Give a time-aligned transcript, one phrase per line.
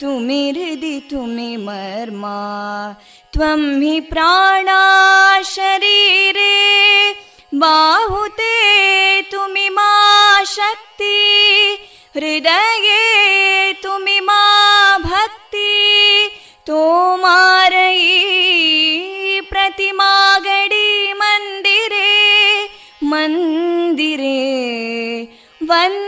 [0.00, 2.38] तुमि हृदि तुमि मर्मा,
[3.32, 4.82] त्वं हि प्राणा
[5.42, 6.56] शरीरे,
[7.54, 8.52] बाहुते
[9.22, 9.90] तुमि मा
[10.44, 11.16] शक्ति,
[12.16, 14.42] हृदये तुमि मा
[14.98, 16.30] भक्ति
[16.66, 18.20] तोमारयी
[19.40, 22.08] प्रतिमागडी मन्दिरे
[23.04, 24.36] मन्दिरे
[25.62, 26.07] वंदे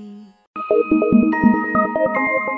[0.89, 2.50] Música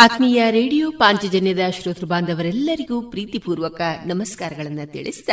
[0.00, 5.28] ಆತ್ಮೀಯ ರೇಡಿಯೋ ಪಾಂಚಜನ್ಯದ ಶ್ರೋತೃ ಬಾಂಧವರೆಲ್ಲರಿಗೂ ಪ್ರೀತಿಪೂರ್ವಕ ನಮಸ್ಕಾರಗಳನ್ನು ತಿಳಿಸಿದ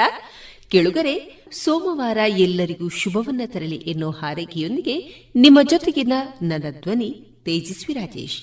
[0.69, 4.95] ಕೆಳುಗರೆ, ಸೋಮವಾರ ಎಲ್ಲರಿಗೂ ಶುಭವನ್ನ ತರಲಿ ಎನ್ನುವ ಹಾರೈಕೆಯೊಂದಿಗೆ
[5.35, 7.09] ನಿಮ್ಮ ಜೊತೆಗಿನ ನನ್ನ ಧ್ವನಿ
[7.45, 8.41] ತೇಜಸ್ವಿ ರಾಜೇಶ್.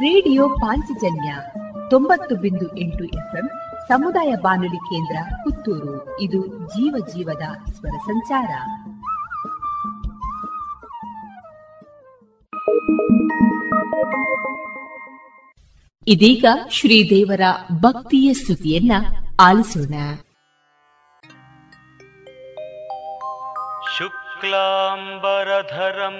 [0.00, 1.34] ರೇಡಿಯೋ ಪಾಂಚಜನ್ಯ
[1.90, 3.48] ತೊಂಬತ್ತು ಬಿಂದು ಎಂಟು ಎಫ್ಎಂ
[3.88, 6.20] ಸಮುದಾಯ ಬಾನುಲಿ ಕೇಂದ್ರ ಪುತ್ತೂರು.
[6.20, 8.48] ಇದು ಜೀವ ಜೀವದ ಸ್ವರ ಸಂಚಾರ.
[16.07, 17.43] ಇದೀಗ ಶ್ರೀದೇವರ
[17.83, 18.93] ಭಕ್ತಿಯ ಸ್ತುತಿಯನ್ನ
[19.39, 19.95] ಆಲಿಸೋಣ
[24.73, 26.17] ಶುಕ್ಲಾಂಬರಧರಂ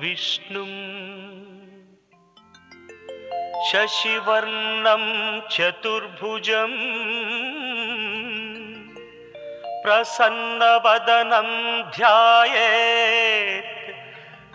[0.00, 0.64] ವಿಷ್ಣು
[3.68, 5.04] ಶಶಿವರ್ಣಂ
[5.50, 6.72] ಚತುರ್ಭುಜಂ
[9.84, 11.48] प्रसन्नवदनं
[11.96, 13.77] ध्यायेत्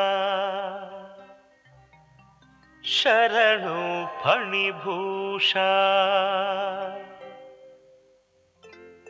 [2.84, 3.82] शरणु
[4.22, 5.72] फणिभूषा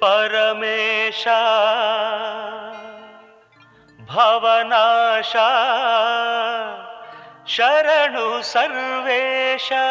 [0.02, 1.42] परमेशा
[4.11, 5.49] भवनाशा
[7.55, 9.85] शरणु सर्वेशा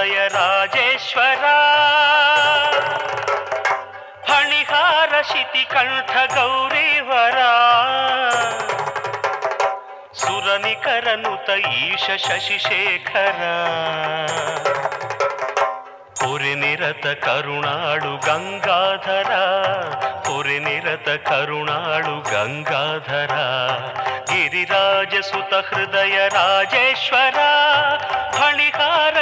[0.00, 1.44] ಉದಯ ರಾಜೇಶ್ವರ
[4.32, 7.38] ಹಣಿಹಾರ ಶಿತಿ ಕಂಠ ಗೌರೀವರ.
[10.14, 13.42] ಸುರನಿಕರನುತ ಈಶ ಶಶಿಶೇಖರ.
[16.14, 19.34] ಪುರಿನಿರತ ಕರುಣಾಳು ಗಂಗಾಧರ.
[20.18, 23.34] ಪುರಿನಿರತ ಕರುಣಾಳು ಗಂಗಾಧರ.
[24.32, 27.36] ಗಿರಿರಾಜಸುತ ಹೃದಯ ರಾಜೇಶ್ವರ.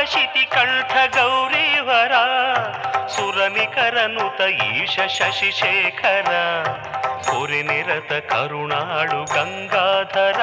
[0.07, 2.13] ಶಿತಿ ಕಂಠ ಗೌರಿವರ
[3.09, 6.31] ಸುರನಿಕರನುತ ಈಶ ಶಶಿಶೇಖರ
[7.29, 10.41] ಪುರಿ ನಿರತ ಕರುಣಾಳು ಗಂಗಾಧರ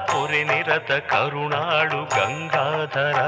[0.00, 3.18] ಪುರಿ ನಿರತ ಕರುಣಾಳು ಗಂಗಾಧರ.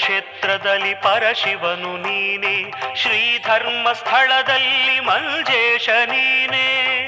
[0.00, 7.06] ಕ್ಷೇತ್ರದಲ್ಲಿ ಪರಶಿವನು ನೀನೆ ಶ್ರೀಧರ್ಮ ಸ್ಥಳದಲ್ಲಿ ಮಂಜೇಶ ನೀನೆ.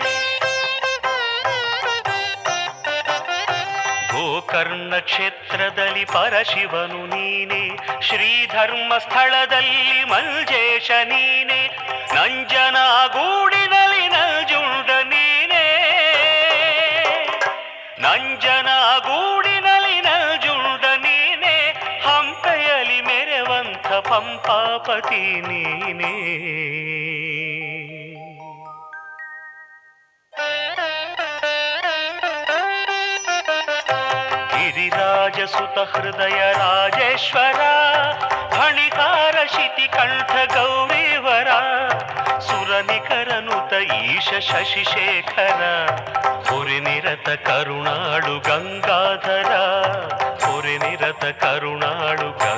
[4.13, 11.79] ಗೋಕರ್ಣ ಕ್ಷೇತ್ರದಲ್ಲಿ ಪರಶಿವನು ನೀನೆ ಶ್ರೀಧರ್ಮ ಸ್ಥಳದಲ್ಲಿ ಮಂಜೇಶ ನೀನೆ.
[12.15, 15.65] ನಂಜನಗೂಡಿನಲ್ಲಿ ನಂಜುಂಡ ನೀನೆ.
[17.99, 18.82] ನಂಜನಗೂಡಿನಲ್ಲಿ
[24.13, 26.11] పంపాపతి నేనే
[34.55, 37.61] గిరిరాజసుత హృదయ రాజేశ్వర
[38.55, 41.51] ఫణికార శితి కంఠ గౌరీవర
[42.41, 45.63] సురనికరనుత ఈಶ శశిశేఖర
[46.85, 49.53] నిరత కరుణాడు గంగాధర
[50.83, 52.52] నిరత కరుణాడు గంగా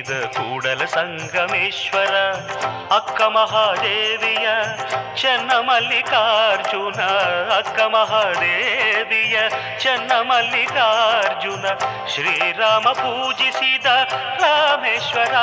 [0.00, 2.14] ತಿಸಿದ ಕೂಡಲ ಸಂಗಮೇಶ್ವರ
[2.96, 4.46] ಅಕ್ಕ ಮಹಾದೇವಿಯ
[5.14, 7.00] ಚೆನ್ನ ಮಲ್ಲಿಕಾರ್ಜುನ
[7.56, 9.36] ಅಕ್ಕ ಮಹಾದೇವಿಯ
[9.78, 11.66] ಚೆನ್ನ ಮಲ್ಲಿಕಾರ್ಜುನ
[12.12, 13.86] ಶ್ರೀರಾಮ ಪೂಜಿಸಿದ
[14.42, 15.34] ರಾಮೇಶ್ವರ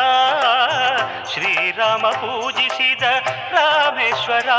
[1.34, 3.04] ಶ್ರೀರಾಮ ಪೂಜಿಸಿದ
[3.56, 4.50] ರಾಮೇಶ್ವರ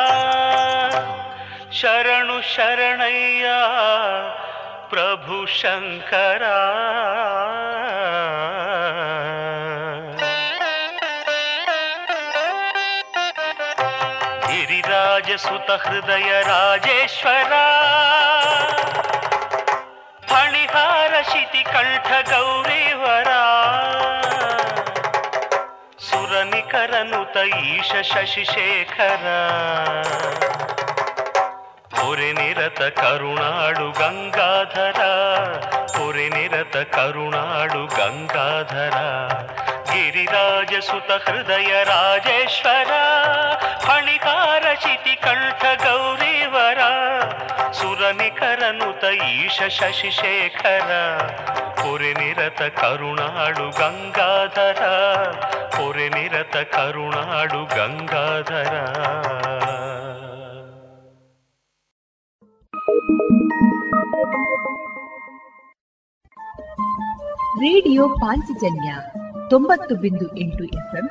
[1.80, 3.48] ಶರಣು ಶರಣಯ್ಯ
[4.90, 6.44] ಪ್ರಭು ಶಂಕರ
[15.38, 17.52] ಗಿರಿರಾಜ ಸುತ ಹೃದಯ ರಾಜೇಶ್ವರ
[20.22, 23.30] ಫಣಿಹಾರ ಶಿತಿ ಕಂಠ ಗೌರಿವರ
[26.08, 29.26] ಸುರನಿಕರನುತ ಈಶ ಶಶಿಶೇಖರ
[31.94, 35.00] ಪೊರೆ ನಿರತ ಕರುಣಾಡು ಗಂಗಾಧರ
[35.94, 38.96] ಪೊರೆ ನಿರತ ಕರುಣಾಡು ಗಂಗಾಧರ
[39.90, 42.92] ಗಿರಿರಾಜ ಸುತ ಹೃದಯ ರಾಜೇಶ್ವರ
[43.84, 44.37] ಫಣಿಕಾರ ಶಿತಿ
[45.28, 46.78] ಕಂಠ ಗೌರಿವರ
[47.72, 50.90] ಸುರನಿಕರನುತ ಈಶ ಶಶಿಶೇಖರ
[52.18, 54.82] ನಿರತ ಕರುಣಾಡು ಗಂಗಾಧರ
[56.08, 58.74] ನಿರತ ಕರುಣಾಡು ಗಂಗಾಧರ.
[67.58, 68.94] ರೇಡಿಯೋ ಪಾಂಚಜನ್ಯ
[69.50, 71.10] ತೊಂಬತ್ತು ಬಿಂದು ಎಂಟು ಎಫ್ಎಂ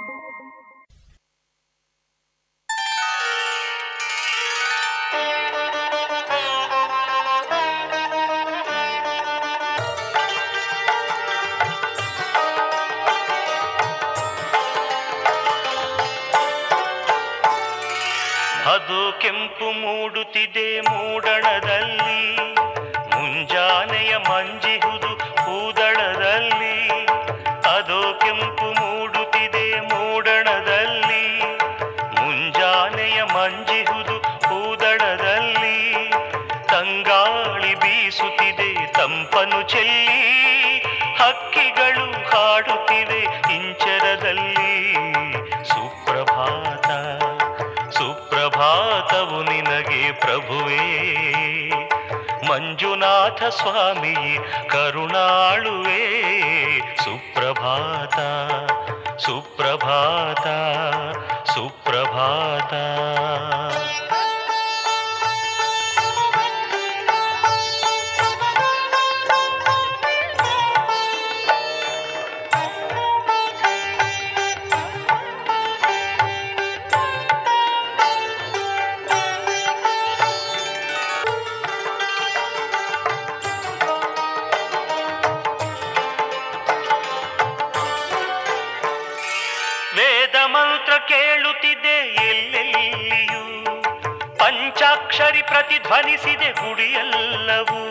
[19.61, 22.53] ಕೆಂಪು ಮೂಡುತ್ತಿದೆ ಮೂಡಣದಲ್ಲಿ.
[23.09, 25.07] ಮುಂಜಾನೆಯ ಮಂಜಿಹುದು
[25.43, 26.89] ಹೂದಳದಲ್ಲಿ
[27.77, 31.41] ಅದು ಕೆಂಪು ಮೂಡುತ್ತಿದೆ ಮೂಡಣದಲ್ಲಿ.
[32.15, 36.09] ಮುಂಜಾನೆಯ ಮಂಜಿಹುದು ಹೂದಳದಲ್ಲಿ
[36.67, 40.79] ತಂಗಾಳಿ ಬೀಸುತ್ತಿದೆ ತಂಪನು ಚೆಲ್ಲಿ.
[41.19, 45.00] ಹಕ್ಕಿಗಳು ಹಾಡುತ್ತಿವೆ ಇಂಚರದಲ್ಲಿ.
[50.10, 50.86] ನಿನಗೆ ಪ್ರಭುವೇ
[52.48, 54.14] ಮಂಜುನಾಥ ಸ್ವಾಮಿ
[54.68, 56.02] ಕರುಣಾಳುವೆ
[57.04, 58.18] ಸುಪ್ರಭಾತ
[59.26, 60.46] ಸುಪ್ರಭಾತ
[61.50, 62.72] ಸುಪ್ರಭಾತ
[95.71, 97.81] ಪಂಚಾಕ್ಷರಿ ಪ್ರತಿಧ್ವನಿಸಿದೆ ಗುಡಿಯೆಲ್ಲವೂ.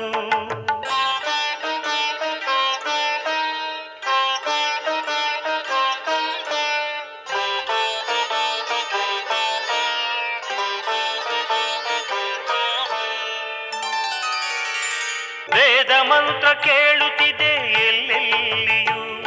[15.54, 19.25] ವೇದ ಮಂತ್ರ ಕೇಳುತ್ತಿದೆ ಎಲ್ಲೆಲ್ಲಿಯೂ.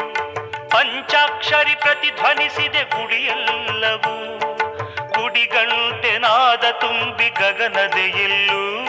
[0.70, 2.73] ಪಂಚಾಕ್ಷರಿ ಪ್ರತಿಧ್ವನಿಸಿದೆ
[6.94, 8.84] ತುಂಬಿ ಗಗನದೆ ಎಲ್ಲೂ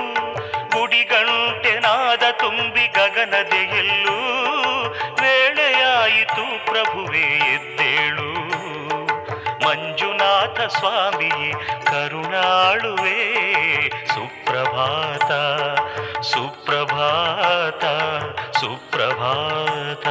[0.79, 4.19] ಗುಡಿಗಂಟೆ ನಾದ ತುಂಬಿ ಗಗನದೆ ಎಲ್ಲೂ,
[5.23, 8.33] ವೇಳೆಯಾಯಿತು ಪ್ರಭುವೇ ಎದ್ದೇಳು.
[9.67, 11.53] ಮಂಜುನಾಥ ಸ್ವಾಮಿಯೇ,
[11.85, 13.29] ಕರುಣಾಳುವೆ,
[14.07, 15.31] ಸುಪ್ರಭಾತ
[16.21, 17.85] ಸುಪ್ರಭಾತ
[18.57, 20.07] ಸುಪ್ರಭಾತ.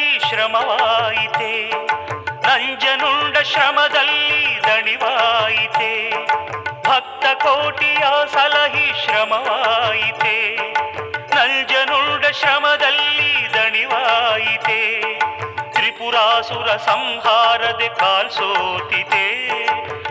[0.00, 1.70] ಸಲಹಿ ಶ್ರಮವಾಯಿತೆ.
[2.48, 6.10] ನಂಜನುಂಡ ಶ್ರಮದಲ್ಲಿ ದಣಿವಾಯಿತೆ.
[6.82, 8.02] ಭಕ್ತ ಕೋಟಿಯ
[8.32, 10.56] ಸಲಹಿ ಶ್ರಮವಾಯಿತೆ.
[11.34, 15.00] ನಂಜನುಂಡ ಶ್ರಮದಲ್ಲಿ ದಣಿವಾಯಿತೆ.
[15.72, 19.48] ತ್ರಿಪುರಾ ತ್ರಿಪುರಾಸುರ ಸಂಹಾರದೆ ಕಾಲ್ಸೋತಿದೆ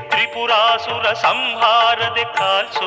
[0.09, 2.78] ತ್ರಿಪುರಾಸುರ ಸಂಹಾರದೆ ಕಾಲ್ಸೋತಿದೆ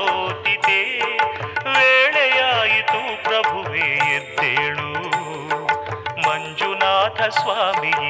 [7.33, 8.02] ಮಂಜುನಾಥ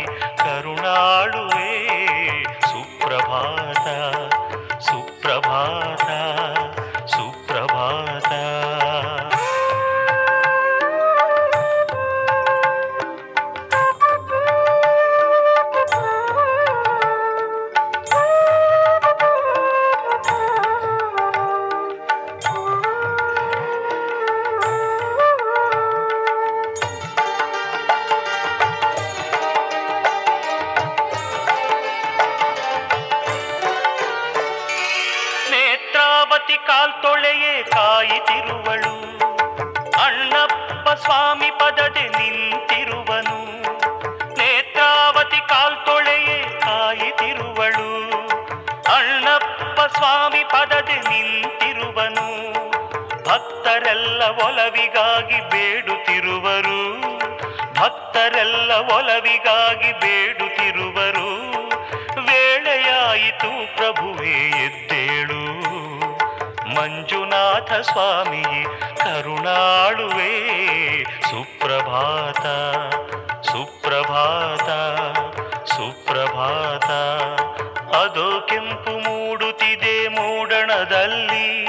[80.72, 81.64] ಮೂಡಣದಲ್ಲಿ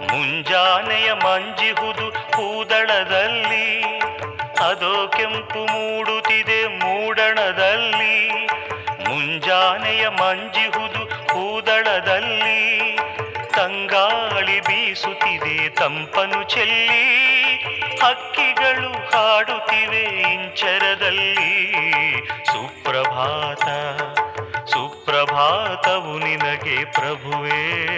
[0.00, 3.82] ಮುಂಜಾನೆಯ ಮಂಜಿಹುದು ಕೂದಳದಲ್ಲಿ,
[4.68, 8.30] ಅದು ಕೆಂಪು ಮೂಡುತ್ತಿದೆ ಮೂಡಣದಲ್ಲಿ,
[9.08, 12.96] ಮುಂಜಾನೆಯ ಮಂಜಿಹುದು ಕೂದಳದಲ್ಲಿ,
[13.56, 17.06] ತಂಗಾಳಿ ಬೀಸುತ್ತಿದೆ ತಂಪನು ಚೆಲ್ಲಿ,
[18.02, 21.52] ಹಕ್ಕಿಗಳು ಹಾಡುತ್ತಿವೆ ಇಂಚರದಲ್ಲಿ.
[22.46, 23.64] ಸುಪ್ರಭಾತ
[25.10, 27.88] ಸುಪ್ರಭಾತವು ನಿನಗೆ ಪ್ರಭುವೇ.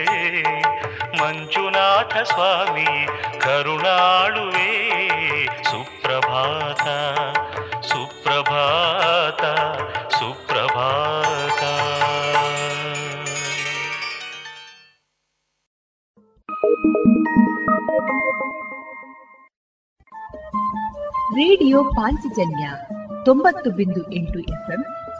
[1.20, 3.07] ಮಂಜುನಾಥ ಸ್ವಾಮಿ,
[3.40, 4.83] ಕರುಣಾಳುವೆ.
[5.62, 6.81] ಸುಪ್ರಭಾತ
[7.81, 9.42] ಸುಪ್ರಭಾತ
[10.14, 11.62] ಸುಪ್ರಭಾತ.
[21.35, 22.68] ರೇಡಿಯೋ ಪಾಂಚಜನ್ಯ
[23.25, 24.85] ತೊಂಬತ್ತು ಬಿಂದು ಎಂಟು ಎಫ್ಎಂ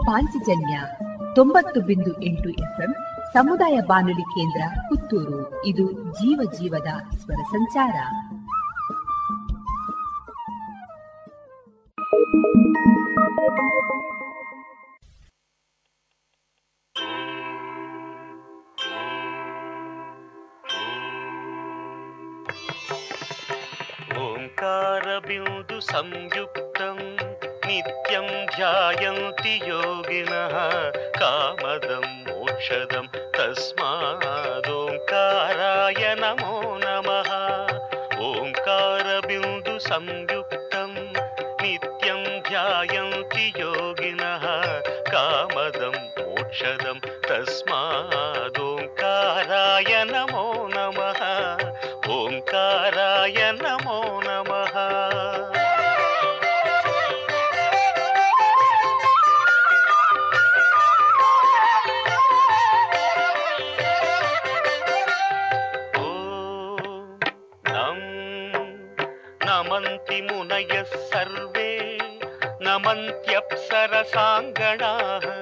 [0.00, 0.80] ಪಾಂಚಜನ್ಯ
[1.34, 2.94] ತೊಂಬತ್ತು ಬಿಂದು ಎಂಟು ಎಫ್ಎಂ
[3.32, 5.66] ಸಮುದಾಯ ಬಾನುಲಿ ಕೇಂದ್ರ ಪುತ್ತೂರು.
[5.66, 7.94] ಇದು ಜೀವ ಜೀವದ ಸ್ವರ ಸಂಚಾರ.
[24.18, 26.82] ಓಂಕಾರ ಬಿಂದು ಸಂಯುಕ್ತ
[27.66, 30.32] నిత్యం ధ్యాయంతి యోగిన
[31.20, 34.02] కామదం మోక్షదం తస్మాదోంకారాయ
[36.14, 37.08] నమో నమ.
[38.24, 40.92] ఓంకారబిందు సంయుక్తం
[41.62, 44.22] నిత్యం ధ్యాయంతి యోగిన
[45.12, 46.98] కామదం మోక్షదం
[47.28, 47.82] తస్మాదోంకారాయ
[50.04, 50.23] నమ
[74.12, 75.33] சாங்கனாக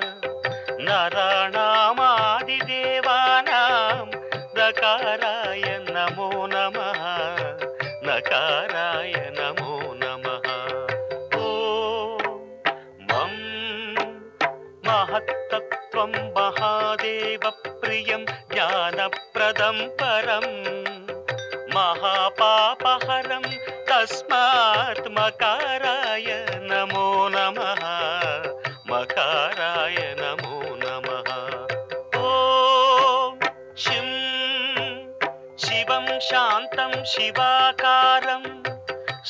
[37.11, 38.43] शिवाकारं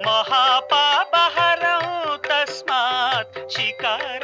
[0.07, 1.87] महापापहरं
[2.29, 4.24] तस्मात् शिकाराय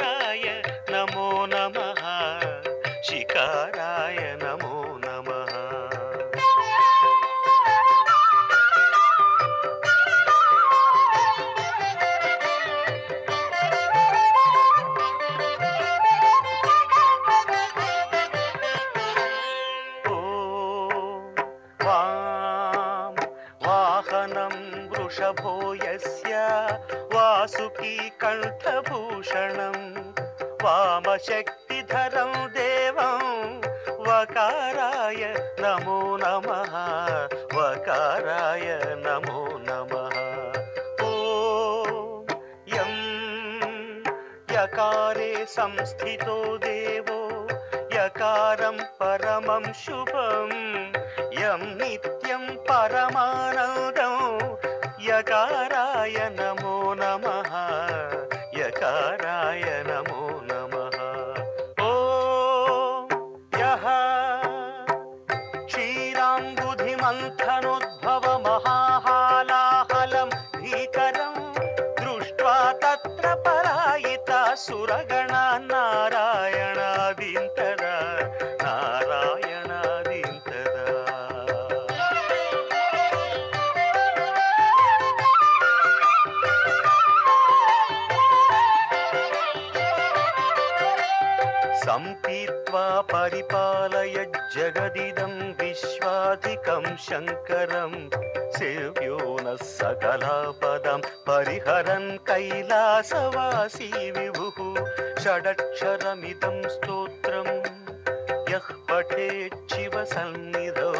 [109.40, 110.90] पठेच्छिवसन्निधौ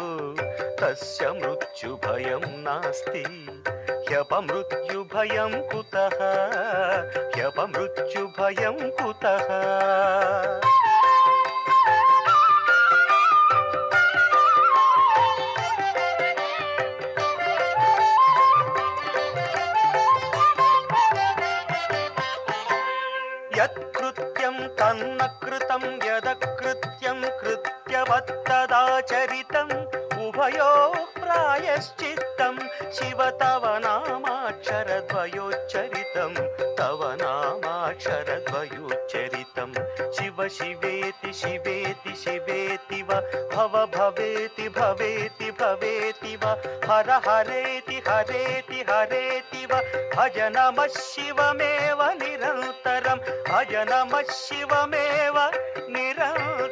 [0.79, 3.21] तस्य मृत्युभयं नास्ति
[4.09, 6.17] ह्यपमृत्युभयं कुतः
[7.35, 9.53] ह्यपमृत्युभयं कुतः
[23.59, 26.20] यत्कृत्यं तन्न कृतं यदकृत्यं
[28.28, 29.72] कृत्यवत्तदाचरितम्
[30.24, 32.54] उभयोः प्रायश्चित्तं
[32.96, 36.32] शिव तव नामाक्षरद्वयोच्चरितं
[36.78, 39.70] तव नामाक्षरद्वयोच्चरितं।
[40.16, 43.18] शिव शिवेति शिवेति शिवेति वा
[43.54, 46.52] भव भवेति भवेति भवेति वा
[46.90, 49.80] हर हरेति हरेति हरेति वा
[50.16, 55.36] भज नमः शिवमेव निरन्तरं भज नमः शिवमेव
[55.94, 56.71] निरन्तरम्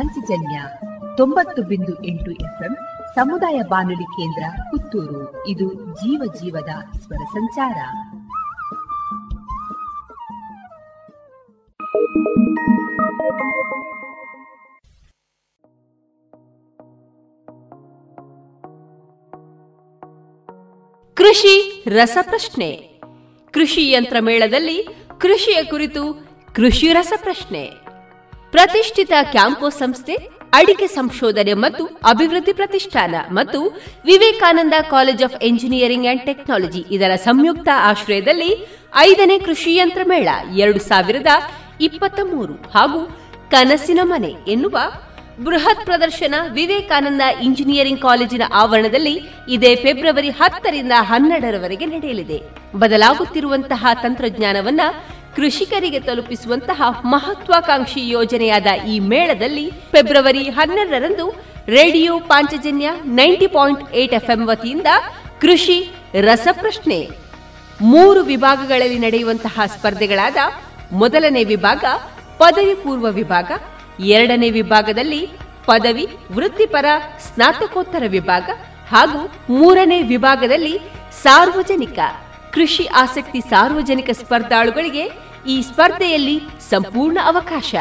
[0.00, 0.62] ಪಾಂಚಜನ್ಯ
[1.16, 2.76] ತೊಂಬತ್ತು ಬಿಂದು ಎಂಟು ಎಫ್ಎಂ
[3.14, 5.46] ಸಮುದಾಯ ಬಾನುಲಿ ಕೇಂದ್ರ ಪುತ್ತೂರು.
[5.46, 7.76] ಇದು ಜೀವ ಜೀವದ ಸ್ವರ ಸಂಚಾರ.
[21.14, 23.00] ಕೃಷಿ ರಸಪ್ರಶ್ನೆ.
[23.52, 24.88] ಕೃಷಿ ಯಂತ್ರ ಮೇಳದಲ್ಲಿ
[25.20, 27.89] ಕೃಷಿಯ ಕುರಿತು ಕೃಷಿ ರಸಪ್ರಶ್ನೆ.
[28.50, 30.14] ಪ್ರತಿಷ್ಠಿತ ಕ್ಯಾಂಪೋ ಸಂಸ್ಥೆ,
[30.52, 33.60] ಅಡಿಕೆ ಸಂಶೋಧನೆ ಮತ್ತು ಅಭಿವೃದ್ಧಿ ಪ್ರತಿಷ್ಠಾನ ಮತ್ತು
[34.04, 38.50] Vivekananda college of engineering and technology ಇದರ ಸಂಯುಕ್ತ ಆಶ್ರಯದಲ್ಲಿ
[38.96, 41.26] ಐದನೇ ಕೃಷಿ ಯಂತ್ರ ಮೇಳ ಎರಡು ಸಾವಿರದ
[41.80, 43.00] ಇಪ್ಪತ್ತ ಮೂರು ಹಾಗೂ
[43.50, 44.78] ಕನಸಿನ ಮನೆ ಎನ್ನುವ
[45.44, 49.14] ಬೃಹತ್ ಪ್ರದರ್ಶನ ವಿವೇಕಾನಂದ ಇಂಜಿನಿಯರಿಂಗ್ ಕಾಲೇಜಿನ ಆವರಣದಲ್ಲಿ
[49.48, 52.38] ಇದೇ ಫೆಬ್ರವರಿ ಹತ್ತರಿಂದ ಹನ್ನೆರಡರವರೆಗೆ ನಡೆಯಲಿದೆ.
[52.76, 54.80] ಬದಲಾಗುತ್ತಿರುವಂತಹ ತಂತ್ರಜ್ಞಾನವನ್ನ
[55.36, 61.26] ಕೃಷಿಕರಿಗೆ ತಲುಪಿಸುವಂತಹ ಮಹತ್ವಾಕಾಂಕ್ಷಿ ಯೋಜನೆಯಾದ ಈ ಮೇಳದಲ್ಲಿ ಫೆಬ್ರವರಿ ಹನ್ನೆರಡರಂದು
[61.66, 64.86] radio Panchajanya ninety point eight FM ವತಿಯಿಂದ
[65.40, 67.08] ಕೃಷಿ ರಸಪ್ರಶ್ನೆ.
[67.80, 70.36] ಮೂರು ವಿಭಾಗಗಳಲ್ಲಿ ನಡೆಯುವಂತಹ ಸ್ಪರ್ಧೆಗಳಾದ
[70.92, 71.84] ಮೊದಲನೇ ವಿಭಾಗ,
[72.38, 73.50] ಪದವಿ ಪೂರ್ವ ವಿಭಾಗ,
[74.00, 75.28] ಎರಡನೇ ವಿಭಾಗದಲ್ಲಿ
[75.66, 76.84] ಪದವಿ, ವೃತ್ತಿಪರ,
[77.18, 78.50] ಸ್ನಾತಕೋತ್ತರ ವಿಭಾಗ
[78.88, 79.20] ಹಾಗೂ
[79.54, 80.78] ಮೂರನೇ ವಿಭಾಗದಲ್ಲಿ
[81.22, 81.98] ಸಾರ್ವಜನಿಕ.
[82.54, 85.04] ಕೃಷಿ ಆಸಕ್ತಿ ಸಾರ್ವಜನಿಕ ಸ್ಪರ್ಧಾಳುಗಳಿಗೆ
[85.46, 86.40] ಈ ಸ್ಪರ್ಧೆಯಲ್ಲಿ
[86.70, 87.74] ಸಂಪೂರ್ಣ ಅವಕಾಶ.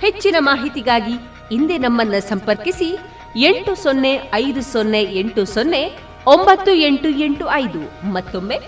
[0.00, 1.16] ಹೆಚ್ಚಿನ ಮಾಹಿತಿಗಾಗಿ
[1.54, 2.88] ಇಂದೇ ನಮ್ಮನ್ನು ಸಂಪರ್ಕಿಸಿ
[3.36, 5.82] ಎಂಟು ಸೊನ್ನೆ ಐದು ಸೊನ್ನೆ ಎಂಟು ಸೊನ್ನೆ
[6.26, 7.80] ಒಂಬತ್ತು ಎಂಟು ಎಂಟು ಐದು
[8.12, 8.58] ಮತ್ತೊಮ್ಮೆ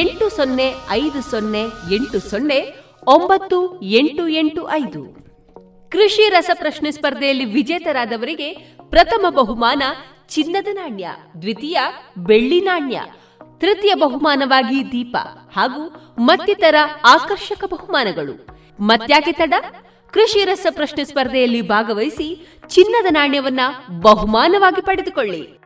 [0.00, 1.62] ಎಂಟು ಸೊನ್ನೆ ಐದು ಸೊನ್ನೆ
[1.94, 2.58] ಎಂಟು ಸೊನ್ನೆ
[3.06, 5.02] ಒಂಬತ್ತು ಎಂಟು ಎಂಟು ಐದು.
[5.92, 8.52] ಕೃಷಿ ರಸಪ್ರಶ್ನೆ ಸ್ಪರ್ಧೆಯಲ್ಲಿ ವಿಜೇತರಾದವರಿಗೆ
[8.90, 9.82] ಪ್ರಥಮ ಬಹುಮಾನ
[10.28, 11.08] ಚಿನ್ನದ ನಾಣ್ಯ,
[11.40, 11.78] ದ್ವಿತೀಯ
[12.18, 13.00] ಬೆಳ್ಳಿ ನಾಣ್ಯ
[13.58, 15.16] ತೃತೀಯ ಬಹುಮಾನವಾಗಿ ದೀಪ
[15.56, 15.82] ಹಾಗೂ
[16.18, 18.46] ಮತ್ತಿತರ ಆಕರ್ಷಕ ಬಹುಮಾನಗಳು.
[18.80, 19.54] ಮತ್ಯಾಕೆ ತಡ?
[20.10, 23.60] ಕೃಷಿ ರಸ ಪ್ರಶ್ನೆ ಸ್ಪರ್ಧೆಯಲ್ಲಿ ಭಾಗವಹಿಸಿ ಚಿನ್ನದ ನಾಣ್ಯವನ್ನ
[24.00, 25.65] ಬಹುಮಾನವಾಗಿ ಪಡೆದುಕೊಳ್ಳಿ.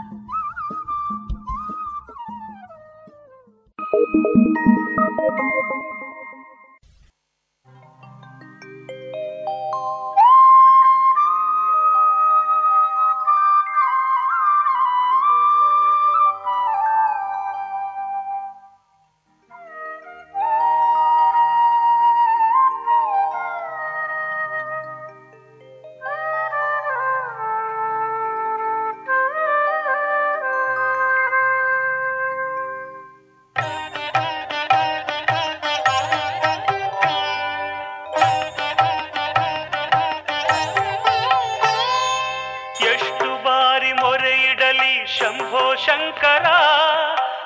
[45.05, 46.45] ಶಂಭೋ ಶಂಕರ,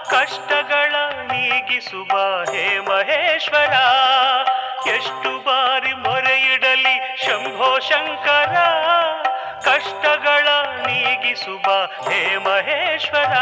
[0.09, 0.95] ಕಷ್ಟಗಳ
[1.31, 3.73] ನೀಗಿಸುವ ಹೇ ಮಹೇಶ್ವರ,
[4.95, 8.55] ಎಷ್ಟು ಬಾರಿ ಮೊರೆಯಿಡಲಿ ಶಂಭೋ ಶಂಕರ,
[9.61, 10.47] ಕಷ್ಟಗಳ
[10.87, 13.33] ನೀಗಿಸುವ ಹೇ ಮಹೇಶ್ವರ.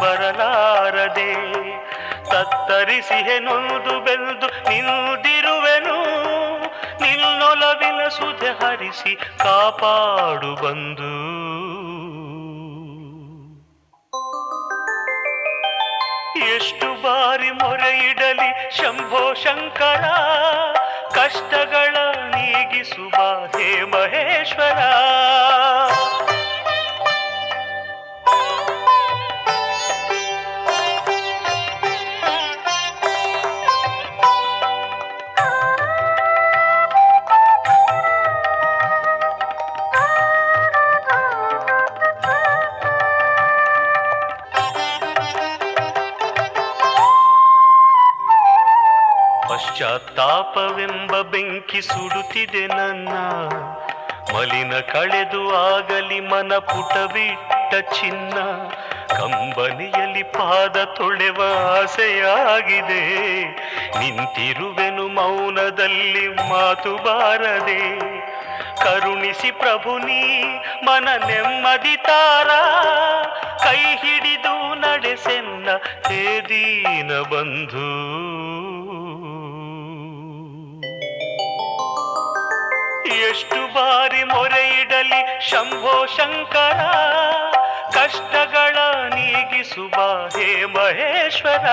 [0.00, 1.30] ಬರಲಾರದೆ
[2.30, 5.96] ತತ್ತರಿಸಿ ನೊಂದು ಬೆಂದು ನಿಂದಿರುವೆನು.
[7.02, 11.09] ನಿನ್ನೊಲವಿನ ಸುಧೆ ಹರಿಸಿ ಕಾಪಾಡು ಬಂದು
[51.70, 53.08] ಬೆಂಕಿ ಸುಡುತ್ತಿದೆ ನನ್ನ.
[54.34, 58.34] ಮಲಿನ ಕಳೆದು ಆಗಲಿ ಮನ ಪುಟವಿಟ್ಟ ಚಿನ್ನ.
[59.08, 61.42] ಕಂಬನಿಯಲ್ಲಿ ಪಾದ ತೊಳೆವ
[61.82, 63.42] ಆಸೆಯಾಗಿದೆ.
[63.98, 67.98] ನಿಂತಿರುವೆನು ಮೌನದಲ್ಲಿ ಮಾತು ಬಾರದೆ.
[68.76, 70.42] ಕರುಣಿಸಿ ಪ್ರಭು ನೀ
[70.84, 72.48] ಮನ ನೆಮ್ಮದಿ ತಾರ.
[73.64, 75.68] ಕೈ ಹಿಡಿದು ನಡೆಸೆನ್ನ
[76.08, 77.89] ಹೇ ದೀನ ಬಂಧು.
[85.48, 86.80] ಶಂಭೋ ಶಂಕರ
[87.94, 88.76] ಕಷ್ಟಗಳ
[89.14, 89.96] ನೀಗಿಸುವ
[90.36, 91.66] ಹೇ ಮಹೇಶ್ವರ.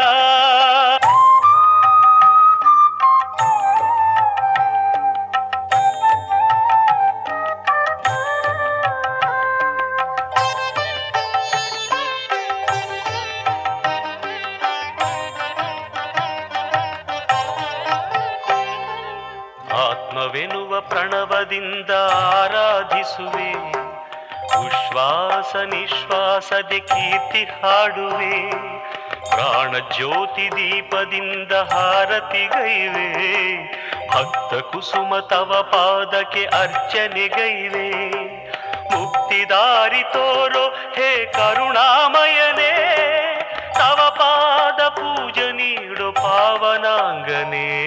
[23.08, 23.52] ಆರಾಧಿಸುವೆ
[24.58, 28.50] ಉಶ್ವಾಸ ನಿಶ್ವಾಸದೆ ಕೀರ್ತಿ ಹಾಡುವೆ.
[29.30, 33.08] ಪ್ರಾಣ ಜ್ಯೋತಿ ದೀಪದಿಂದ ಹಾರತಿಗೈವೆ
[34.08, 37.90] ಭಕ್ತ ಕುಸುಮ ತವ ಪಾದಕ್ಕೆ ಅರ್ಚನೆಗೈವೆ
[38.94, 42.74] ಮುಕ್ತಿದಾರಿ ತೋರೋ ಹೇ ಕರುಣಾಮಯನೇ.
[43.74, 47.87] ತವ ಪಾದ ಪೂಜ ನೀಡು ಪಾವನಾಂಗನೇ.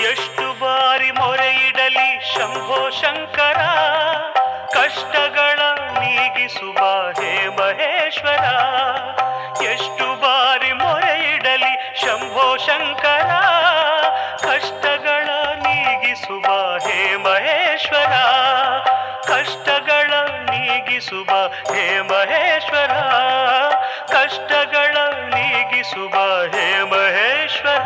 [0.00, 3.60] ಎಷ್ಟು ಬಾರಿ ಮೊರೆ ಇಡಲಿ ಶಂಭೋ ಶಂಕರ.
[4.72, 5.58] ಕಷ್ಟಗಳ
[5.98, 8.44] ನೀಗಿಸುವ ಹೇ ಮಹೇಶ್ವರ.
[9.62, 13.30] ಎಷ್ಟು ಬಾರಿ ಮೊರೆ ಇಡಲಿ ಶಂಭೋ ಶಂಕರ.
[14.36, 18.12] ಕಷ್ಟಗಳ ನೀಗಿಸುವ ಹೇ ಮಹೇಶ್ವರ.
[19.22, 20.14] ಕಷ್ಟಗಳ
[20.50, 22.92] ನೀಗಿಸುವ ಹೇ ಮಹೇಶ್ವರ.
[24.06, 24.96] ಕಷ್ಟಗಳ
[25.34, 27.85] ನೀಗಿಸುವ ಹೇ ಮಹೇಶ್ವರ.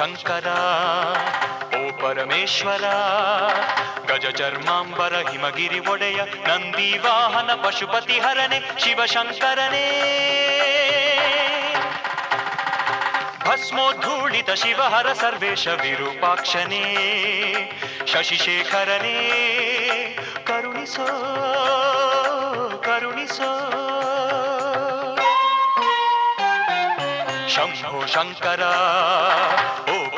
[0.00, 0.46] ಶಂಕರ,
[1.76, 2.84] ಓ ಪರಮೇಶ್ವರ,
[4.12, 9.86] ಗಜ ಚರ್ಮಾಂಬರ, ಹಿಮಗಿರಿ ಒಡೆಯ, ನಂದಿ ವಾಹನ, ಪಶುಪತಿ ಹರನೆ, ಶಿವಶಂಕರನೇ.
[13.48, 16.86] ಭಸ್ಮೋದ್ಧೂಳಿತ ಶಿವಹರ ಸರ್ವೇಶ ವಿರೂಪಾಕ್ಷನೇ.
[18.12, 19.18] ಶಶಿಶೇಖರನೇ,
[20.46, 21.06] ಕರುಣಿಸೋ
[22.84, 23.76] ಕರುಣಿಸೋ.
[27.48, 28.62] ಶಂಭೋ ಶಂಕರ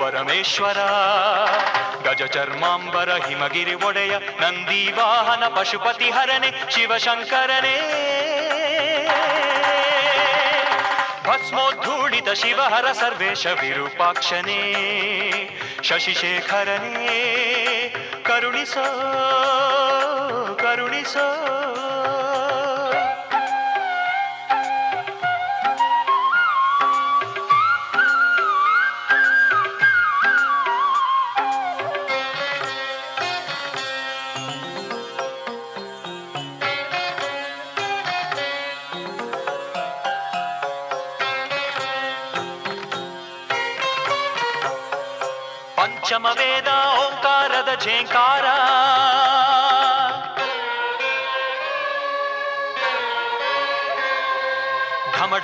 [0.02, 0.78] ಪರಮೇಶ್ವರ.
[2.08, 7.78] ಗಜ ಚರ್ಮಾಂಬರ ಹಿಮಗಿರಿ ಒಡೆಯ ನಂದಿ ವಾಹನ ಪಶುಪತಿ ಹರನೆ ಶಿವಶಂಕರನೇ.
[11.26, 14.58] ಭಸ್ಮೋದ್ಧೂಳಿತ ಶಿವಹರ ಸರ್ವೇಶ ವಿರೂಪಾಕ್ಷನೇ.
[15.82, 17.08] ಶಶಿಶೇಖರನೇ,
[18.22, 18.84] ಕರುಣಿಸೋ
[20.62, 21.61] ಕರುಣಿಸೋ.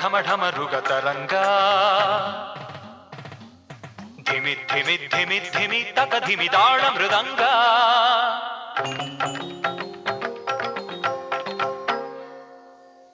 [0.02, 1.32] ಢಮ ಢಮ ಢಮ ರುಗ ತರಂಗ
[4.30, 6.80] ಧಿಮಿ ಧಿಮಿ ಧಿಮಿ ಧಿಮಿ ತಕ ಧಿಮಿ ತಾಳ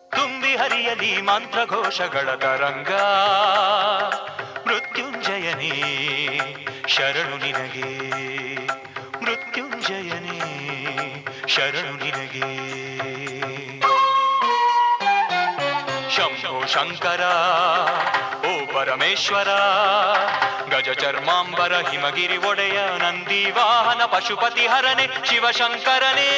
[0.09, 2.91] ತುಂಬಿ ಹರಿಯಲಿ ಮಂತ್ರ ಘೋಷಗಳ ತರಂಗ.
[4.67, 5.73] ಮೃತ್ಯುಂಜಯನೇ,
[6.89, 7.94] ಶರಣು ನಿನಗೆ.
[19.05, 19.49] ಪರಮೇಶ್ವರ.
[20.77, 26.31] ಗಜ ಚರ್ಮಾಂಬರ ಹಿಮಗಿರಿ ಒಡೆಯ ನಂದಿ ವಾಹನ ಪಶುಪತಿ ಹರನೆ ಶಿವಶಂಕರನೇ.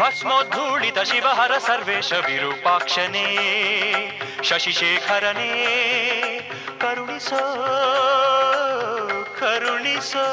[0.00, 3.26] ಭಸ್ಮೋದ್ಧೂಳಿತ ಶಿವಹರ ಸರ್ವೇಶ ವಿರೂಪಾಕ್ಷನೇ.
[4.42, 5.54] ಶಶಿಶೇಖರನೇ,
[6.80, 7.42] ಕರುಣಿಸೋ
[9.40, 10.26] ಕರುಣಿಸೋ.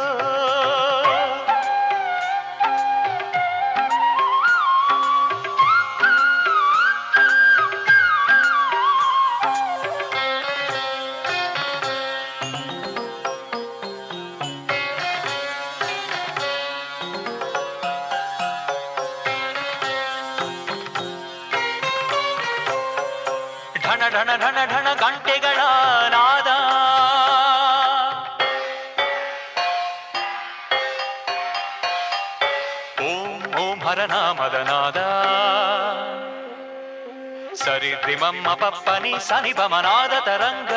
[37.95, 40.70] ತ್ರಿಮಮ್ಮ ಪಪ್ಪನಿ ಸನಿ ಬಮನಾದ ತರಂಗ.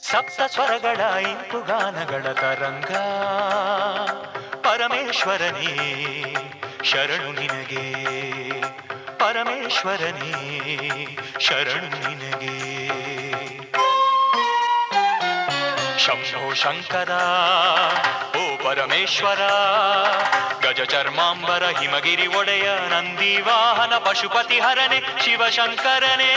[0.00, 2.96] ಸಪ್ತ ಸ್ವರಗಳ ಇಂಪು ಗಾನಗಳ ತರಂಗ.
[4.56, 5.74] ಪರಮೇಶ್ವರನೇ,
[6.84, 7.94] ಶರಣು ನಿನಗೆ.
[9.18, 10.38] ಪರಮೇಶ್ವರನೇ,
[11.40, 12.71] ಶರಣು ನಿನಗೆ.
[16.02, 17.12] ಶಂಭೋ ಶಂಕರ
[18.36, 19.42] ಓ ಪರಮೇಶ್ವರ
[20.64, 26.32] ಗಜ ಚರ್ಮಾಂಬರ ಹಿಮಗಿರಿ ಒಡೆಯ ನಂದಿ ವಾಹನ ಪಶುಪತಿ ಹರನೆ ಶಿವಶಂಕರನೇ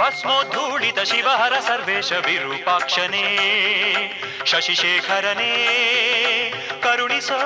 [0.00, 3.26] ಭಸ್ಮೋದ್ಧೂಳಿತ ಶಿವಹರ ಸರ್ವೇಶ ವಿರೂಪಾಕ್ಷನೇ
[4.44, 5.52] ಶಶಿಶೇಖರನೇ
[6.82, 7.40] ಕರುಣಿಸೋ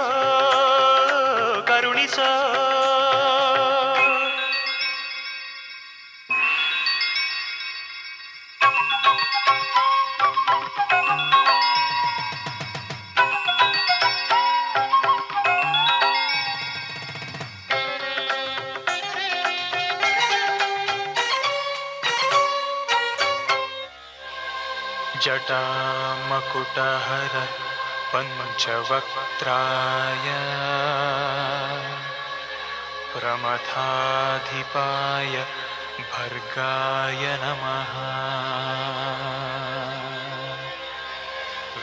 [1.67, 2.29] ಕರುಣಿಸೋ
[25.45, 27.35] जटामकुटहर
[28.13, 30.27] पञ्चवक्त्राय
[33.13, 35.35] प्रमथाधिपाय
[36.01, 37.93] भर्गाय नमः।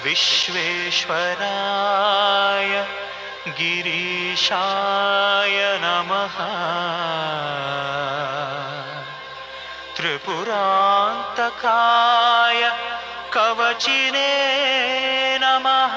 [0.04, 2.74] विश्वेश्वराय
[3.48, 6.38] गिरीशाय नमः।
[9.98, 12.62] त्रिपुरान्तकाय
[13.34, 14.32] कवचिने
[15.42, 15.96] नमः।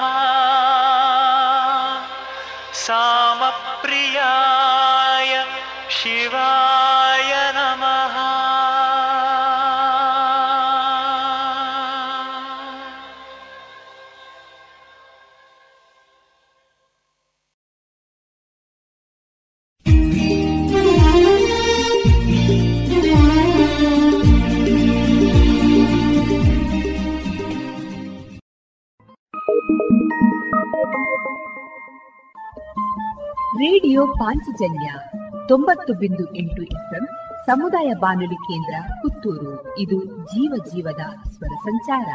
[2.73, 5.45] सामप्रियाय
[5.91, 6.64] शिवाय
[33.55, 34.93] ರೇಡಿಯೋ ಪಾಂಚಜನ್ಯ
[35.47, 37.07] ತೊಂಬತ್ತು ಬಿಂದು ಎಂಟು ಎಫ್ಎಂ
[37.45, 39.79] ಸಮುದಾಯ ಬಾನುಲಿ ಕೇಂದ್ರ ಪುತ್ತೂರು.
[39.79, 42.07] ಇದು ಜೀವ ಜೀವದ ಸ್ವರ ಸಂಚಾರ.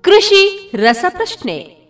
[0.00, 1.88] ಕೃಷಿ ರಸಪ್ರಶ್ನೆ.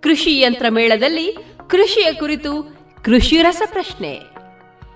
[0.00, 1.36] ಕೃಷಿ ಯಂತ್ರ ಮೇಳದಲ್ಲಿ
[1.70, 4.35] ಕೃಷಿಯ ಕುರಿತು ಕೃಷಿ ರಸಪ್ರಶ್ನೆ.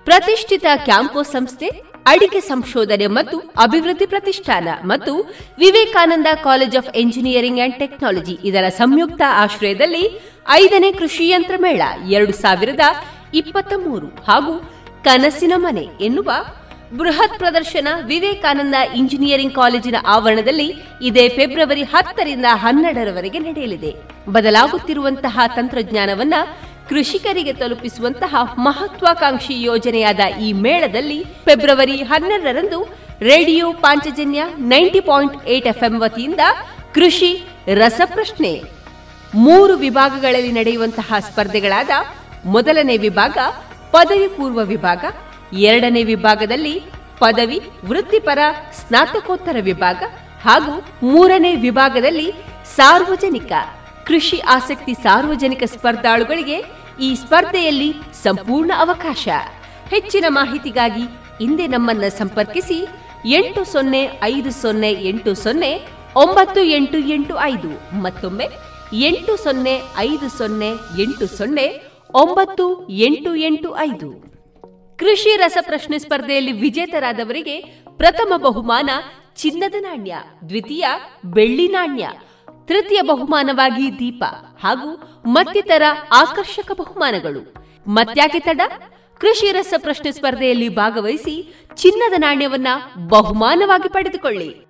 [0.04, 1.68] ಪ್ರತಿಷ್ಠಿತ ಕ್ಯಾಂಪೋ ಸಂಸ್ಥೆ,
[2.06, 5.12] ಅಡಿಕೆ ಸಂಶೋಧನೆ ಮತ್ತು ಅಭಿವೃದ್ಧಿ ಪ್ರತಿಷ್ಠಾನ ಮತ್ತು
[5.58, 10.04] Vivekananda college of engineering and technology ಇದರ ಸಂಯುಕ್ತ ಆಶ್ರಯದಲ್ಲಿ
[10.50, 12.80] ಐದನೇ ಕೃಷಿ ಯಂತ್ರ ಮೇಳ ಎರಡು ಸಾವಿರದ
[13.34, 14.54] ಇಪ್ಪತ್ತ ಮೂರು ಹಾಗೂ
[15.04, 16.30] ಕನಸಿನ ಮನೆ ಎನ್ನುವ
[16.96, 20.68] ಬೃಹತ್ ಪ್ರದರ್ಶನ ವಿವೇಕಾನಂದ ಇಂಜಿನಿಯರಿಂಗ್ ಕಾಲೇಜಿನ ಆವರಣದಲ್ಲಿ
[21.02, 23.94] ಇದೇ ಫೆಬ್ರವರಿ ಹತ್ತರಿಂದ ಹನ್ನೆರಡರವರೆಗೆ ನಡೆಯಲಿದೆ.
[24.28, 26.34] ಬದಲಾಗುತ್ತಿರುವಂತಹ ತಂತ್ರಜ್ಞಾನವನ್ನ
[26.90, 32.78] ಕೃಷಿಕರಿಗೆ ತಲುಪಿಸುವಂತಹ ಮಹತ್ವಾಕಾಂಕ್ಷಿ ಯೋಜನೆಯಾದ ಈ ಮೇಳದಲ್ಲಿ ಫೆಬ್ರವರಿ ಹನ್ನೆರಡರಂದು
[33.20, 36.42] radio Panchajanya ninety point eight FM ವತಿಯಿಂದ
[36.94, 37.30] ಕೃಷಿ,
[37.74, 38.52] ರಸಪ್ರಶ್ನೆ
[39.34, 41.90] ಮೂರು ವಿಭಾಗಗಳಲ್ಲಿ ನಡೆಯುವಂತಹ ಸ್ಪರ್ಧೆಗಳಾದ
[42.44, 43.36] ಮೊದಲನೇ ವಿಭಾಗ,
[43.90, 45.02] ಪದವಿ ಪೂರ್ವ ವಿಭಾಗ,
[45.68, 46.74] ಎರಡನೇ ವಿಭಾಗದಲ್ಲಿ
[47.18, 48.40] ಪದವಿ, ವೃತ್ತಿಪರ,
[48.80, 50.02] ಸ್ನಾತಕೋತ್ತರ ವಿಭಾಗ
[50.42, 52.28] ಹಾಗೂ ಮೂರನೇ ವಿಭಾಗದಲ್ಲಿ
[52.76, 53.52] ಸಾರ್ವಜನಿಕ
[54.04, 56.56] ಕೃಷಿ ಆಸಕ್ತಿ ಸಾರ್ವಜನಿಕ ಸ್ಪರ್ಧಾಳುಗಳಿಗೆ
[57.00, 57.90] ಈ ಸ್ಪರ್ಧೆಯಲ್ಲಿ
[58.22, 59.28] ಸಂಪೂರ್ಣ ಅವಕಾಶ.
[59.90, 61.04] ಹೆಚ್ಚಿನ ಮಾಹಿತಿಗಾಗಿ
[61.44, 62.78] ಇಂದೇ ನಮ್ಮನ್ನು ಸಂಪರ್ಕಿಸಿ
[63.26, 65.70] ಎಂಟು ಸೊನ್ನೆ ಐದು ಸೊನ್ನೆ ಎಂಟು ಸೊನ್ನೆ
[66.16, 67.70] ಒಂಬತ್ತು ಎಂಟು ಎಂಟು ಐದು
[68.02, 68.46] ಮತ್ತೊಮ್ಮೆ
[68.92, 70.70] ಎಂಟು ಸೊನ್ನೆ ಐದು ಸೊನ್ನೆ
[71.02, 71.66] ಎಂಟು ಸೊನ್ನೆ
[72.14, 74.10] ಒಂಬತ್ತು ಎಂಟು ಎಂಟು ಐದು.
[74.96, 77.56] ಕೃಷಿ ರಸಪ್ರಶ್ನೆ ಸ್ಪರ್ಧೆಯಲ್ಲಿ ವಿಜೇತರಾದವರಿಗೆ
[77.96, 78.90] ಪ್ರಥಮ ಬಹುಮಾನ
[79.36, 80.14] ಚಿನ್ನದ ನಾಣ್ಯ,
[80.48, 80.86] ದ್ವಿತೀಯ
[81.24, 82.08] ಬೆಳ್ಳಿ ನಾಣ್ಯ
[82.70, 84.24] ತೃತೀಯ ಬಹುಮಾನವಾಗಿ ದೀಪ
[84.64, 87.54] ಹಾಗೂ ಮತ್ತಿತರ ಆಕರ್ಷಕ ಬಹುಮಾನಗಳು.
[87.86, 88.60] ಮತ್ಯಾಕೆ ತಡ?
[89.18, 92.66] ಕೃಷಿ ರಸ ಪ್ರಶ್ನೆ ಸ್ಪರ್ಧೆಯಲ್ಲಿ ಭಾಗವಹಿಸಿ ಚಿನ್ನದ ನಾಣ್ಯವನ್ನ
[93.08, 94.69] ಬಹುಮಾನವಾಗಿ ಪಡೆದುಕೊಳ್ಳಿ.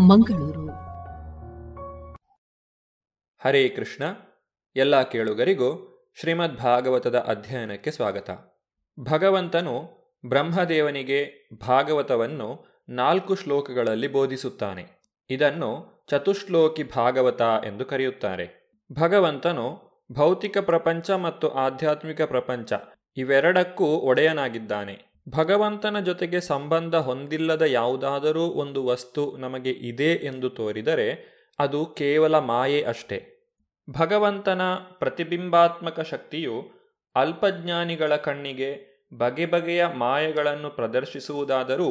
[0.00, 0.66] ಮಂಗಳೂರು.
[3.44, 4.04] ಹರೇ ಕೃಷ್ಣ,
[4.76, 5.86] ಎಲ್ಲ ಕೇಳುಗರಿಗೂ
[6.20, 8.30] ಶ್ರೀಮದ್ ಭಾಗವತದ ಅಧ್ಯಯನಕ್ಕೆ ಸ್ವಾಗತ.
[9.00, 9.82] ಭಗವಂತನು
[10.26, 14.86] ಬ್ರಹ್ಮದೇವನಿಗೆ ಭಾಗವತವನ್ನು ನಾಲ್ಕು ಶ್ಲೋಕಗಳಲ್ಲಿ ಬೋಧಿಸುತ್ತಾನೆ.
[15.30, 18.70] ಇದನ್ನು ಚತುಶ್ಲೋಕಿ ಭಾಗವತ ಎಂದು ಕರೆಯುತ್ತಾರೆ.
[18.92, 22.72] ಭಗವಂತನು ಭೌತಿಕ ಪ್ರಪಂಚ ಮತ್ತು ಆಧ್ಯಾತ್ಮಿಕ ಪ್ರಪಂಚ
[23.16, 25.09] ಇವೆರಡಕ್ಕೂ ಒಡೆಯನಾಗಿದ್ದಾನೆ.
[25.28, 31.08] ಭಗವಂತನ ಜೊತೆಗೆ ಸಂಬಂಧ ಹೊಂದಿಲ್ಲದ ಯಾವುದಾದರೂ ಒಂದು ವಸ್ತು ನಮಗೆ ಇದೆ ಎಂದು ತೋರಿದರೆ
[31.58, 33.18] ಅದು ಕೇವಲ ಮಾಯೆ ಅಷ್ಟೇ.
[33.90, 34.62] ಭಗವಂತನ
[34.98, 36.56] ಪ್ರತಿಬಿಂಬಾತ್ಮಕ ಶಕ್ತಿಯು
[37.16, 38.70] ಅಲ್ಪಜ್ಞಾನಿಗಳ ಕಣ್ಣಿಗೆ
[39.18, 41.90] ಬಗೆ ಬಗೆಯ ಮಾಯೆಗಳನ್ನು ಪ್ರದರ್ಶಿಸುವುದಾದರೂ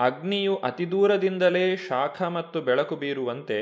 [0.00, 3.58] ಅಗ್ನಿಯು ಅತಿದೂರದಿಂದಲೇ ಶಾಖ ಮತ್ತು ಬೆಳಕು ಬೀರುವಂತೆ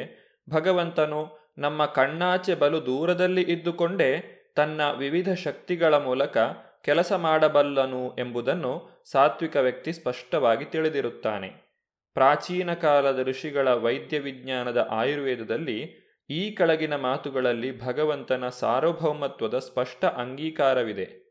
[0.51, 1.21] ಭಗವಂತನು
[1.59, 4.11] ನಮ್ಮ ಕಣ್ಣಾಚೆ ಬಲು ದೂರದಲ್ಲಿ ಇದ್ದುಕೊಂಡೇ
[4.57, 6.37] ತನ್ನ ವಿವಿಧ ಶಕ್ತಿಗಳ ಮೂಲಕ
[6.83, 11.73] ಕೆಲಸ ಮಾಡಬಲ್ಲನು ಎಂಬುದನ್ನು ಸಾತ್ವಿಕ ವ್ಯಕ್ತಿ ಸ್ಪಷ್ಟವಾಗಿ ತಿಳಿದಿರುತ್ತಾನೆ.
[12.15, 21.23] ಪ್ರಾಚೀನ ಕಾಲದ ಋಷಿಗಳ ವೈದ್ಯ ವಿಜ್ಞಾನದ ಆಯುರ್ವೇದದಲ್ಲಿ ಈ ಕೆಳಗಿನ ಮಾತುಗಳಲ್ಲಿ ಭಗವಂತನ ಸಾರ್ವಭೌಮತ್ವದ ಸ್ಪಷ್ಟ ಅಂಗೀಕಾರವಿದೆ.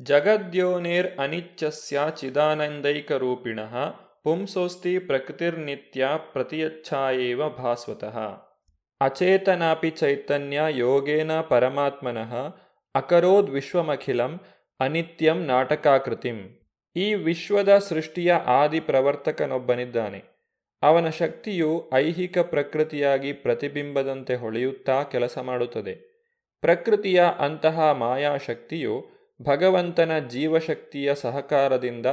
[0.00, 3.60] ಜಗದ್ಯೋನೇರ್ ಅನಿಚ್ಛಸ್ಯ ಚಿದಾನಂದೈಕರೂಪಿಣ
[4.24, 8.18] ಪುಂಸೋಸ್ತಿ ಪ್ರಕೃತಿರ್ನಿತ್ಯ ಪ್ರತಿಯಚ್ಛಾಯೇವ ಭಾಸ್ವತಃ.
[9.00, 12.34] ಅಚೇತನಾಪಿ ಚೈತನ್ಯ ಯೋಗೇನ ಪರಮಾತ್ಮನಃ
[12.94, 14.40] ಅಕರೋದ್ ವಿಶ್ವಮಖಿಲಂ
[14.80, 16.66] ಅನಿತ್ಯಂ ನಾಟಕಾಕೃತಿಂ.
[16.96, 20.24] ಈ ವಿಶ್ವದ ಸೃಷ್ಟಿಯ ಆದಿ ಪ್ರವರ್ತಕನೊಬ್ಬನಿದ್ದಾನೆ.
[20.82, 25.94] ಅವನ ಶಕ್ತಿಯು ಐಹಿಕ ಪ್ರಕೃತಿಯಾಗಿ ಪ್ರತಿಬಿಂಬದಂತೆ ಹೊಳೆಯುತ್ತಾ ಕೆಲಸ ಮಾಡುತ್ತದೆ.
[26.60, 29.04] ಪ್ರಕೃತಿಯ ಅಂತಹ ಮಾಯಾಶಕ್ತಿಯು
[29.42, 32.06] ಭಗವಂತನ ಜೀವಶಕ್ತಿಯ ಸಹಕಾರದಿಂದ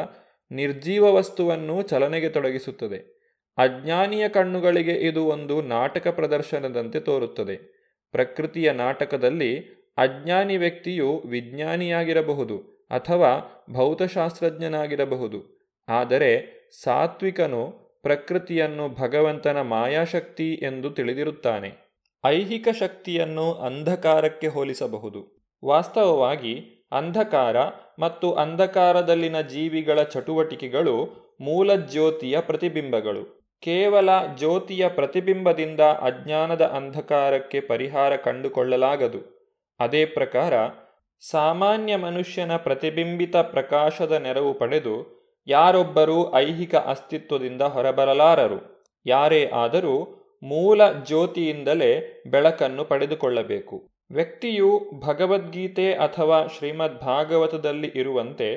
[0.51, 3.19] ನಿರ್ಜೀವ ವಸ್ತುವನ್ನು ಚಲನೆಗೆ ತೊಡಗಿಸುತ್ತದೆ.
[3.57, 7.79] ಅಜ್ಞಾನಿಯ ಕಣ್ಣುಗಳಿಗೆ ಇದು ಒಂದು ನಾಟಕ ಪ್ರದರ್ಶನದಂತೆ ತೋರುತ್ತದೆ.
[8.11, 12.57] ಪ್ರಕೃತಿಯ ನಾಟಕದಲ್ಲಿ ಅಜ್ಞಾನಿ ವ್ಯಕ್ತಿಯು ವಿಜ್ಞಾನಿಯಾಗಿರಬಹುದು
[12.91, 15.59] ಅಥವಾ ಭೌತಶಾಸ್ತ್ರಜ್ಞನಾಗಿರಬಹುದು.
[15.89, 21.89] ಆದರೆ ಸಾತ್ವಿಕನು ಪ್ರಕೃತಿಯನ್ನು ಭಗವಂತನ ಮಾಯಾಶಕ್ತಿ ಎಂದು ತಿಳಿದಿರುತ್ತಾನೆ.
[22.25, 25.49] ಐಹಿಕ ಶಕ್ತಿಯನ್ನು ಅಂಧಕಾರಕ್ಕೆ ಹೋಲಿಸಬಹುದು.
[25.65, 27.57] ವಾಸ್ತವವಾಗಿ ಅಂಧಕಾರ
[27.99, 30.95] ಮತ್ತು ಅಂಧಕಾರದಲ್ಲಿನ ಜೀವಿಗಳ ಚಟುವಟಿಕೆಗಳು
[31.41, 33.39] ಮೂಲ ಜ್ಯೋತಿಯ ಪ್ರತಿಬಿಂಬಗಳು.
[33.61, 39.38] ಕೇವಲ ಜ್ಯೋತಿಯ ಪ್ರತಿಬಿಂಬದಿಂದ ಅಜ್ಞಾನದ ಅಂಧಕಾರಕ್ಕೆ ಪರಿಹಾರ ಕಂಡುಕೊಳ್ಳಲಾಗದು.
[39.79, 40.53] ಅದೇ ಪ್ರಕಾರ
[41.31, 44.95] ಸಾಮಾನ್ಯ ಮನುಷ್ಯನ ಪ್ರತಿಬಿಂಬಿತ ಪ್ರಕಾಶದ ನೆರವು ಪಡೆದು
[45.47, 48.59] ಯಾರೊಬ್ಬರೂ ಐಹಿಕ ಅಸ್ತಿತ್ವದಿಂದ ಹೊರಬರಲಾರರು.
[49.05, 49.95] ಯಾರೇ ಆದರೂ
[50.43, 51.91] ಮೂಲ ಜ್ಯೋತಿಯಿಂದಲೇ
[52.27, 53.75] ಬೆಳಕನ್ನು ಪಡೆದುಕೊಳ್ಳಬೇಕು.
[54.11, 54.69] ವ್ಯಕ್ತಿಯು
[55.07, 58.47] ಭಗವದ್ಗೀತೆ ಅಥವಾ ಶ್ರೀಮದ್ ಭಾಗವತದಲ್ಲಿ ಇರುವಂತೆ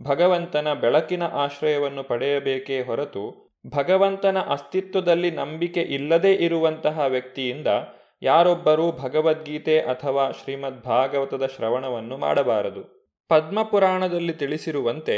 [0.00, 3.24] ಭಗವಂತನ ಬೆಳಕಿನ ಆಶ್ರಯವನ್ನು ಪಡೆಯಬೇಕೇ ಹೊರತು
[3.76, 7.66] ಭಗವಂತನ ಅಸ್ತಿತ್ವದಲ್ಲಿ ನಂಬಿಕೆ ಇಲ್ಲದೇ ಇರುವಂತಹ ವ್ಯಕ್ತಿಯಿಂದ
[8.22, 12.82] ಯಾರೊಬ್ಬರೂ ಭಗವದ್ಗೀತೆ ಅಥವಾ ಶ್ರೀಮದ್ ಭಾಗವತದ ಶ್ರವಣವನ್ನು ಮಾಡಬಾರದು.
[13.28, 15.16] ಪದ್ಮಪುರಾಣದಲ್ಲಿ ತಿಳಿಸಿರುವಂತೆ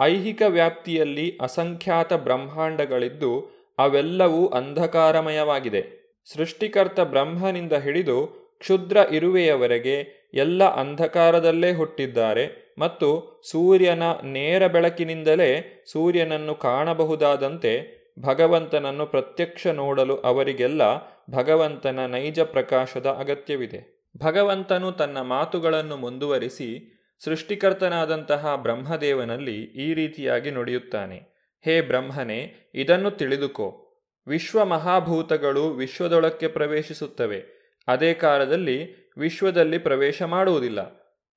[0.00, 3.32] ಐಹಿಕ ವ್ಯಾಪ್ತಿಯಲ್ಲಿ ಅಸಂಖ್ಯಾತ ಬ್ರಹ್ಮಾಂಡಗಳಿದ್ದು
[3.78, 5.82] ಅವೆಲ್ಲವೂ ಅಂಧಕಾರಮಯವಾಗಿದೆ.
[6.24, 8.26] ಸೃಷ್ಟಿಕರ್ತ ಬ್ರಹ್ಮನಿಂದ ಹಿಡಿದು
[8.58, 9.96] ಕ್ಷುದ್ರ ಇರುವೆಯವರೆಗೆ
[10.34, 13.08] ಎಲ್ಲ ಅಂಧಕಾರದಲ್ಲೇ ಹುಟ್ಟಿದ್ದಾರೆ ಮತ್ತು
[13.50, 17.72] ಸೂರ್ಯನ ನೇರ ಬೆಳಕಿನಿಂದಲೇ ಸೂರ್ಯನನ್ನು ಕಾಣಬಹುದಾದಂತೆ
[18.20, 20.82] ಭಗವಂತನನ್ನು ಪ್ರತ್ಯಕ್ಷ ನೋಡಲು ಅವರಿಗೆಲ್ಲ
[21.30, 24.08] ಭಗವಂತನ ನೈಜ ಪ್ರಕಾಶದ ಅಗತ್ಯವಿದೆ.
[24.18, 31.16] ಭಗವಂತನು ತನ್ನ ಮಾತುಗಳನ್ನು ಮುಂದುವರಿಸಿ ಸೃಷ್ಟಿಕರ್ತನಾದಂತಹ ಬ್ರಹ್ಮದೇವನಲ್ಲಿ ಈ ರೀತಿಯಾಗಿ ನುಡಿಯುತ್ತಾನೆ.
[31.64, 33.88] ಹೇ ಬ್ರಹ್ಮನೇ, ಇದನ್ನು ತಿಳಿದುಕೋ.
[34.26, 37.44] ವಿಶ್ವ ಮಹಾಭೂತಗಳು ವಿಶ್ವದೊಳಕ್ಕೆ ಪ್ರವೇಶಿಸುತ್ತವೆ.
[37.88, 40.80] ಅದೇ ಕಾಲದಲ್ಲಿ ವಿಶ್ವದಲ್ಲಿ ಪ್ರವೇಶ ಮಾಡುವುದಿಲ್ಲ.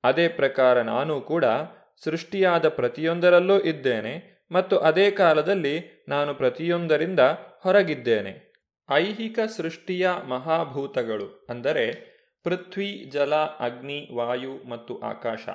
[0.04, 1.44] ಅದೇ ಪ್ರಕಾರ ನಾನು ಕೂಡ
[2.04, 7.20] ಸೃಷ್ಟಿಯಾದ ಪ್ರತಿಯೊಂದರಲ್ಲೂ ಇದ್ದೇನೆ ಮತ್ತು ಅದೇ ಕಾಲದಲ್ಲಿ ನಾನು ಪ್ರತಿಯೊಂದರಿಂದ
[7.60, 8.45] ಹೊರಗಿದ್ದೇನೆ.
[8.90, 15.48] ಐಹಿಕ ಸೃಷ್ಟಿಯ ಮಹಾಭೂತಗಳು ಅಂದರೆ ಪೃಥ್ವಿ, ಜಲ, ಅಗ್ನಿ, ವಾಯು ಮತ್ತು ಆಕಾಶ.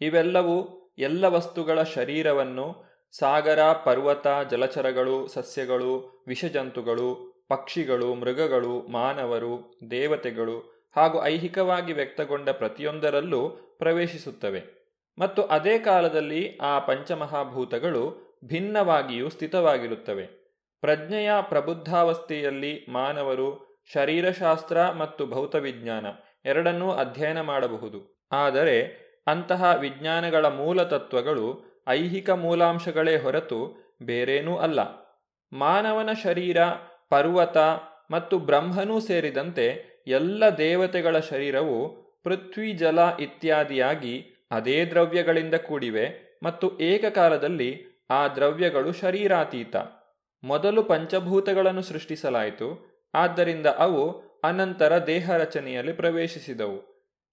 [0.00, 2.84] ಇವೆಲ್ಲವೂ ಎಲ್ಲ ವಸ್ತುಗಳ ಶರೀರವನ್ನು
[3.18, 13.48] ಸಾಗರ, ಪರ್ವತ, ಜಲಚರಗಳು, ಸಸ್ಯಗಳು, ವಿಷಜಂತುಗಳು, ಪಕ್ಷಿಗಳು, ಮೃಗಗಳು, ಮಾನವರು, ದೇವತೆಗಳು ಹಾಗೂ ಐಹಿಕವಾಗಿ ವ್ಯಕ್ತಗೊಂಡ ಪ್ರತಿಯೊಂದರಲ್ಲೂ
[13.78, 14.62] ಪ್ರವೇಶಿಸುತ್ತವೆ.
[15.18, 20.43] ಮತ್ತು ಅದೇ ಕಾಲದಲ್ಲಿ ಆ ಪಂಚಮಹಾಭೂತಗಳು ಭಿನ್ನವಾಗಿಯೂ ಸ್ಥಿತವಾಗಿರುತ್ತವೆ.
[20.84, 26.06] ಪ್ರಜ್ಞೆಯ ಪ್ರಬುದ್ಧಾವಸ್ಥೆಯಲ್ಲಿ ಮಾನವರು ಶರೀರಶಾಸ್ತ್ರ ಮತ್ತು ಭೌತವಿಜ್ಞಾನ
[26.44, 28.26] ಎರಡನ್ನೂ ಅಧ್ಯಯನ ಮಾಡಬಹುದು.
[28.32, 31.46] ಆದರೆ ಅಂತಹ ವಿಜ್ಞಾನಗಳ ಮೂಲ ತತ್ವಗಳು
[31.88, 33.60] ಐಹಿಕ ಮೂಲಾಂಶಗಳೇ ಹೊರತು
[34.02, 34.80] ಬೇರೇನೂ ಅಲ್ಲ.
[35.52, 36.56] ಮಾನವನ ಶರೀರ,
[37.10, 37.56] ಪರ್ವತ
[38.10, 39.66] ಮತ್ತು ಬ್ರಹ್ಮನೂ ಸೇರಿದಂತೆ
[40.06, 41.78] ಎಲ್ಲ ದೇವತೆಗಳ ಶರೀರವು
[42.24, 49.76] ಪೃಥ್ವಿ, ಜಲ ಇತ್ಯಾದಿಯಾಗಿ ಅದೇ ದ್ರವ್ಯಗಳಿಂದ ಕೂಡಿವೆ ಮತ್ತು ಏಕಕಾಲದಲ್ಲಿ ಆ ದ್ರವ್ಯಗಳು ಶರೀರಾತೀತ.
[50.44, 52.68] ಮೊದಲು ಪಂಚಭೂತಗಳನ್ನು ಸೃಷ್ಟಿಸಲಾಯಿತು,
[53.14, 54.02] ಆದ್ದರಿಂದ ಅವು
[54.44, 56.78] ಅನಂತರ ದೇಹ ರಚನೆಯಲ್ಲಿ ಪ್ರವೇಶಿಸಿದವು.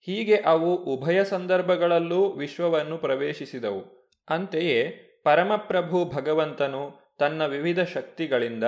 [0.08, 3.82] ಹೀಗೆ ಅವು ಉಭಯ ಸಂದರ್ಭಗಳಲ್ಲೂ ವಿಶ್ವವನ್ನು ಪ್ರವೇಶಿಸಿದವು.
[4.28, 4.80] ಅಂತೆಯೇ
[5.24, 6.84] ಪರಮಪ್ರಭು ಭಗವಂತನು
[7.18, 8.66] ತನ್ನ ವಿವಿಧ ಶಕ್ತಿಗಳಿಂದ,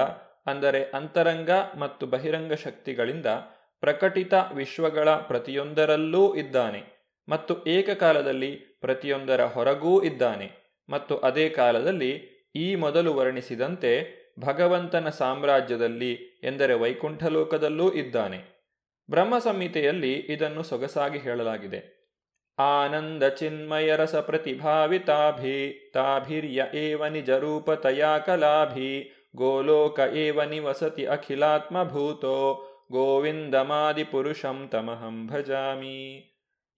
[0.48, 3.30] ಅಂದರೆ ಅಂತರಂಗ ಮತ್ತು ಬಹಿರಂಗ ಶಕ್ತಿಗಳಿಂದ
[3.84, 6.82] ಪ್ರಕಟಿತ ವಿಶ್ವಗಳ ಪ್ರತಿಯೊಂದರಲ್ಲೂ ಇದ್ದಾನೆ
[7.28, 10.48] ಮತ್ತು ಏಕಕಾಲದಲ್ಲಿ ಪ್ರತಿಯೊಂದರ ಹೊರಗೂ ಇದ್ದಾನೆ
[10.90, 12.12] ಮತ್ತು ಅದೇ ಕಾಲದಲ್ಲಿ
[12.56, 13.92] ಈ ಮೊದಲು ವರ್ಣಿಸಿದಂತೆ
[14.40, 16.14] ಭಗವಂತನ ಸಾಮ್ರಾಜ್ಯದಲ್ಲಿ
[16.44, 18.54] ಎಂದರೆ ವೈಕುಂಠಲೋಕದಲ್ಲೂ ಇದ್ದಾನೆ.
[19.10, 22.04] ಬ್ರಹ್ಮ ಸಂಹಿತೆಯಲ್ಲಿ ಇದನ್ನು ಸೊಗಸಾಗಿ ಹೇಳಲಾಗಿದೆ.
[22.60, 34.70] ಆನಂದ ಚಿನ್ಮಯ ರಸ ಪ್ರತಿಭಾವಿತಾಭಿ, ತಾಭಿರ್ಯ ಏವ ನಿಜ ರೂಪತಯಾ ಕಲಾಭಿ, ಗೋಲೋಕ ಏವ ನಿವಸತಿ ಅಖಿಲಾತ್ಮಭೂತೋ ಗೋವಿಂದಮಾದಿ ಪುರುಷಂ
[34.72, 36.30] ತಮಹಂ ಭಜಾಮಿ.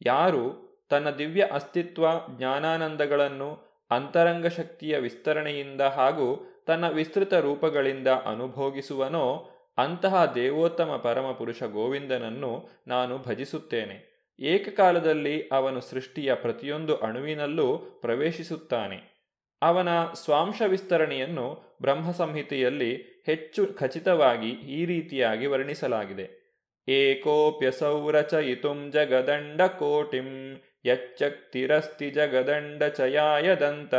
[0.06, 2.06] ಯಾರು ತನ್ನ ದಿವ್ಯ ಅಸ್ತಿತ್ವ,
[2.38, 14.16] ಜ್ಞಾನಾನಂದಗಳನ್ನು ಅಂತರಂಗ ಶಕ್ತಿಯ ವಿಸ್ತರಣೆಯಿಂದ ಹಾಗೂ ತನ್ನ ವಿಸ್ತೃತ ರೂಪಗಳಿಂದ ಅನುಭೋಗಿಸುವನೋ, ಅಂತಹ ದೇವೋತ್ತಮ ಪರಮಪುರುಷ ಗೋವಿಂದನನ್ನು ನಾನು ಭಜಿಸುತ್ತೇನೆ.
[14.40, 19.16] ಏಕಕಾಲದಲ್ಲಿ ಅವನು ಸೃಷ್ಟಿಯ ಪ್ರತಿಯೊಂದು ಅಣುವಿನಲ್ಲೂ ಪ್ರವೇಶಿಸುತ್ತಾನೆ.
[19.62, 26.46] ಅವನ ಸ್ವಾಂಶ ವಿಸ್ತರಣೆಯನ್ನು ಬ್ರಹ್ಮ ಸಂಹಿತೆಯಲ್ಲಿ ಹೆಚ್ಚು ಖಚಿತವಾಗಿ ಈ ರೀತಿಯಾಗಿ ವರ್ಣಿಸಲಾಗಿದೆ.
[26.88, 33.96] ಏಕೋಪ್ಯಸೌರಚಯಿತುಂ ಜಗದಂಡ ಕೋಟಿಂ ಯಚ್ಚಕ್ತಿರಸ್ತಿ ಜಗದಂಡ ಚಯಾಯದಂತ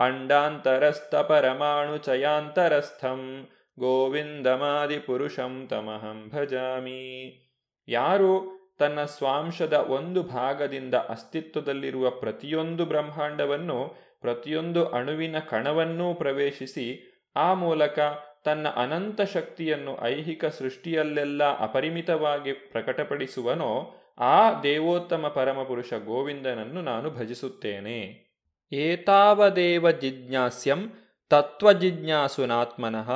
[0.00, 7.44] ಅಂಡಾಂತರಸ್ಥ ಪರಮಾಣು ಚಯಾಂತರಸ್ಥಂ ಗೋವಿಂದಮಾದಿಪುರುಷಂ ತಮಹಂ ಭಜಾಮಿ.
[7.88, 17.98] ಯಾರು ತನ್ನ ಸ್ವಾಂಶದ ಒಂದು ಭಾಗದಿಂದ ಅಸ್ತಿತ್ವದಲ್ಲಿರುವ ಪ್ರತಿಯೊಂದು ಬ್ರಹ್ಮಾಂಡವನ್ನು, ಪ್ರತಿಯೊಂದು ಅಣುವಿನ ಕಣವನ್ನೂ ಪ್ರವೇಶಿಸಿ, ಆ ಮೂಲಕ
[18.44, 28.27] ತನ್ನ ಅನಂತ ಶಕ್ತಿಯನ್ನು ಐಹಿಕ ಸೃಷ್ಟಿಯಲ್ಲೆಲ್ಲ ಅಪರಿಮಿತವಾಗಿ ಪ್ರಕಟಪಡಿಸುವನೋ, ಆ ದೇವೋತ್ತಮ ಪರಮಪುರುಷ ಗೋವಿಂದನನ್ನು ನಾನು ಭಜಿಸುತ್ತೇನೆ.
[28.72, 30.92] ಏತಾವದೇವ ಜಿಜ್ಞಾಸ್ಯಂ
[31.30, 33.10] ತತ್ವಜಿಜ್ಞಾಸುನಾತ್ಮನಃ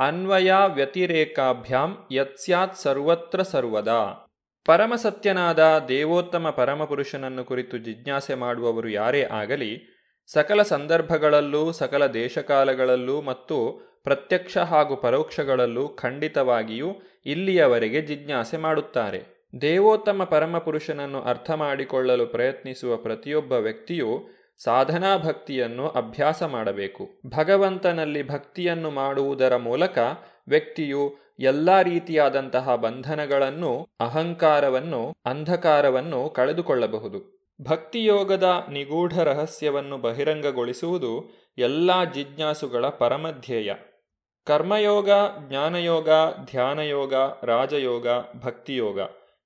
[0.00, 4.24] ಅನ್ವಯ ವ್ಯತಿರೇಕಾಭ್ಯಾಂ ಯತ್ಸ್ಯಾತ್ ಸರ್ವತ್ರ ಸರ್ವದಾ.
[4.64, 9.98] ಪರಮಸತ್ಯನಾದ ದೇವೋತ್ತಮ ಪರಮಪುರುಷನನ್ನು ಕುರಿತು ಜಿಜ್ಞಾಸೆ ಮಾಡುವವರು ಯಾರೇ ಆಗಲಿ,
[10.32, 16.94] ಸಕಲ ಸಂದರ್ಭಗಳಲ್ಲೂ, ಸಕಲ ದೇಶಕಾಲಗಳಲ್ಲೂ ಮತ್ತು ಪ್ರತ್ಯಕ್ಷ ಹಾಗೂ ಪರೋಕ್ಷಗಳಲ್ಲೂ ಖಂಡಿತವಾಗಿಯೂ
[17.26, 19.50] ಇಲ್ಲಿಯವರೆಗೆ ಜಿಜ್ಞಾಸೆ ಮಾಡುತ್ತಾರೆ.
[19.60, 27.08] ದೇವೋತ್ತಮ ಪರಮಪುರುಷನನ್ನು ಅರ್ಥ ಮಾಡಿಕೊಳ್ಳಲು ಪ್ರಯತ್ನಿಸುವ ಪ್ರತಿಯೊಬ್ಬ ವ್ಯಕ್ತಿಯು ಸಾಧನಾ ಭಕ್ತಿಯನ್ನು ಅಭ್ಯಾಸ ಮಾಡಬೇಕು.
[27.26, 29.98] ಭಗವಂತನಲ್ಲಿ ಭಕ್ತಿಯನ್ನು ಮಾಡುವುದರ ಮೂಲಕ
[30.48, 37.38] ವ್ಯಕ್ತಿಯು ಎಲ್ಲ ರೀತಿಯಾದಂತಹ ಬಂಧನಗಳನ್ನು, ಅಹಂಕಾರವನ್ನು, ಅಂಧಕಾರವನ್ನು ಕಳೆದುಕೊಳ್ಳಬಹುದು.
[37.62, 43.74] ಭಕ್ತಿಯೋಗದ ನಿಗೂಢ ರಹಸ್ಯವನ್ನು ಬಹಿರಂಗಗೊಳಿಸುವುದು ಎಲ್ಲ ಜಿಜ್ಞಾಸುಗಳ ಪರಮಧ್ಯೇಯ.
[44.46, 45.10] ಕರ್ಮಯೋಗ,
[45.48, 46.08] ಜ್ಞಾನಯೋಗ,
[46.44, 48.06] ಧ್ಯಾನಯೋಗ, ರಾಜಯೋಗ,
[48.44, 49.00] ಭಕ್ತಿಯೋಗ.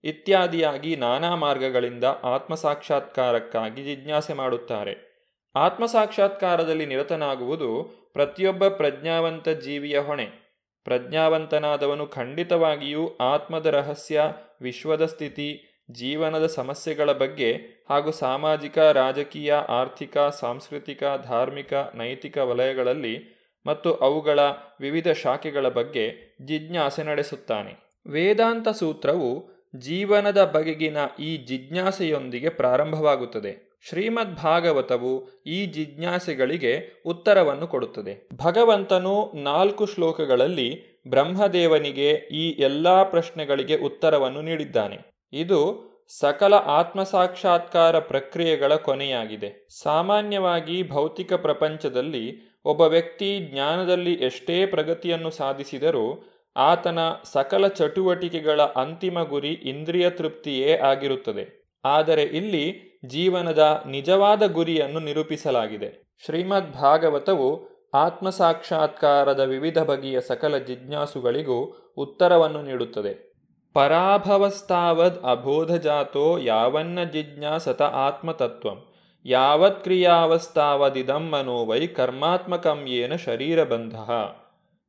[0.04, 5.12] ಇತ್ಯಾದಿಯಾಗಿ ನಾನಾ ಮಾರ್ಗಗಳಿಂದ ಆತ್ಮಸಾಕ್ಷಾತ್ಕಾರಕ್ಕಾಗಿ ಜಿಜ್ಞಾಸೆ ಮಾಡುತ್ತಾರೆ.
[5.54, 10.42] ಆತ್ಮಸಾಕ್ಷಾತ್ಕಾರದಲ್ಲಿ ನಿರತನಾಗುವುದು ಪ್ರತಿಯೊಬ್ಬ ಪ್ರಜ್ಞಾವಂತ ಜೀವಿಯ ಹೊಣೆ.
[10.84, 14.22] ಪ್ರಜ್ಞಾವಂತನಾದವನು ಖಂಡಿತವಾಗಿಯೂ ಆತ್ಮದ ರಹಸ್ಯ,
[14.60, 17.52] ವಿಶ್ವದ ಸ್ಥಿತಿ, ಜೀವನದ ಸಮಸ್ಯೆಗಳ ಬಗ್ಗೆ
[17.90, 24.40] ಹಾಗೂ ಸಾಮಾಜಿಕ, ರಾಜಕೀಯ, ಆರ್ಥಿಕ, ಸಾಂಸ್ಕೃತಿಕ, ಧಾರ್ಮಿಕ, ನೈತಿಕ ವಲಯಗಳಲ್ಲಿ ಮತ್ತು ಅವುಗಳ
[24.80, 28.02] ವಿವಿಧ ಶಾಖೆಗಳ ಬಗ್ಗೆ ಜಿಜ್ಞಾಸೆ ನಡೆಸುತ್ತಾನೆ.
[28.10, 33.72] ವೇದಾಂತ ಸೂತ್ರವು ಜೀವನದ ಬಗೆಗಿನ ಈ ಜಿಜ್ಞಾಸೆಯೊಂದಿಗೆ ಪ್ರಾರಂಭವಾಗುತ್ತದೆ.
[33.88, 38.28] ಶ್ರೀಮದ್ ಭಾಗವತವು ಈ ಜಿಜ್ಞಾಸೆಗಳಿಗೆ ಉತ್ತರವನ್ನು ಕೊಡುತ್ತದೆ.
[38.34, 44.98] ಭಗವಂತನು ನಾಲ್ಕು ಶ್ಲೋಕಗಳಲ್ಲಿ ಬ್ರಹ್ಮದೇವನಿಗೆ ಈ ಎಲ್ಲಾ ಪ್ರಶ್ನೆಗಳಿಗೆ ಉತ್ತರವನ್ನು ನೀಡಿದ್ದಾನೆ.
[45.32, 49.66] ಇದು ಸಕಲ ಆತ್ಮಸಾಕ್ಷಾತ್ಕಾರ ಪ್ರಕ್ರಿಯೆಗಳ ಕೊನೆಯಾಗಿದೆ.
[49.82, 56.98] ಸಾಮಾನ್ಯವಾಗಿ ಭೌತಿಕ ಪ್ರಪಂಚದಲ್ಲಿ ಒಬ್ಬ ವ್ಯಕ್ತಿ ಜ್ಞಾನದಲ್ಲಿ ಎಷ್ಟೇ ಪ್ರಗತಿಯನ್ನು ಸಾಧಿಸಿದರೂ ಆತನ
[57.32, 61.62] ಸಕಲ ಚಟುವಟಿಕೆಗಳ ಅಂತಿಮ ಗುರಿ ಇಂದ್ರಿಯ ತೃಪ್ತಿಯೇ ಆಗಿರುತ್ತದೆ.
[61.84, 66.16] ಆದರೆ ಇಲ್ಲಿ ಜೀವನದ ನಿಜವಾದ ಗುರಿಯನ್ನು ನಿರೂಪಿಸಲಾಗಿದೆ.
[66.24, 73.32] ಶ್ರೀಮದ್ ಭಾಗವತವು ಆತ್ಮಸಾಕ್ಷಾತ್ಕಾರದ ವಿವಿಧ ಬಗೆಯ ಸಕಲ ಜಿಜ್ಞಾಸುಗಳಿಗೂ ಉತ್ತರವನ್ನು ನೀಡುತ್ತದೆ.
[73.74, 78.92] ಪರಾಭವಸ್ತಾವದ್ ಅಬೋಧಜಾತೋ ಯಾವನ್ನ ಜಿಜ್ಞಾಸತ ಆತ್ಮತತ್ವಂ,
[79.24, 83.94] ಯಾವತ್ ಕ್ರಿಯಾವಸ್ತಾವದಿದಂ ಮನೋವೈ ಕರ್ಮಾತ್ಮಕಂ ಏನ ಶರೀರಬಂಧ.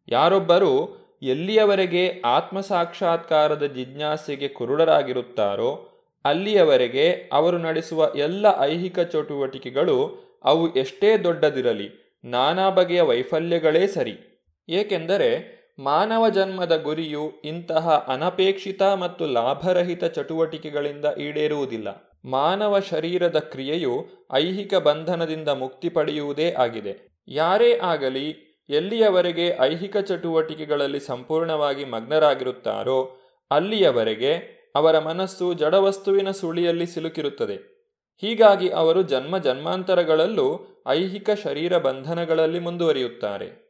[0.08, 5.90] ಯಾರೊಬ್ಬರು ಎಲ್ಲಿಯವರೆಗೆ ಆತ್ಮಸಾಕ್ಷಾತ್ಕಾರದ ಜಿಜ್ಞಾಸೆಗೆ ಕುರುಡರಾಗಿರುತ್ತಾರೋ,
[6.26, 9.98] ಅಲ್ಲಿಯವರೆಗೆ ಅವರು ನಡೆಸುವ ಎಲ್ಲ ಐಹಿಕ ಚಟುವಟಿಕೆಗಳು
[10.44, 14.46] ಅವು ಎಷ್ಟೇ ದೊಡ್ಡದಿರಲಿ, ನಾನಾ ಬಗೆಯ ವೈಫಲ್ಯಗಳೇ ಸರಿ.
[14.70, 22.20] ಏಕೆಂದರೆ ಮಾನವ ಜನ್ಮದ ಗುರಿಯು ಇಂತಹ ಅನಪೇಕ್ಷಿತ ಮತ್ತು ಲಾಭರಹಿತ ಚಟುವಟಿಕೆಗಳಿಂದ ಈಡೇರುವುದಿಲ್ಲ.
[22.26, 27.08] ಮಾನವ ಶರೀರದ ಕ್ರಿಯೆಯು ಐಹಿಕ ಬಂಧನದಿಂದ ಮುಕ್ತಿ ಪಡೆಯುವುದೇ ಆಗಿದೆ.
[27.28, 33.18] ಯಾರೇ ಆಗಲಿ ಎಲ್ಲಿಯವರೆಗೆ ಐಹಿಕ ಚಟುವಟಿಕೆಗಳಲ್ಲಿ ಸಂಪೂರ್ಣವಾಗಿ ಮಗ್ನರಾಗಿರುತ್ತಾರೋ,
[33.52, 37.74] ಅಲ್ಲಿಯವರೆಗೆ ಅವರ ಮನಸ್ಸು ಜಡವಸ್ತುವಿನ ಸುಳಿಯಲ್ಲಿ ಸಿಲುಕಿರುತ್ತದೆ.
[38.22, 43.64] ಹೀಗಾಗಿ ಅವರು ಜನ್ಮ ಜನ್ಮಾಂತರಗಳಲ್ಲೂ ಐಹಿಕ ಶರೀರ ಬಂಧನಗಳಲ್ಲಿ ಮುಂದುವರಿಯುತ್ತಾರೆ.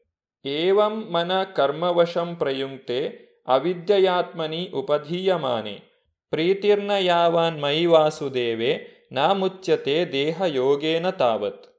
[0.46, 3.08] ಏವಂ ಮನ ಕರ್ಮವಶಂ ಪ್ರಯುಕ್ತೆ
[3.48, 5.82] ಅವಿದ್ಯಯಾತ್ಮನಿ ಉಪಧೀಯಮಾನೆ.
[6.30, 11.73] ಪ್ರೀತಿರ್ನ ಯಾವಾನ್ ಮೈ ವಾಸುದೇವೆ ನಾ ಮುಚ್ಯತೆ ದೇಹ ಯೋಗೇನ ತಾವತ್.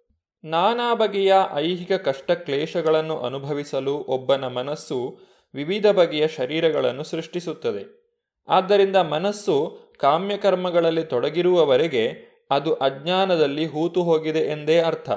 [0.44, 5.18] ನಾನಾ ಬಗೆಯ ಐಹಿಕ ಕಷ್ಟ ಕ್ಲೇಶಗಳನ್ನು ಅನುಭವಿಸಲು ಒಬ್ಬನ ಮನಸ್ಸು
[5.54, 8.04] ವಿವಿಧ ಬಗೆಯ ಶರೀರಗಳನ್ನು ಸೃಷ್ಟಿಸುತ್ತದೆ.
[8.48, 12.12] ಆದ್ದರಿಂದ ಮನಸ್ಸು ಕಾಮ್ಯಕರ್ಮಗಳಲ್ಲಿ ತೊಡಗಿರುವವರೆಗೆ
[12.50, 15.10] ಅದು ಅಜ್ಞಾನದಲ್ಲಿ ಹೂತು ಹೋಗಿದೆ ಎಂದೇ ಅರ್ಥ.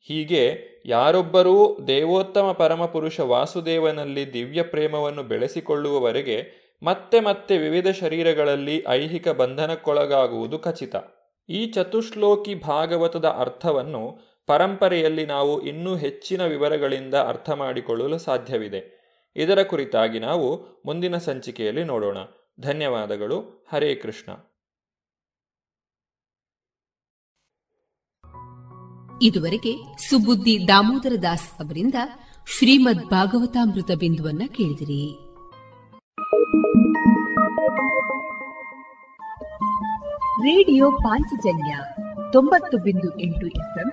[0.00, 0.56] ಹೀಗೆ
[0.86, 10.94] ಯಾರೊಬ್ಬರೂ ದೇವೋತ್ತಮ ಪರಮಪುರುಷ ವಾಸುದೇವನಲ್ಲಿ ದಿವ್ಯ ಪ್ರೇಮವನ್ನು ಬೆಳೆಸಿಕೊಳ್ಳುವವರೆಗೆ ಮತ್ತೆ ಮತ್ತೆ ವಿವಿಧ ಶರೀರಗಳಲ್ಲಿ ಐಹಿಕ ಬಂಧನಕ್ಕೊಳಗಾಗುವುದು ಖಚಿತ.
[11.48, 19.00] ಈ ಚತುಶ್ಲೋಕಿ ಭಾಗವತದ ಅರ್ಥವನ್ನು ಪರಂಪರೆಯಲ್ಲಿ ನಾವು ಇನ್ನೂ ಹೆಚ್ಚಿನ ವಿವರಗಳಿಂದ ಅರ್ಥ ಮಾಡಿಕೊಳ್ಳಲು ಸಾಧ್ಯವಿದೆ.
[19.36, 22.16] ಇದರ ಕುರಿತಾಗಿ ನಾವು ಮುಂದಿನ ಸಂಚಿಕೆಯಲ್ಲಿ ನೋಡೋಣ.
[22.60, 23.66] ಧನ್ಯವಾದಗಳು.
[23.72, 24.32] ಹರೇ ಕೃಷ್ಣ.
[29.22, 29.72] ಇದುವರೆಗೆ
[30.10, 31.94] ಸುಬುದ್ದಿ ದಾಮೋದರ ದಾಸ್ ಅವರಿಂದ
[32.58, 35.12] ಶ್ರೀಮದ್ ಭಾಗವತಾಮೃತ ಬಿಂದುವನ್ನ ಕೇಳಿದಿರಿ.
[40.42, 41.78] ರೇಡಿಯೋ ಪಾಂಚಜನ್ಯ
[42.32, 43.92] ತೊಂಬತ್ತು ಬಿಂದು ಎಂಟು ಎಫ್ಎಂ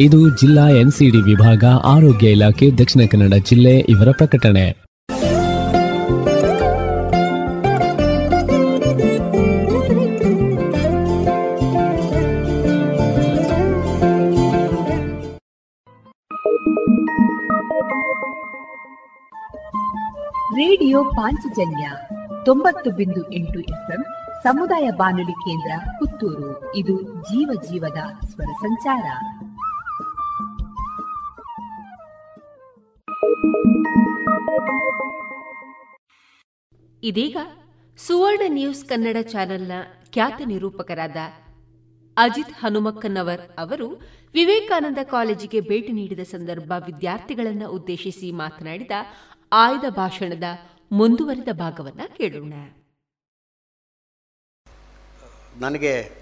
[0.00, 4.86] ಇದು ಜಿಲ್ಲಾ ಎನ್ಸಿಡಿ ವಿಭಾಗ, ಆರೋಗ್ಯ ಇಲಾಖೆ, ದಕ್ಷಿಣ ಕನ್ನಡ ಜಿಲ್ಲೆ ಇವರ ಪ್ರಕಟಣೆ.
[20.56, 21.90] ರೇಡಿಯೋ ಪಾಂಚಜನ್ಯ
[22.44, 24.04] ತೊಂಬತ್ತು ಬಿಂದು ಎಂಟು ಎಫ್ಎಂ
[24.46, 26.74] ಸಮುದಾಯ ಬಾನುಲಿ ಕೇಂದ್ರ ಪುತ್ತೂರು.
[26.74, 27.96] ಇದು ಜೀವ ಜೀವದ
[28.26, 29.02] ಸ್ವರ ಸಂಚಾರ.
[37.02, 37.36] ಇದೀಗ
[37.96, 39.72] ಸುವರ್ಣ ನ್ಯೂಸ್ ಕನ್ನಡ ಚಾನೆಲ್ನ
[40.12, 41.16] ಖ್ಯಾತ ನಿರೂಪಕರಾದ
[42.16, 43.88] ಅಜಿತ್ ಹನುಮಕ್ಕನವರ್ ಅವರು
[44.34, 48.90] ವಿವೇಕಾನಂದ ಕಾಲೇಜಿಗೆ ಭೇಟಿ ನೀಡಿದ ಸಂದರ್ಭ ವಿದ್ಯಾರ್ಥಿಗಳನ್ನು ಉದ್ದೇಶಿಸಿ ಮಾತನಾಡಿದ
[49.52, 50.44] ಆಯ್ದ ಭಾಷಣದ
[50.92, 52.52] ಮುಂದುವರಿದ ಭಾಗವನ್ನ ಕೇಳೋಣ.
[55.60, 56.12] ನನಗೆ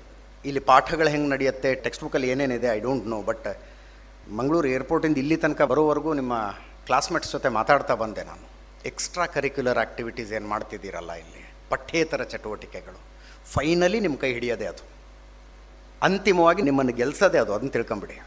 [0.45, 3.47] ಇಲ್ಲಿ ಪಾಠಗಳು ಹೆಂಗೆ ನಡೆಯುತ್ತೆ ಟೆಕ್ಸ್ಟ್ ಬುಕ್ಕಲ್ಲಿ ಏನೇನಿದೆ I don't know but
[4.33, 6.35] Mangaluru ಏರ್ಪೋರ್ಟಿಂದ ಇಲ್ಲಿ ತನಕ ಬರೋವರೆಗೂ ನಿಮ್ಮ
[6.87, 8.49] ಕ್ಲಾಸ್ಮೇಟ್ಸ್ ಜೊತೆ ಮಾತಾಡ್ತಾ ಬಂದೆ ನಾನು.
[8.87, 11.55] ಎಕ್ಸ್ಟ್ರಾ ಕರಿಕ್ಯುಲರ್ ಆ್ಯಕ್ಟಿವಿಟೀಸ್ ಏನು ಮಾಡ್ತಿದ್ದೀರಲ್ಲ ಇಲ್ಲಿ?
[11.69, 13.01] ಪಠ್ಯೇತರ ಚಟುವಟಿಕೆಗಳು.
[13.53, 14.85] ಫೈನಲಿ ನಿಮ್ಮ ಕೈ ಹಿಡಿಯೋದೇ ಅದು.
[16.03, 18.21] ಅಂತಿಮವಾಗಿ ನಿಮ್ಮನ್ನು ಗೆಲ್ಸೋದೇ ಅದು, ಅದನ್ನು ತಿಳ್ಕೊಂಬಿಡಿ.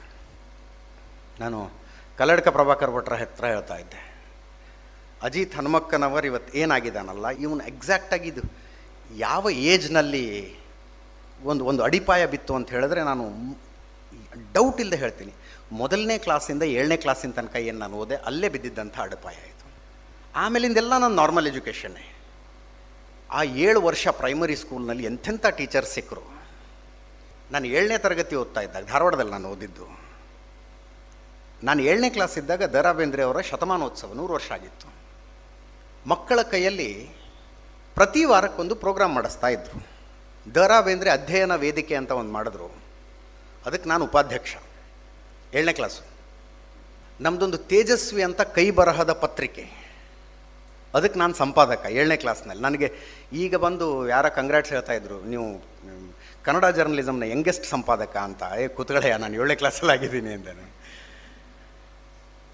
[1.39, 1.71] ನಾನು
[2.17, 4.01] ಕಲ್ಲಡ್ಕ ಪ್ರಭಾಕರ್ ಭಟ್ರ ಹತ್ರ ಹೇಳ್ತಾ ಇದ್ದೆ.
[5.21, 8.41] ಅಜಿತ್ ಹನುಮಕ್ಕನವರು ಇವತ್ತು ಏನಾಗಿದ್ದಾನಲ್ಲ, ಇವನು ಎಕ್ಸಾಕ್ಟಾಗಿ ಇದು
[9.17, 10.55] ಯಾವ ಏಜ್ನಲ್ಲಿ
[11.51, 13.26] ಒಂದು ಒಂದು ಅಡಿಪಾಯ ಬಿತ್ತು ಅಂತ ಹೇಳಿದ್ರೆ ನಾನು
[14.55, 15.34] ಡೌಟ್ ಇಲ್ಲದೆ ಹೇಳ್ತೀನಿ.
[15.72, 19.65] ಮೊದಲನೇ ಕ್ಲಾಸಿಂದ ಏಳನೇ ಕ್ಲಾಸಿನ ತನಕ ಏನು ನಾನು ಓದೆ, ಅಲ್ಲೇ ಬಿದ್ದಿದ್ದಂಥ ಅಡಿಪಾಯ ಆಯಿತು
[20.35, 22.05] ಆಮೇಲಿಂದೆಲ್ಲ ನಾನು ನಾರ್ಮಲ್ ಎಜುಕೇಷನ್ನೇ
[23.30, 26.23] ಆ ಏಳು ವರ್ಷ ಪ್ರೈಮರಿ ಸ್ಕೂಲ್ನಲ್ಲಿ ಎಂಥೆಂಥ ಟೀಚರ್ಸ್ ಸಿಕ್ಕರು
[27.51, 29.85] ನಾನು ಏಳನೇ ತರಗತಿ ಓದ್ತಾ ಇದ್ದಾಗ, ಧಾರವಾಡದಲ್ಲಿ ನಾನು ಓದಿದ್ದು.
[31.64, 34.88] ನಾನು ಏಳನೇ ಕ್ಲಾಸ್ ಇದ್ದಾಗ ದ ರಾ ಬೇಂದ್ರೆ ಅವರ ಶತಮಾನೋತ್ಸವ, ನೂರು ವರ್ಷ ಆಗಿತ್ತು.
[36.07, 36.89] ಮಕ್ಕಳ ಕೈಯಲ್ಲಿ
[37.95, 39.97] ಪ್ರತಿ ವಾರಕ್ಕೊಂದು ಪ್ರೋಗ್ರಾಮ್ ಮಾಡಿಸ್ತಾ ಇದ್ರು.
[40.56, 42.68] ದ ರಾ ಬೇಂದ್ರೆ ಅಧ್ಯಯನ ವೇದಿಕೆ ಅಂತ ಒಂದು ಮಾಡಿದ್ರು.
[43.65, 44.56] ಅದಕ್ಕೆ ನಾನು ಉಪಾಧ್ಯಕ್ಷ.
[45.53, 46.03] ಏಳನೇ ಕ್ಲಾಸು
[47.22, 49.88] ನಮ್ಮದೊಂದು ತೇಜಸ್ವಿ ಅಂತ ಕೈ ಬರಹದ ಪತ್ರಿಕೆ.
[50.94, 52.94] ಅದಕ್ಕೆ ನಾನು ಸಂಪಾದಕ ಏಳನೇ ಕ್ಲಾಸ್ನಲ್ಲಿ ನನಗೆ
[53.34, 55.24] ಈಗ ಬಂದು ಯಾರ ಕಂಗ್ರಾಟ್ಸ್ ಹೇಳ್ತಾ ಇದ್ರು.
[55.24, 55.64] ನೀವು
[56.44, 58.44] ಕನ್ನಡ ಜರ್ನಲಿಸಮ್ನ ಯಂಗೆಸ್ಟ್ ಸಂಪಾದಕ ಅಂತ.
[58.60, 60.74] ಏ ಕುತ್ಗಳೆಯ ನಾನು ಏಳನೇ ಕ್ಲಾಸಲ್ಲಿ ಆಗಿದ್ದೀನಿ ಅಂತಾನೆ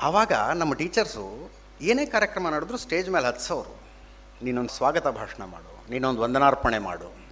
[0.02, 1.52] ಆವಾಗ ನಮ್ಮ ಟೀಚರ್ಸು
[1.82, 3.82] ಏನೇ ಕಾರ್ಯಕ್ರಮ ನಡೆದ್ರು ಸ್ಟೇಜ್ ಮೇಲೆ ಹತ್ಸೋರು.
[4.46, 5.92] ನೀನೊಂದು ಸ್ವಾಗತ ಭಾಷಣ ಮಾಡು.
[5.92, 7.23] ನೀನೊಂದು ವಂದನಾರ್ಪಣೆ ಮಾಡು.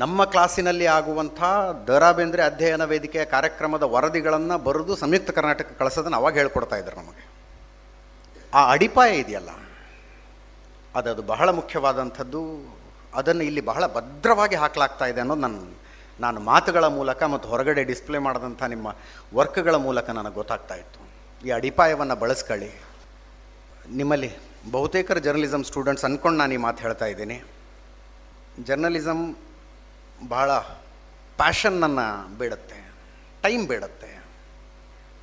[0.00, 1.40] ನಮ್ಮ ಕ್ಲಾಸಿನಲ್ಲಿ ಆಗುವಂಥ
[1.88, 7.24] ದ ರಾ ಬೇಂದ್ರೆ ಅಧ್ಯಯನ ವೇದಿಕೆಯ ಕಾರ್ಯಕ್ರಮದ ವರದಿಗಳನ್ನು ಬರೆದು ಸಂಯುಕ್ತ ಕರ್ನಾಟಕ ಕಳಿಸೋದನ್ನು ಅವಾಗ ಹೇಳ್ಕೊಡ್ತಾ ಇದ್ರು ನಮಗೆ.
[8.58, 9.50] ಆ ಅಡಿಪಾಯ ಇದೆಯಲ್ಲ,
[10.98, 12.42] ಅದದು ಬಹಳ ಮುಖ್ಯವಾದಂಥದ್ದು,
[13.20, 15.60] ಅದನ್ನು ಇಲ್ಲಿ ಬಹಳ ಭದ್ರವಾಗಿ ಹಾಕಲಾಗ್ತಾ ಇದೆ ಅನ್ನೋದು ನನ್ನ
[16.20, 18.88] ನಾನು ಮಾತುಗಳ ಮೂಲಕ ಮತ್ತು ಹೊರಗಡೆ ಡಿಸ್ಪ್ಲೇ ಮಾಡಿದಂಥ ನಿಮ್ಮ
[19.38, 21.00] ವರ್ಕ್ಗಳ ಮೂಲಕ ನನಗೆ ಗೊತ್ತಾಗ್ತಾ ಇತ್ತು.
[21.46, 22.72] ಈ ಅಡಿಪಾಯವನ್ನು ಬಳಸ್ಕೊಳ್ಳಿ.
[24.00, 24.30] ನಿಮ್ಮಲ್ಲಿ
[24.74, 27.38] ಬಹುತೇಕರ ಜರ್ನಲಿಸಮ್ ಸ್ಟೂಡೆಂಟ್ಸ್ ಅಂದ್ಕೊಂಡು ನಾನು ಈ ಮಾತು ಹೇಳ್ತಾ ಇದ್ದೀನಿ.
[28.68, 29.24] ಜರ್ನಲಿಸಮ್
[30.28, 30.58] ಬಹಳ
[31.36, 32.92] ಪ್ಯಾಷನ್ನನ್ನು ಬೇಡುತ್ತೆ
[33.42, 34.24] ಟೈಮ್ ಬೇಡುತ್ತೆ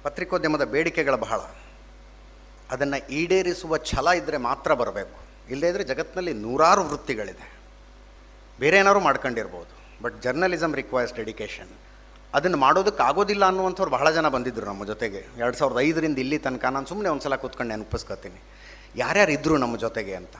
[0.03, 1.39] ಪತ್ರಿಕೋದ್ಯಮದ ಬೇಡಿಕೆಗಳು ಬಹಳ.
[2.71, 5.19] ಅದನ್ನು ಈಡೇರಿಸುವ ಛಲ ಇದ್ದರೆ ಮಾತ್ರ ಬರಬೇಕು.
[5.49, 7.59] ಇಲ್ಲದೇ ಇದ್ದರೆ ಜಗತ್ತಿನಲ್ಲಿ ನೂರಾರು ವೃತ್ತಿಗಳಿದೆ.
[8.59, 10.03] ಬೇರೆ ಏನಾದ್ರು ಮಾಡ್ಕೊಂಡಿರ್ಬೋದು.
[10.03, 11.69] ಬಟ್ ಜರ್ನಲಿಸಮ್ ರಿಕ್ವೈರ್ಸ್ ಡೆಡಿಕೇಶನ್
[12.33, 15.27] ಅದನ್ನು ಮಾಡೋದಕ್ಕೆ ಆಗೋದಿಲ್ಲ ಅನ್ನುವಂಥವ್ರು ಬಹಳ ಜನ ಬಂದಿದ್ದರು ನಮ್ಮ ಜೊತೆಗೆ.
[15.37, 18.41] ಎರಡು ಸಾವಿರದ ಐದರಿಂದ ಇಲ್ಲಿ ತನಕ ನಾನು ಸುಮ್ಮನೆ ಒಂದು ಸಲ ಕೂತ್ಕೊಂಡು ನೆನಪಿಸ್ಕೊತೀನಿ.
[18.95, 20.35] ಯಾರ್ಯಾರು ಇದ್ದರು ನಮ್ಮ ಜೊತೆಗೆ ಅಂತ.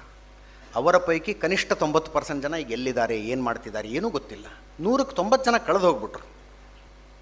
[0.76, 4.46] ಅವರ ಪೈಕಿ ಕನಿಷ್ಠ ತೊಂಬತ್ತು ಪರ್ಸೆಂಟ್ ಜನ ಈಗ ಎಲ್ಲಿದ್ದಾರೆ, ಏನು ಮಾಡ್ತಿದ್ದಾರೆ ಏನೂ ಗೊತ್ತಿಲ್ಲ.
[4.80, 6.28] ನೂರಕ್ಕೆ ತೊಂಬತ್ತು ಜನ ಕಳೆದು ಹೋಗ್ಬಿಟ್ರು.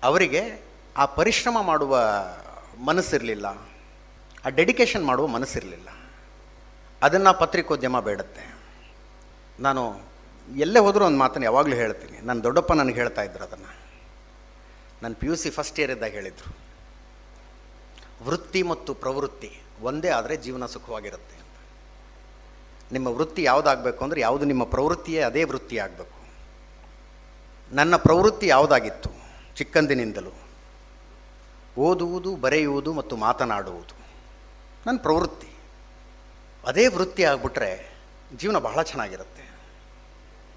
[0.03, 0.61] ಅವರಿಗೆ
[0.97, 2.01] ಆ ಪರಿಶ್ರಮ ಮಾಡುವ
[2.79, 3.45] ಮನಸ್ಸಿರಲಿಲ್ಲ.
[4.45, 5.89] ಆ ಡೆಡಿಕೇಶನ್ ಮಾಡುವ ಮನಸ್ಸಿರಲಿಲ್ಲ.
[7.03, 8.57] ಅದನ್ನು ಪತ್ರಿಕೋದ್ಯಮ ಬೇಡುತ್ತೆ.
[9.59, 10.01] ನಾನು
[10.57, 12.19] ಎಲ್ಲೇ ಹೋದರೂ ಒಂದು ಮಾತನ್ನು ಯಾವಾಗಲೂ ಹೇಳ್ತೀನಿ.
[12.19, 13.75] ನನ್ನ ದೊಡ್ಡಪ್ಪ ನನಗೆ ಹೇಳ್ತಾ ಇದ್ರು ಅದನ್ನು.
[15.03, 16.55] ನನ್ನ P U C first year ಇದ್ದಾಗ ಹೇಳಿದರು.
[18.25, 21.36] ವೃತ್ತಿ ಮತ್ತು ಪ್ರವೃತ್ತಿ ಒಂದೇ ಆದರೆ ಜೀವನ ಸುಖವಾಗಿರುತ್ತೆ.
[22.91, 26.17] ನಿಮ್ಮ ವೃತ್ತಿ ಯಾವುದಾಗಬೇಕು ಅಂದರೆ ಯಾವುದು ನಿಮ್ಮ ಪ್ರವೃತ್ತಿಯೇ ಅದೇ ವೃತ್ತಿ ಆಗಬೇಕು
[27.71, 29.09] ನನ್ನ ಪ್ರವೃತ್ತಿ ಯಾವುದಾಗಿತ್ತು?
[29.55, 30.31] ಚಿಕ್ಕಂದಿನಿಂದಲೂ.
[31.77, 33.95] ಓದುವುದು, ಬರೆಯುವುದು ಮತ್ತು ಮಾತನಾಡುವುದು.
[34.85, 35.47] ನನ್ನ ಪ್ರವೃತ್ತಿ.
[36.65, 37.89] ಅದೇ ವೃತ್ತಿ ಆಗಿಬಿಟ್ರೆ
[38.35, 39.59] ಜೀವನ ಬಹಳ ಚೆನ್ನಾಗಿರುತ್ತೆ.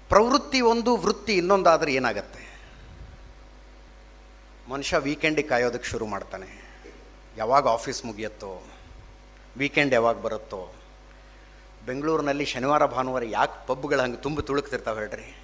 [0.09, 2.59] ಪ್ರವೃತ್ತಿ ಒಂದು, ವೃತ್ತಿ ಇನ್ನೊಂದಾದರೆ ಏನಾಗತ್ತೆ?
[4.69, 6.71] ಮನುಷ್ಯ ವೀಕೆಂಡಿಗೆ ಕಾಯೋದಕ್ಕೆ ಶುರು ಮಾಡ್ತಾನೆ.
[7.37, 8.63] ಯಾವಾಗ ಆಫೀಸ್ ಮುಗಿಯುತ್ತೋ,
[9.57, 10.73] ವೀಕೆಂಡ್ ಯಾವಾಗ ಬರುತ್ತೋ
[11.85, 15.37] ಬೆಂಗಳೂರಿನಲ್ಲಿ ಶನಿವಾರ, ಭಾನುವಾರ ಯಾಕೆ ಪಬ್ಗಳು ಹಂಗೆ ತುಂಬ ತುಳುಕ್ತಿರ್ತಾವೆ ಹೇಳ್ರಿ?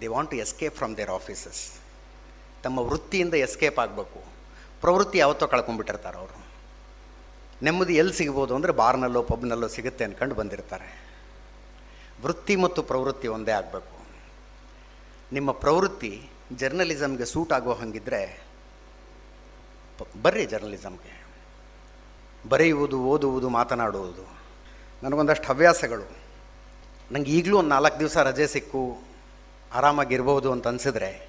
[0.00, 1.72] They want to escape from their offices
[2.62, 4.24] ತಮ್ಮ ವೃತ್ತಿಯಿಂದ ಎಸ್ಕೇಪ್ ಆಗಬೇಕು.
[4.80, 6.44] ಪ್ರವೃತ್ತಿ ಯಾವತ್ತೋ ಕಳ್ಕೊಂಡ್ಬಿಟ್ಟಿರ್ತಾರೆ ಅವರು.
[7.62, 11.04] ನೆಮ್ಮದಿ ಎಲ್ಲಿ ಸಿಗ್ಬೋದು ಅಂದರೆ ಬಾರ್ನಲ್ಲೋ, ಪಬ್ನಲ್ಲೋ ಸಿಗುತ್ತೆ ಅಂದ್ಕೊಂಡು ಬಂದಿರ್ತಾರೆ.
[12.22, 14.06] ವೃತ್ತಿ ಮತ್ತು ಪ್ರವೃತ್ತಿ ಒಂದೇ ಆಗಬೇಕು.
[15.32, 18.42] ನಿಮ್ಮ ಪ್ರವೃತ್ತಿ ಜರ್ನಲಿಸಮ್ಗೆ ಸೂಟ್ ಆಗೋ ಹಾಗಿದ್ದರೆ
[19.98, 21.26] ಪ- ಬರ್ರಿ ಜರ್ನಲಿಸಮ್ಗೆ.
[22.48, 24.33] ಬರೆಯುವುದು, ಓದುವುದು, ಮಾತನಾಡುವುದು.
[25.04, 26.16] ನನಗೊಂದಷ್ಟು ಹವ್ಯಾಸಗಳು.
[27.12, 29.02] ನನಗೆ ಈಗಲೂ ಒಂದು ನಾಲ್ಕು ದಿವಸ ರಜೆ ಸಿಕ್ಕು,
[29.72, 31.28] ಆರಾಮಾಗಿರ್ಬೋದು ಅಂತ ಅನಿಸಿದ್ರೆ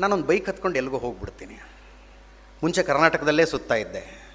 [0.00, 1.54] ನಾನೊಂದು ಬೈಕ್ ಹತ್ಕೊಂಡು ಎಲ್ಲಿಗೋ ಹೋಗ್ಬಿಡ್ತೀನಿ.
[2.62, 4.28] ಮುಂಚೆ ಕರ್ನಾಟಕದಲ್ಲೇ ಸುತ್ತಾ ಇದ್ದೆ.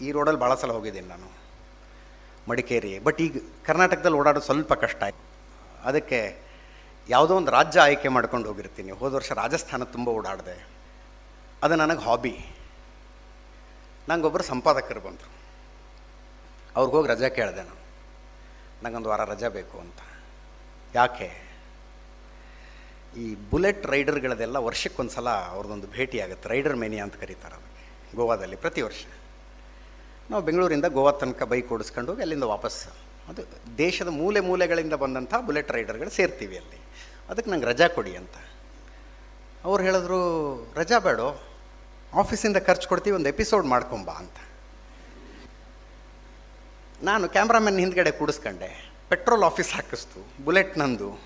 [0.00, 1.30] ಈ ರೋಡಲ್ಲಿ ಭಾಳ ಸಲ ಹೋಗಿದ್ದೀನಿ ನಾನು.
[2.48, 2.98] ಮಡಿಕೇರಿ.
[2.98, 5.24] ಬಟ್ ಈಗ ಕರ್ನಾಟಕದಲ್ಲಿ ಓಡಾಡೋದು ಸ್ವಲ್ಪ ಕಷ್ಟ ಆಯ್ತು.
[5.84, 6.38] ಅದಕ್ಕೆ
[7.08, 8.90] ಯಾವುದೋ ಒಂದು ರಾಜ್ಯ ಆಯ್ಕೆ ಮಾಡ್ಕೊಂಡು ಹೋಗಿರ್ತೀನಿ.
[8.90, 10.66] ಹೋದ ವರ್ಷ ರಾಜಸ್ಥಾನ ತುಂಬ ಓಡಾಡಿದೆ.
[11.62, 12.46] ಅದು ನನಗೆ ಹಾಬಿ
[14.08, 15.35] ನಂಗೊಬ್ಬರು ಸಂಪಾದಕರು ಬಂದರು.
[16.76, 17.86] ಅವ್ರಿಗೆ ಹೋಗಿ ರಜೆ ಕೇಳಿದೆ ನಾನು.
[18.82, 19.98] ನನಗೊಂದು ವಾರ ರಜೆ ಬೇಕು ಅಂತ.
[20.94, 21.46] ಯಾಕೆ?
[23.16, 28.82] ಈ ಬುಲೆಟ್ ರೈಡರ್ಗಳದೆಲ್ಲ ವರ್ಷಕ್ಕೊಂದು ಸಲ ಅವ್ರದ್ದೊಂದು ಭೇಟಿ ಆಗುತ್ತೆ ರೈಡರ್ ಮೇನಿಯಾ ಅಂತ ಕರೀತಾರೆ ಅದಕ್ಕೆ, ಗೋವಾದಲ್ಲಿ ಪ್ರತಿ
[28.82, 29.04] ವರ್ಷ.
[30.30, 32.86] ನಾವು ಬೆಂಗಳೂರಿಂದ ಗೋವಾ ತನಕ ಬೈಕ್ ಓಡಿಸ್ಕೊಂಡು ಹೋಗಿ ಅಲ್ಲಿಂದ ವಾಪಸ್.
[33.28, 33.42] ಅದು
[33.78, 36.80] ದೇಶದ ಮೂಲೆ ಮೂಲೆಗಳಿಂದ ಬಂದಂಥ ಬುಲೆಟ್ ರೈಡರ್ಗಳು ಸೇರ್ತೀವಿ ಅಲ್ಲಿ.
[37.28, 38.36] ಅದಕ್ಕೆ ನಂಗೆ ರಜಾ ಕೊಡಿ ಅಂತ.
[39.64, 40.20] ಅವ್ರು ಹೇಳಿದ್ರು,
[40.74, 41.42] ರಜಾ ಬೇಡೋ,
[42.14, 44.36] ಆಫೀಸಿಂದ ಖರ್ಚು ಕೊಡ್ತೀವಿ, ಒಂದು ಎಪಿಸೋಡ್ ಮಾಡ್ಕೊಂಬಾ ಅಂತ.
[47.02, 48.92] ನಾನು ಕ್ಯಾಮ್ರಾಮನ್ ಹಿಂದ್ಗಡೆ ಕೂಡಿಸ್ಕೊಂಡೆ.
[49.08, 51.18] ಪೆಟ್ರೋಲ್ ಆಫೀಸ್ ಹಾಕಿಸ್ತು, ಬುಲೆಟ್ ನಂದು.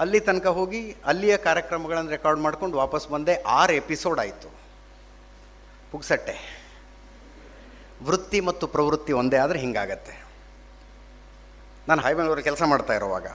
[0.00, 3.42] ಅಲ್ಲಿ ತನಕ ಹೋಗಿ ಅಲ್ಲಿಯ ಕಾರ್ಯಕ್ರಮಗಳನ್ನು ರೆಕಾರ್ಡ್ ಮಾಡ್ಕೊಂಡು ವಾಪಸ್ ಬಂದೆ.
[3.42, 4.50] ಆರು ಎಪಿಸೋಡ್ ಆಯಿತು.
[5.90, 6.64] ಪುಗ್ಸಟ್ಟೆ.
[8.02, 10.24] ವೃತ್ತಿ ಮತ್ತು ಪ್ರವೃತ್ತಿ ಒಂದೇ ಆದರೆ ಹಿಂಗಾಗತ್ತೆ.
[11.88, 13.26] ನಾನು ಹೈಬೆಂಗಳೂರಲ್ಲಿ ಕೆಲಸ ಮಾಡ್ತಾ ಇರೋವಾಗ.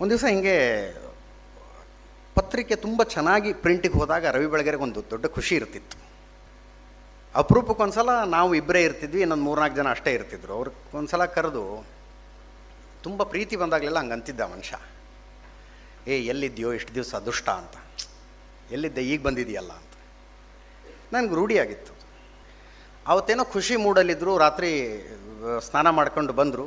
[0.00, 0.92] ಒಂದು ದಿವಸ ಹಿಂಗೆ
[2.34, 6.07] ಪತ್ರಿಕೆ ತುಂಬ ಚೆನ್ನಾಗಿ ಪ್ರಿಂಟಿಗೆ ಹೋದಾಗ ರವಿ ಬೆಳಗೆರೆಗೆ ಒಂದು ದೊಡ್ಡ ಖುಷಿ ಇರ್ತಿತ್ತು.
[7.34, 10.52] ಅಪರೂಪಕ್ಕೊಂದ್ಸಲ ನಾವು ಇಬ್ಬರೇ ಇರ್ತಿದ್ವಿ, ಇನ್ನೊಂದು ಮೂರ್ನಾಲ್ಕು ಜನ ಅಷ್ಟೇ ಇರ್ತಿದ್ರು.
[10.58, 11.64] ಅವ್ರಿಗೆ ಒಂದ್ಸಲ ಕರೆದು,
[13.06, 14.76] ತುಂಬ ಪ್ರೀತಿ ಬಂದಾಗಲೆಲ್ಲ ಹಂಗೆ ಅಂತಿದ್ದ ಮನುಷ್ಯ.
[16.12, 17.76] ಏ, ಎಲ್ಲಿದ್ಯೋ ಇಷ್ಟು ದಿವಸ ದುಷ್ಟ ಅಂತ.
[18.76, 19.94] ಎಲ್ಲಿದ್ದೆ, ಈಗ ಬಂದಿದೆಯಲ್ಲ ಅಂತ.
[21.12, 21.92] ನನಗೆ ರೂಢಿಯಾಗಿತ್ತು
[23.06, 24.70] ಅವತ್ತೇನೋ ಖುಷಿ ಮೂಡಲ್ಲಿದ್ದರು ರಾತ್ರಿ
[25.66, 26.66] ಸ್ನಾನ ಮಾಡ್ಕೊಂಡು ಬಂದರು.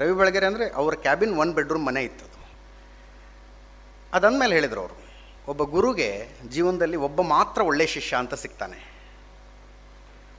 [0.00, 2.38] ರವಿ ಬೆಳಗೆರೆ ಅಂದರೆ ಅವ್ರ ಕ್ಯಾಬಿನ್ ಒನ್ ಬೆಡ್ರೂಮ್ ಮನೆ ಇತ್ತು ಅದು
[4.12, 4.96] ಅದಂದಮೇಲೆ ಹೇಳಿದರು ಅವರು,
[5.52, 6.10] ಒಬ್ಬ ಗುರುಗೆ
[6.54, 8.78] ಜೀವನದಲ್ಲಿ ಒಬ್ಬ ಮಾತ್ರ ಒಳ್ಳೆಯ ಶಿಷ್ಯ ಅಂತ ಸಿಗ್ತಾನೆ.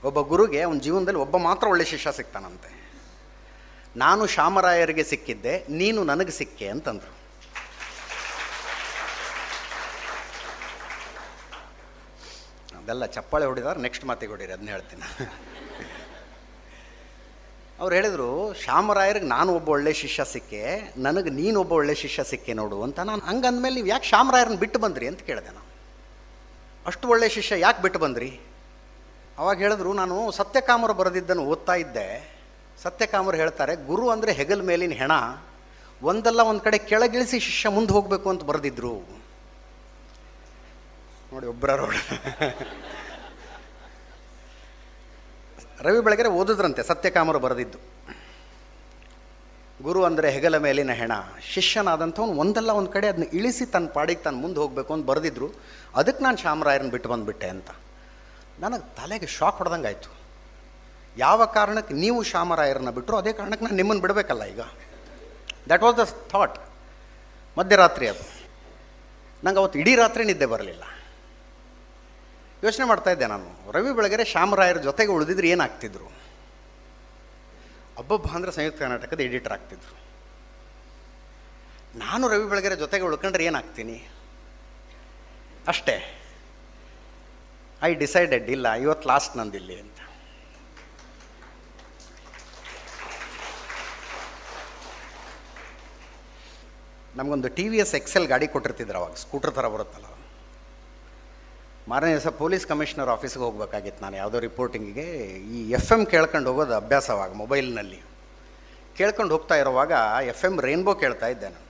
[0.07, 2.69] ಒಬ್ಬ ಗುರುಗೆ ಅವನ ಜೀವನದಲ್ಲಿ ಒಬ್ಬ ಮಾತ್ರ ಒಳ್ಳೆ ಶಿಷ್ಯ ಸಿಗ್ತಾನಂತೆ.
[4.03, 7.13] ನಾನು ಶಾಮರಾಯರಿಗೆ ಸಿಕ್ಕಿದ್ದೆ, ನೀನು ನನಗೆ ಸಿಕ್ಕೆ ಅಂತಂದರು.
[12.79, 15.05] ಅದೆಲ್ಲ ಚಪ್ಪಾಳೆ ಹೊಡಿದಾರೆ ನೆಕ್ಸ್ಟ್ ಮಾತಿಗೆ ಹೊಡಿರಿ ಅದನ್ನ ಹೇಳ್ತೀನಿ.
[17.79, 18.29] ಅವ್ರು ಹೇಳಿದರು,
[18.65, 20.63] ಶಾಮರಾಯರಿಗೆ ನಾನು ಒಬ್ಬ ಒಳ್ಳೆ ಶಿಷ್ಯ ಸಿಕ್ಕೆ,
[20.97, 24.79] ನನಗೆ ನೀನು ಒಬ್ಬ ಒಳ್ಳೆ ಶಿಷ್ಯ ಸಿಕ್ಕೆ ನೋಡು ಅಂತ ನಾನು ಹಂಗೆ ಅಂದಮೇಲೆ ನೀವು ಯಾಕೆ ಶಾಮರಾಯರನ್ನ ಬಿಟ್ಟು
[24.85, 25.07] ಬಂದ್ರಿ?
[25.07, 25.67] ಅಂತ ಕೇಳಿದೆ ನಾನು.
[26.85, 28.29] ಅಷ್ಟು ಒಳ್ಳೆ ಶಿಷ್ಯ ಯಾಕೆ ಬಿಟ್ಟು ಬಂದ್ರಿ?
[29.39, 32.07] ಅವಾಗ ಹೇಳಿದ್ರು, ನಾನು ಸತ್ಯಕಾಮರು ಬರೆದಿದ್ದನ್ನು ಓದ್ತಾ ಇದ್ದೆ.
[32.83, 35.13] ಸತ್ಯಕಾಮರು ಹೇಳ್ತಾರೆ, ಗುರು ಅಂದರೆ ಹೆಗಲ್ ಮೇಲಿನ ಹೆಣ,
[36.01, 38.93] ಒಂದಲ್ಲ ಒಂದು ಕಡೆ ಕೆಳಗಿಳಿಸಿ ಶಿಷ್ಯ ಮುಂದೆ ಹೋಗಬೇಕು ಅಂತ ಬರೆದಿದ್ರು.
[41.31, 41.69] ನೋಡಿ ಒಬ್ಬರ
[45.87, 47.79] ರವಿ ಬೆಳಗೆರೆ ಓದಿದ್ರಂತೆ, ಸತ್ಯಕಾಮರು ಬರೆದಿದ್ದು.
[49.87, 51.13] ಗುರು ಅಂದರೆ ಹೆಗಲ ಮೇಲಿನ ಹೆಣ,
[51.51, 55.47] ಶಿಷ್ಯನಾದಂಥವ್ನು ಒಂದಲ್ಲ ಒಂದು ಕಡೆ ಅದನ್ನ ಇಳಿಸಿ ತನ್ನ ಪಾಡಿಗೆ ತಾನು ಮುಂದೆ ಹೋಗಬೇಕು ಅಂತ ಬರೆದಿದ್ರು.
[55.99, 57.69] ಅದಕ್ಕೆ ನಾನು ಶಾಮರಾಯರನ್ನ ಬಿಟ್ಟು ಬಂದುಬಿಟ್ಟೆ ಅಂತ.
[58.59, 60.19] ನನಗೆ ತಲೆಗೆ ಶಾಕ್ ಹೊಡೆದಂಗೆ
[61.17, 64.61] ಯಾವ ಕಾರಣಕ್ಕೆ ನೀವು ಶಾಮರಾಯರನ್ನ ಬಿಟ್ಟರು ಅದೇ ಕಾರಣಕ್ಕೆ ನಾನು ನಿಮ್ಮನ್ನು ಬಿಡಬೇಕಲ್ಲ ಈಗ.
[65.65, 65.99] ದ್ಯಾಟ್ ವಾಸ್ ದ
[66.29, 66.59] ಥಾಟ್
[67.57, 68.39] ಮಧ್ಯರಾತ್ರಿ ಅದು.
[69.43, 70.83] ನಂಗೆ ಅವತ್ತು ಇಡೀ ರಾತ್ರಿ ನಿದ್ದೆ ಬರಲಿಲ್ಲ.
[72.63, 76.05] ಯೋಚನೆ ಮಾಡ್ತಾ ಇದ್ದೆ ನಾನು, ರವಿ ಬೆಳಗೆರೆ ಶ್ಯಾಮರಾಯರ ಜೊತೆಗೆ ಉಳಿದಿದ್ರೆ ಏನಾಗ್ತಿದ್ರು?
[77.97, 79.99] ಒಬ್ಬೊಬ್ಬ ಅಂದರೆ ಸಂಯುಕ್ತ ಕರ್ನಾಟಕದ ಎಡಿಟರ್ ಆಗ್ತಿದ್ರು.
[81.99, 84.07] ನಾನು ರವಿ ಬೆಳಗೆರೆ ಜೊತೆಗೆ ಉಳ್ಕೊಂಡ್ರೆ ಏನಾಗ್ತೀನಿ?
[85.67, 86.18] ಅಷ್ಟೇ.
[87.87, 89.99] ಐ ಡಿಸೈಡೆಡ್ ಇಲ್ಲ ಇವತ್ತು ಲಾಸ್ಟ್ ನಂದಿಲ್ಲಿ ಅಂತ.
[97.17, 100.05] ನಮಗೊಂದು ಟಿ ವಿ ಎಸ್ ಎಕ್ಸೆಲ್ ಗಾಡಿ ಕೊಟ್ಟಿರ್ತಿದ್ರು ಅವಾಗ ಸ್ಕೂಟರ್ ಥರ ಬರುತ್ತಲ್ಲ.
[101.91, 105.05] ಮಾರನೇ ದಿವಸ ಪೊಲೀಸ್ ಕಮಿಷನರ್ ಆಫೀಸ್ಗೆ ಹೋಗ್ಬೇಕಾಗಿತ್ತು ನಾನು, ಯಾವುದೋ ರಿಪೋರ್ಟಿಂಗಿಗೆ
[105.55, 108.01] ಈ ಎಫ್ ಎಂ ಕೇಳ್ಕೊಂಡು ಹೋಗೋದು ಅಭ್ಯಾಸವಾಗ ಮೊಬೈಲ್ನಲ್ಲಿ
[108.97, 109.93] ಕೇಳ್ಕೊಂಡು ಹೋಗ್ತಾ ಇರೋವಾಗ
[110.33, 111.67] ಎಫ್ ಎಂ ರೇನ್ಬೋ ಕೇಳ್ತಾ ಇದ್ದೆ ನಾನು.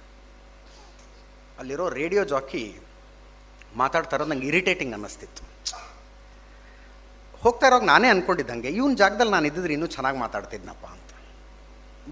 [1.60, 2.64] ಅಲ್ಲಿರೋ ರೇಡಿಯೋ ಜಾಕಿ
[3.82, 5.44] ಮಾತಾಡ್ತಾ ಇರೋದು ನಂಗೆ ಇರಿಟೇಟಿಂಗ್ ಅನ್ನಿಸ್ತಿತ್ತು.
[7.44, 11.12] ಹೋಗ್ತಾ ಇರೋವಾಗ ನಾನೇ ಅಂದ್ಕೊಂಡಿದ್ದಂಗೆ ಇವನ ಜಾಗದಲ್ಲಿ ನಾನು ಇದ್ದಿದ್ರೆ ಇನ್ನೂ ಚೆನ್ನಾಗಿ ಮಾತಾಡ್ತಿದ್ನಪ್ಪ ಅಂತ.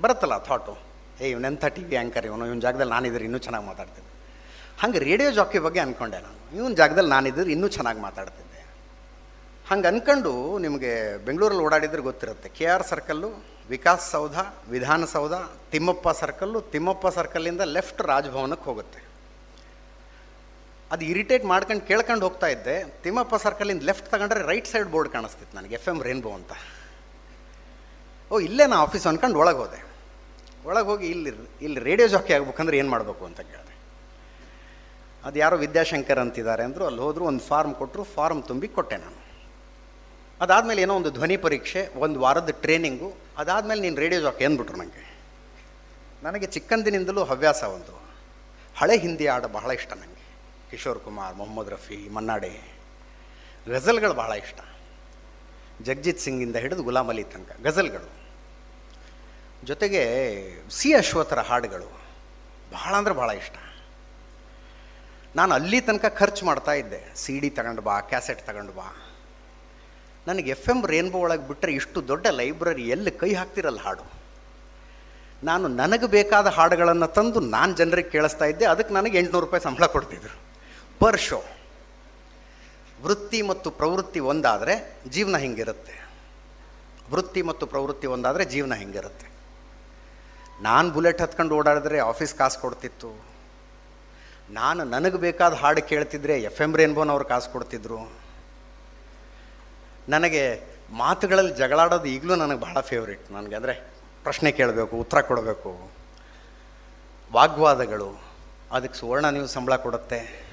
[0.02, 0.78] ಬರುತ್ತಲ್ಲ ಥಾಟು
[1.22, 2.46] ಏ ಇವನೆಂಥ ಟಿ ವಿ ಆ್ಯಂಕರ್ ಇವನು?
[2.46, 4.14] ಇವನ ಜಾಗದಲ್ಲಿ ನಾನಿದ್ರೆ ಇನ್ನೂ ಚೆನ್ನಾಗಿ ಮಾತಾಡ್ತಿದ್ದೆ.
[4.82, 6.58] ಹಂಗೆ ರೇಡಿಯೋ ಜಾಕಿ ಬಗ್ಗೆ ಅಂದ್ಕೊಂಡೆ ನಾನು.
[6.58, 8.66] ಇವನ ಜಾಗದಲ್ಲಿ ನಾನಿದ್ರೆ ಇನ್ನೂ ಚೆನ್ನಾಗಿ ಮಾತಾಡ್ತಿದ್ದೆ.
[9.70, 12.50] ಹಂಗೆ ಅಂದ್ಕೊಂಡು ನಿಮಗೆ ಬೆಂಗಳೂರಲ್ಲಿ ಓಡಾಡಿದ್ರೆ ಗೊತ್ತಿರುತ್ತೆ.
[12.50, 14.38] K R circle Vikas Soudha,
[14.70, 15.34] Vidhana Soudha,
[15.72, 19.07] Thimmappa circle Thimmappa ಸರ್ಕಲ್ಲಿಂದ left ರಾಜಭವನಕ್ಕೆ ಹೋಗುತ್ತೆ.
[20.92, 22.76] ಅದು ಇರಿಟೇಟ್ ಮಾಡ್ಕೊಂಡು ಕೇಳ್ಕೊಂಡು ಹೋಗ್ತಾ ಇದ್ದೆ.
[23.04, 26.52] ತಿಮ್ಮಪ್ಪ ಸರ್ಕಲಿಂದ ಲೆಫ್ಟ್ ತಗೊಂಡ್ರೆ ರೈಟ್ ಸೈಡ್ ಬೋರ್ಡ್ ಕಾಣಿಸ್ತಿತ್ತು ನನಗೆ ಎಫ್ ಎಂ ರೇನ್ಬೋ ಅಂತ.
[28.32, 29.80] ಓ, ಇಲ್ಲೇ ನಾ ಆಫೀಸ್ ಅಂದ್ಕೊಂಡು ಒಳಗೆ ಹೋದೆ
[30.66, 31.32] ಒಳಗೆ ಹೋಗಿ ಇಲ್ಲಿ
[31.62, 33.76] ಇಲ್ಲಿ ರೇಡಿಯೋ ಜಾಕಿ ಆಗ್ಬೇಕಂದ್ರೆ ಏನು ಮಾಡಬೇಕು ಅಂತ ಕೇಳಿದೆ.
[35.24, 39.20] ಅದು ಯಾರೋ ವಿದ್ಯಾಶಂಕರ್ ಅಂತಿದ್ದಾರೆ ಅಂದರು, ಅಲ್ಲಿ ಹೋದ್ರು ಒಂದು ಫಾರ್ಮ್ ಕೊಟ್ಟರು ಫಾರ್ಮ್ ತುಂಬಿ ಕೊಟ್ಟೆ ನಾನು.
[40.42, 45.04] ಅದಾದಮೇಲೆ ಏನೋ ಒಂದು ಧ್ವನಿ ಪರೀಕ್ಷೆ, ಒಂದು ವಾರದ ಟ್ರೈನಿಂಗು ಅದಾದಮೇಲೆ ನೀನು ರೇಡಿಯೋ ಜಾಕಿ ಅಂದ್ಬಿಟ್ರು ನನಗೆ
[46.24, 47.94] ನನಗೆ ಚಿಕ್ಕಂದಿನಿಂದಲೂ ಹವ್ಯಾಸ ಒಂದು.
[48.78, 50.17] ಹಳೆ ಹಿಂದಿ ಹಾಡು ಬಹಳ ಇಷ್ಟ ನನಗೆ
[50.72, 52.78] ಕಿಶೋರ್ ಕುಮಾರ್, ಮೊಹಮ್ಮದ್ ರಫಿ, ಮನ್ನಾಡೆ.
[53.68, 54.60] ಗಜಲ್ಗಳು ಬಹಳ ಇಷ್ಟ.
[55.84, 58.10] ಜಗ್ಜಿತ್ ಸಿಂಗಿಂದ ಹಿಡಿದು ಗುಲಾಮ್ ಅಲಿ ತನಕ ಗಜಲ್ಗಳು
[59.64, 60.02] ಜೊತೆಗೆ
[60.70, 62.02] ಸಿ ಅಶ್ವಥರ ಹಾಡುಗಳು
[62.74, 63.54] ಭಾಳ ಅಂದ್ರೆ ಭಾಳ ಇಷ್ಟ.
[65.36, 67.16] ನಾನು ಅಲ್ಲಿ ತನಕ ಖರ್ಚು ಮಾಡ್ತಾ ಇದ್ದೆ.
[67.16, 69.14] ಸಿ ಡಿ ತಗೊಂಡು ಬಾ, ಕ್ಯಾಸೆಟ್ ತಗೊಂಡು ಬಾ.
[70.28, 74.12] ನನಗೆ ಎಫ್ ಎಂ ರೇನ್ಬೋ ಒಳಗೆ ಬಿಟ್ಟರೆ ಇಷ್ಟು ದೊಡ್ಡ ಲೈಬ್ರರಿ ಎಲ್ಲಿ ಕೈ ಹಾಕ್ತಿರಲ್ಲ ಹಾಡು.
[75.44, 78.66] ನಾನು ನನಗೆ ಬೇಕಾದ ಹಾಡುಗಳನ್ನು ತಂದು ನಾನು ಜನರಿಗೆ ಕೇಳಿಸ್ತಾ ಇದ್ದೆ.
[78.66, 80.47] ಅದಕ್ಕೆ ನನಗೆ ಎಂಟುನೂರು ರೂಪಾಯಿ ಸಂಬಳ ಕೊಡ್ತಿದ್ರು.
[81.00, 81.44] ಪರ್ ಶೋ
[83.04, 85.96] ವೃತ್ತಿ ಮತ್ತು ಪ್ರವೃತ್ತಿ ಒಂದಾದರೆ ಜೀವನ ಹಿಂಗಿರುತ್ತೆ.
[87.12, 89.28] ವೃತ್ತಿ ಮತ್ತು ಪ್ರವೃತ್ತಿ ಒಂದಾದರೆ ಜೀವನ ಹಿಂಗಿರುತ್ತೆ.
[90.62, 93.12] ನಾನು ಬುಲೆಟ್ ಹತ್ಕೊಂಡು ಓಡಾಡಿದ್ರೆ ಆಫೀಸ್ ಕಾಸು ಕೊಡ್ತಿತ್ತು.
[94.50, 98.00] ನಾನು ನನಗೆ ಬೇಕಾದ ಹಾಡು ಕೇಳ್ತಿದ್ರೆ ಎಫ್ ಎಂ ರೇನ್ಬೋನವ್ರು ಕಾಸು ಕೊಡ್ತಿದ್ರು.
[100.10, 100.62] ನನಗೆ
[100.92, 103.74] ಮಾತುಗಳಲ್ಲಿ ಜಗಳಾಡೋದು ಈಗಲೂ ನನಗೆ ಬಹಳ ಫೇವ್ರೇಟ್ ನನಗೆ ಅಂದರೆ
[104.24, 105.92] ಪ್ರಶ್ನೆ ಕೇಳಬೇಕು, ಉತ್ತರ ಕೊಡಬೇಕು.
[107.34, 108.22] ವಾಗ್ವಾದಗಳು.
[108.72, 110.47] ಅದಕ್ಕೆ ಸುವರ್ಣ ನೀವು ಸಂಬಳ ಕೊಡುತ್ತೆ.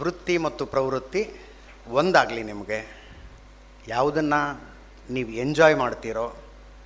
[0.00, 1.22] ವೃತ್ತಿ ಮತ್ತು ಪ್ರವೃತ್ತಿ
[1.98, 2.78] ಒಂದಾಗಲಿ ನಿಮಗೆ.
[3.88, 4.40] ಯಾವುದನ್ನು
[5.14, 6.26] ನೀವು ಎಂಜಾಯ್ ಮಾಡ್ತೀರೋ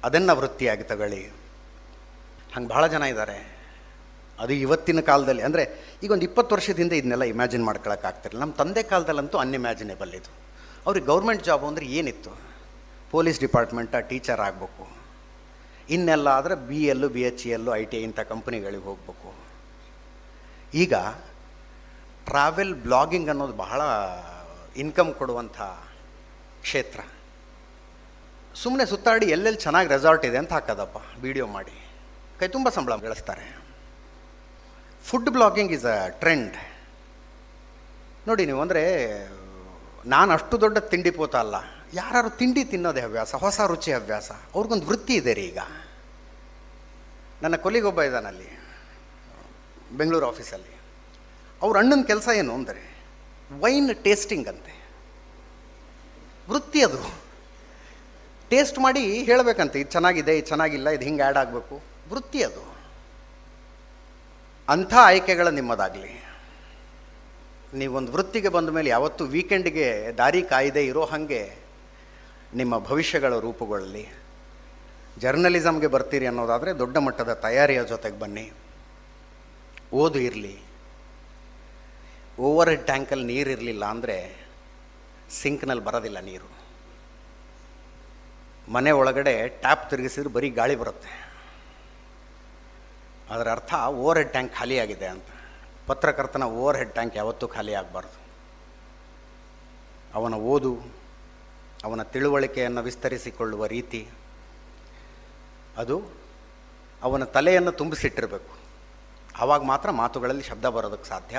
[0.06, 1.20] ಅದನ್ನು ವೃತ್ತಿಯಾಗಿ ತಗೊಳ್ಳಿ.
[2.54, 3.38] ಹಂಗೆ ಭಾಳ ಜನ ಇದ್ದಾರೆ.
[4.42, 5.64] ಅದು ಇವತ್ತಿನ ಕಾಲದಲ್ಲಿ, ಅಂದರೆ
[6.02, 10.30] ಈಗ ಒಂದು ಇಪ್ಪತ್ತು ವರ್ಷದಿಂದ ಇದನ್ನೆಲ್ಲ ಇಮ್ಯಾಜಿನ್ ಮಾಡ್ಕೊಳಕ್ಕಾಗ್ತಿರಲಿಲ್ಲ ನಮ್ಮ ತಂದೆ ಕಾಲದಲ್ಲಂತೂ ಅನ್ಇಮ್ಯಾಜಿನೇಬಲ್ ಇದು
[10.86, 12.32] ಅವ್ರಿಗೆ ಗೌರ್ಮೆಂಟ್ ಜಾಬ್ ಅಂದರೆ ಏನಿತ್ತು?
[13.14, 14.84] ಪೊಲೀಸ್ ಡಿಪಾರ್ಟ್ಮೆಂಟ ಟೀಚರ್ ಆಗಬೇಕು.
[15.94, 19.30] ಇನ್ನೆಲ್ಲ ಆದರೆ B L B H E L I T I ಇಂಥ ಕಂಪ್ನಿಗಳಿಗೆ ಹೋಗಬೇಕು.
[20.82, 20.94] ಈಗ
[22.28, 23.80] ಟ್ರಾವೆಲ್ ಬ್ಲಾಗಿಂಗ್ ಅನ್ನೋದು ಬಹಳ
[24.82, 25.58] ಇನ್ಕಮ್ ಕೊಡುವಂಥ
[26.64, 27.00] ಕ್ಷೇತ್ರ.
[28.54, 31.76] ಸುಮ್ಮನೆ ಸುತ್ತಾಡಿ ಎಲ್ಲೆಲ್ಲಿ ಚೆನ್ನಾಗಿ ರೆಸಾರ್ಟ್ ಇದೆ ಅಂತ ಹಾಕೋದಪ್ಪ ವಿಡಿಯೋ ಮಾಡಿ.
[32.38, 33.46] ಕೈ ತುಂಬ ಸಂಬಳ ಗಳಿಸ್ತಾರೆ.
[35.04, 36.56] Food blogging is a trend
[38.28, 38.82] ನೋಡಿ ನೀವು, ಅಂದರೆ
[40.06, 41.56] ನಾನು ಅಷ್ಟು ದೊಡ್ಡ ತಿಂಡಿ ಪೋತ ಅಲ್ಲ.
[41.94, 45.60] ಯಾರು ತಿಂಡಿ ತಿನ್ನೋದೇ ಹವ್ಯಾಸ, ಹೊಸ ರುಚಿ ಹವ್ಯಾಸ, ಅವ್ರಿಗೊಂದು ವೃತ್ತಿ ಇದೆ ರೀ ಈಗ.
[47.42, 48.50] ನನ್ನ ಕೊಲಿಗೊಬ್ಬ ಇದ್ದಾನಲ್ಲಿ
[49.98, 50.72] ಬೆಂಗಳೂರು ಆಫೀಸಲ್ಲಿ
[51.62, 53.04] ಅವ್ರ ಅಣ್ಣನ ಕೆಲಸ ಏನು ಅಂದರೆ
[53.60, 54.88] ವೈನ್ ಟೇಸ್ಟಿಂಗ್ ಅಂತೆ.
[56.50, 57.28] ವೃತ್ತಿ ಅದು.
[58.50, 61.82] ಟೇಸ್ಟ್ ಮಾಡಿ ಹೇಳಬೇಕಂತೆ, ಇದು ಚೆನ್ನಾಗಿದೆ, ಇದು ಚೆನ್ನಾಗಿಲ್ಲ, ಇದು ಹಿಂಗೆ ಆ್ಯಡ್ ಆಗಬೇಕು.
[62.10, 62.74] ವೃತ್ತಿ ಅದು.
[64.68, 66.24] ಅಂಥ ಆಯ್ಕೆಗಳ ನಿಮ್ಮದಾಗಲಿ.
[67.74, 71.56] ನೀವೊಂದು ವೃತ್ತಿಗೆ ಬಂದ ಮೇಲೆ ಯಾವತ್ತೂ ವೀಕೆಂಡ್ಗೆ ದಾರಿ ಕಾಯ್ದೆ ಇರೋ ಹಾಗೆ
[72.54, 74.08] ನಿಮ್ಮ ಭವಿಷ್ಯಗಳ ರೂಪುಗೊಳ್ಳಲಿ.
[75.18, 78.52] ಜರ್ನಲಿಸಮ್ಗೆ ಬರ್ತೀರಿ ಅನ್ನೋದಾದರೆ ದೊಡ್ಡ ಮಟ್ಟದ ತಯಾರಿಯ ಜೊತೆಗೆ ಬನ್ನಿ.
[79.92, 80.67] ಓದು ಇರಲಿ.
[82.46, 84.16] ಓವರ್ ಹೆಡ್ ಟ್ಯಾಂಕಲ್ಲಿ ನೀರು ಇರಲಿಲ್ಲ ಅಂದರೆ
[85.30, 86.48] ಸಿಂಕ್ನಲ್ಲಿ ಬರೋದಿಲ್ಲ ನೀರು.
[88.72, 91.12] ಮನೆ ಒಳಗಡೆ ಟ್ಯಾಪ್ ತಿರುಗಿಸಿದ್ರೆ ಬರೀ ಗಾಳಿ ಬರುತ್ತೆ.
[93.30, 95.28] ಅದರ ಅರ್ಥ ಓವರ್ ಹೆಡ್ ಟ್ಯಾಂಕ್ ಖಾಲಿಯಾಗಿದೆ ಅಂತ.
[95.86, 98.18] ಪತ್ರಕರ್ತನ ಓವರ್ ಹೆಡ್ ಟ್ಯಾಂಕ್ ಯಾವತ್ತೂ ಖಾಲಿ ಆಗಬಾರ್ದು.
[100.14, 100.72] ಅವನ ಓದು,
[101.84, 104.08] ಅವನ ತಿಳುವಳಿಕೆಯನ್ನು ವಿಸ್ತರಿಸಿಕೊಳ್ಳುವ ರೀತಿ,
[105.76, 105.96] ಅದು
[107.02, 108.54] ಅವನ ತಲೆಯನ್ನು ತುಂಬಿಸಿಟ್ಟಿರಬೇಕು.
[109.38, 111.38] ಆವಾಗ ಮಾತ್ರ ಮಾತುಗಳಲ್ಲಿ ಶಬ್ದ ಬರೋದಕ್ಕೆ ಸಾಧ್ಯ.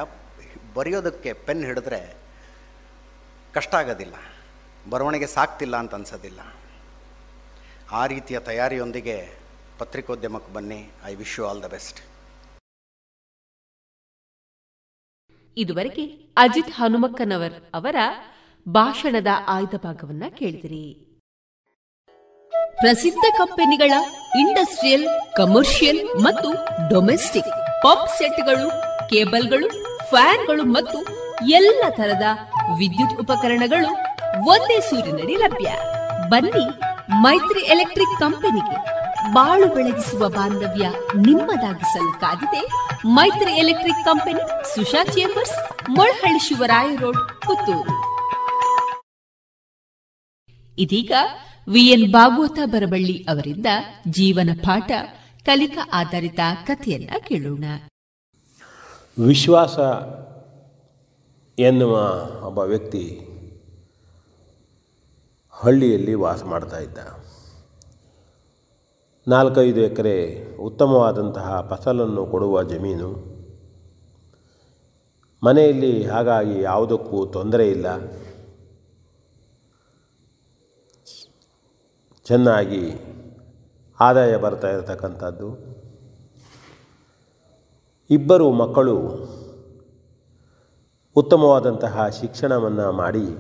[0.75, 2.01] ಬರೆಯೋದಕ್ಕೆ ಪೆನ್ ಹಿಡಿದ್ರೆ
[3.55, 4.15] ಕಷ್ಟ ಆಗೋದಿಲ್ಲ,
[4.91, 6.41] ಬರವಣಿಗೆ ಸಾಕ್ತಿಲ್ಲ ಅಂತ ಅನ್ಸೋದಿಲ್ಲ.
[7.99, 9.17] ಆ ರೀತಿಯ ತಯಾರಿಯೊಂದಿಗೆ
[9.79, 10.81] ಪತ್ರಿಕೋದ್ಯಮಕ್ಕೆ ಬನ್ನಿ.
[11.09, 11.99] I wish you all the best.
[15.57, 16.05] ಇದುವರೆಗೆ
[16.43, 17.97] ಅಜಿತ್ ಹನುಮಕ್ಕನವರ್ ಅವರ
[18.65, 20.85] ಭಾಷಣದ ಆಯ್ದ ಭಾಗವನ್ನ ಕೇಳಿದಿರಿ.
[22.81, 23.93] ಪ್ರಸಿದ್ಧ ಕಂಪನಿಗಳ
[24.41, 25.05] ಇಂಡಸ್ಟ್ರಿಯಲ್,
[25.35, 26.49] ಕಮರ್ಷಿಯಲ್ ಮತ್ತು
[26.93, 27.51] ಡೊಮೆಸ್ಟಿಕ್
[27.83, 28.67] ಪಂಪ್ ಸೆಟ್ಗಳು,
[29.11, 29.67] ಕೇಬಲ್ಗಳು
[30.10, 30.99] ಫ್ಯಾನ್ಗಳು ಮತ್ತು
[31.48, 32.26] ಎಲ್ಲ ತರದ
[32.77, 33.90] ವಿದ್ಯುತ್ ಉಪಕರಣಗಳು
[34.45, 35.69] ಒಂದೇ ಸೂರಿನಡಿ ಲಭ್ಯ.
[36.30, 36.65] ಬನ್ನಿ
[37.22, 38.77] ಮೈತ್ರಿ ಎಲೆಕ್ಟ್ರಿಕ್ ಕಂಪನಿಗೆ
[39.34, 42.61] ಬಾಳು ಬೆಳಗಿಸುವ ಬಾಂಧವ್ಯ ನಿಮ್ಮದಾಗಿಸಲು ಕಾದಿದೆ
[43.06, 45.57] Maitri electric company, Susha chambers,
[45.90, 47.95] Molahalli Shivaraya road, Puttur.
[50.77, 51.11] ಇದೀಗ
[51.68, 53.65] ವಿಎನ್ ಭಾಗವತ ಬರಬಳ್ಳಿ ಅವರಿಂದ
[54.07, 54.91] ಜೀವನ ಪಾಠ,
[55.45, 57.65] ಕಲಿಕಾ ಆಧಾರಿತ ಕಥೆಯನ್ನ ಕೇಳೋಣ.
[59.25, 59.79] ವಿಶ್ವಾಸ
[61.59, 61.99] ಎನ್ನುವ
[62.47, 63.21] ಒಬ್ಬ ವ್ಯಕ್ತಿ
[65.49, 66.97] ಹಳ್ಳಿಯಲ್ಲಿ ವಾಸ ಮಾಡ್ತಾ ಇದ್ದ.
[69.27, 73.13] ನಾಲ್ಕೈದು ಎಕರೆ ಉತ್ತಮವಾದಂತಹ ಫಸಲನ್ನು ಕೊಡುವ ಜಮೀನು.
[75.43, 77.97] ಮನೆಯಲ್ಲಿ ಹಾಗಾಗಿ ಯಾವುದಕ್ಕೂ ತೊಂದರೆ ಇಲ್ಲ.
[82.23, 82.93] ಚೆನ್ನಾಗಿ
[83.99, 85.68] ಆದಾಯ ಬರ್ತಾ ಇರತಕ್ಕಂಥದ್ದು.
[88.11, 88.95] ಇಬ್ಬರು ಮಕ್ಕಳು
[91.15, 93.38] ಉತ್ತಮವಾದಂತಹ ಶಿಕ್ಷಣವನ್ನು ಮಾಡಿ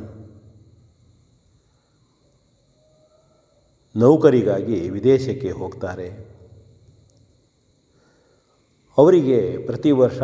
[3.95, 6.09] ನೌಕರಿಗಾಗಿ ವಿದೇಶಕ್ಕೆ ಹೋಗ್ತಾರೆ.
[8.97, 10.21] ಅವರಿಗೆ ಪ್ರತಿ ವರ್ಷ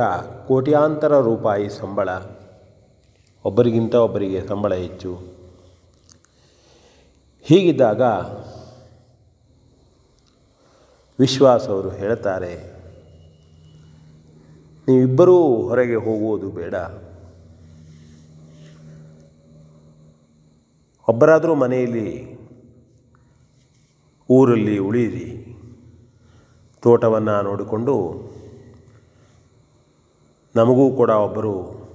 [0.47, 2.09] ಕೋಟ್ಯಾಂತರ ರೂಪಾಯಿ ಸಂಬಳ,
[3.45, 5.15] ಒಬ್ಬರಿಗಿಂತ ಒಬ್ಬರಿಗೆ ಸಂಬಳ ಹೆಚ್ಚು.
[7.41, 8.01] ಹೀಗಿದ್ದಾಗ
[11.19, 12.74] ವಿಶ್ವಾಸ್ ಅವರು ಹೇಳ್ತಾರೆ
[14.87, 16.75] ನೀವಿಬ್ಬರೂ ಹೊರಗೆ ಹೋಗುವುದು ಬೇಡ.
[21.09, 22.37] ಒಬ್ಬರಾದರೂ ಮನೆಯಲ್ಲಿ,
[24.29, 25.41] ಊರಲ್ಲಿ ಉಳಿಯಿರಿ.
[26.81, 27.95] ತೋಟವನ್ನು ನೋಡಿಕೊಂಡು
[30.55, 31.85] ನಮಗೂ ಕೂಡ ಒಬ್ಬರು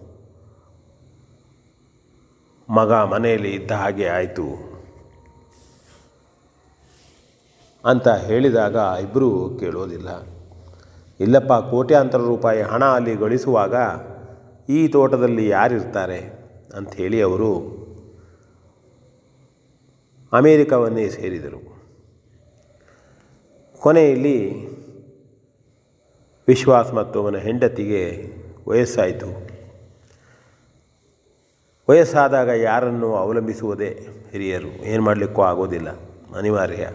[2.69, 4.71] ಮಗ ಮನೆಯಲ್ಲಿ ಇದ್ದ ಹಾಗೆ ಆಯಿತು.
[7.85, 10.40] ಅಂತ ಹೇಳಿದಾಗ ಇಬ್ಬರೂ ಕೇಳೋದಿಲ್ಲ.
[11.21, 13.75] ಇಲ್ಲಪ್ಪ, ಕೋಟ್ಯಾಂತರ ರೂಪಾಯಿ ಹಣ ಅಲ್ಲಿ ಗಳಿಸುವಾಗ
[14.69, 16.21] ಈ ತೋಟದಲ್ಲಿ ಯಾರಿರ್ತಾರೆ?
[16.77, 17.51] ಅಂಥೇಳಿ ಅವರು
[20.33, 21.61] ಅಮೇರಿಕವನ್ನೇ ಸೇರಿದರು.
[23.81, 24.37] ಕೊನೆಯಲ್ಲಿ
[26.49, 28.03] ವಿಶ್ವಾಸ್ ಮತ್ತು ಅವನ ಹೆಂಡತಿಗೆ
[28.69, 29.29] ವಯಸ್ಸಾಯಿತು.
[31.89, 33.91] ವಯಸ್ಸಾದಾಗ ಯಾರನ್ನು ಅವಲಂಬಿಸುವುದೇ
[34.31, 34.73] ಹಿರಿಯರು?
[34.87, 35.91] ಏನು ಮಾಡಲಿಕ್ಕೂ ಆಗೋದಿಲ್ಲ,
[36.39, 36.89] ಅನಿವಾರ್ಯ.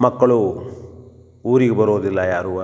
[0.00, 0.38] ಮಕ್ಕಳು
[1.44, 2.58] ಊರಿಗೆ ಬರೋದಿಲ್ಲ ಯಾರುವ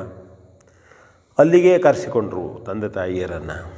[1.38, 3.72] ಅಲ್ಲಿಗೆ ಕರೆಸಿಕೊಂಡ್ರು ತಂದೆ ತಾಯಿಯರನ್ನು.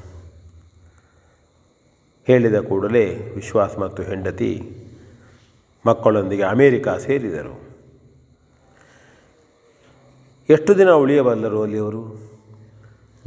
[2.27, 4.77] ಹೇಳಿದ ಕೂಡಲೇ ವಿಶ್ವಾಸ್ ಮತ್ತು ಹೆಂಡತಿ
[5.87, 7.61] ಮಕ್ಕಳೊಂದಿಗೆ ಅಮೇರಿಕಾ ಸೇರಿದರು.
[10.51, 12.21] ಎಷ್ಟು ದಿನ ಉಳಿಯಬಲ್ಲರು ಅಲ್ಲಿ ಅವರು?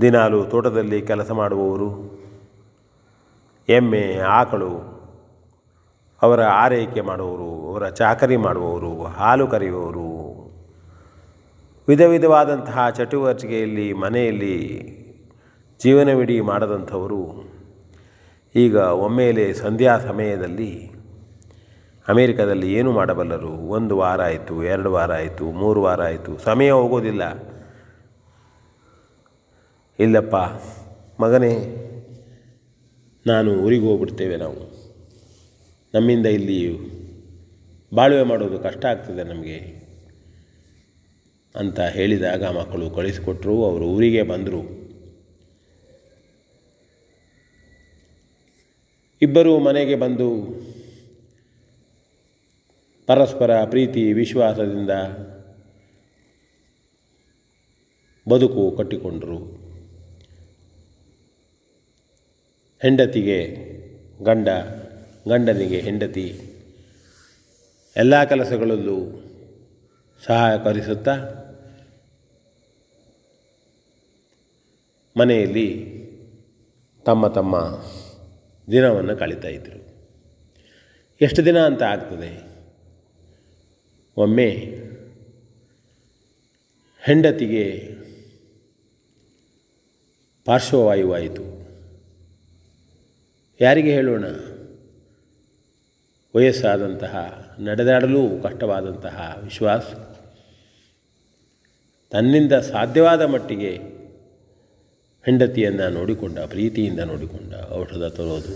[0.01, 1.89] ದಿನಾಲು ತೋಟದಲ್ಲಿ ಕೆಲಸ ಮಾಡುವವರು?
[3.69, 4.72] ಎಮ್ಮೆ, ಆಕಳು,
[6.22, 10.12] ಅವರ ಆರೈಕೆ ಮಾಡುವವರು, ಅವರ ಚಾಕರಿ ಮಾಡುವವರು, ಹಾಲು ಕರೆಯುವವರು
[11.88, 14.57] ವಿಧ ವಿಧವಾದಂತಹ ಚಟುವಟಿಕೆಯಲ್ಲಿ, ಮನೆಯಲ್ಲಿ
[15.84, 17.53] ಜೀವನವಿಡೀ ಮಾಡದಂಥವರು
[18.55, 20.91] ಈಗ ಒಮ್ಮೆಲೆ ಸಂಧ್ಯಾ ಸಮಯದಲ್ಲಿ
[22.07, 23.47] ಅಮೇರಿಕಾದಲ್ಲಿ ಏನು ಮಾಡಬಲ್ಲರು?
[23.47, 27.22] ಒಂದು ವಾರ ಆಯಿತು, ಎರಡು ವಾರ ಆಯಿತು, ಮೂರು ವಾರ ಆಯಿತು, ಸಮಯ ಹೋಗೋದಿಲ್ಲ.
[29.99, 30.35] ಇಲ್ಲಪ್ಪ,
[31.22, 31.80] ಮಗನೇ,
[33.27, 34.73] ನಾನು ಊರಿಗೆ ಹೋಗ್ಬಿಡ್ತೇವೆ ನಾವು.
[35.93, 36.77] ನಮ್ಮಿಂದ ಇಲ್ಲಿ
[37.95, 39.82] ಬಾಳುವೆ ಮಾಡೋದು ಕಷ್ಟ ಆಗ್ತದೆ ನಮಗೆ.
[41.56, 44.62] ಅಂತ ಹೇಳಿದಾಗ ಮಕ್ಕಳು ಕಳಿಸಿಕೊಟ್ರು, ಅವರು ಊರಿಗೆ ಬಂದರು.
[49.22, 50.30] ಇಬ್ಬರು ಮನೆಗೆ ಬಂದು
[53.08, 54.90] ಪರಸ್ಪರ ಪ್ರೀತಿ, ವಿಶ್ವಾಸದಿಂದ
[58.30, 59.40] ಬದುಕು ಕಟ್ಟಿಕೊಂಡರು.
[62.82, 63.40] ಹೆಂಡತಿಗೆ
[64.24, 64.48] ಗಂಡ,
[65.28, 66.40] ಗಂಡನಿಗೆ ಹೆಂಡತಿ,
[67.96, 68.98] ಎಲ್ಲ ಕೆಲಸಗಳಲ್ಲೂ
[70.26, 71.16] ಸಹಕರಿಸುತ್ತಾ
[75.18, 75.94] ಮನೆಯಲ್ಲಿ
[77.06, 77.84] ತಮ್ಮ ತಮ್ಮ
[78.72, 79.94] ದಿನವನ್ನು ಕಳೀತಾ ಇದ್ದರು.
[81.22, 82.53] ಎಷ್ಟು ದಿನ ಅಂತ ಆಗ್ತದೆ?
[84.18, 84.49] ಒಮ್ಮೆ
[87.03, 87.95] ಹೆಂಡತಿಗೆ
[90.45, 91.64] ಪಾರ್ಶ್ವವಾಯುವಾಯಿತು.
[93.61, 94.26] ಯಾರಿಗೆ ಹೇಳೋಣ?
[96.35, 97.15] ವಯಸ್ಸಾದಂತಹ,
[97.60, 99.84] ನಡೆದಾಡಲು ಕಷ್ಟವಾದಂತಹ ವಿಶ್ವಾಸ,
[102.11, 103.93] ತನ್ನಿಂದ ಸಾಧ್ಯವಾದ ಮಟ್ಟಿಗೆ
[105.26, 108.56] ಹೆಂಡತಿಯನ್ನು ನೋಡಿಕೊಂಡ, ಪ್ರೀತಿಯಿಂದ ನೋಡಿಕೊಂಡ ಔಷಧ ತರೋದು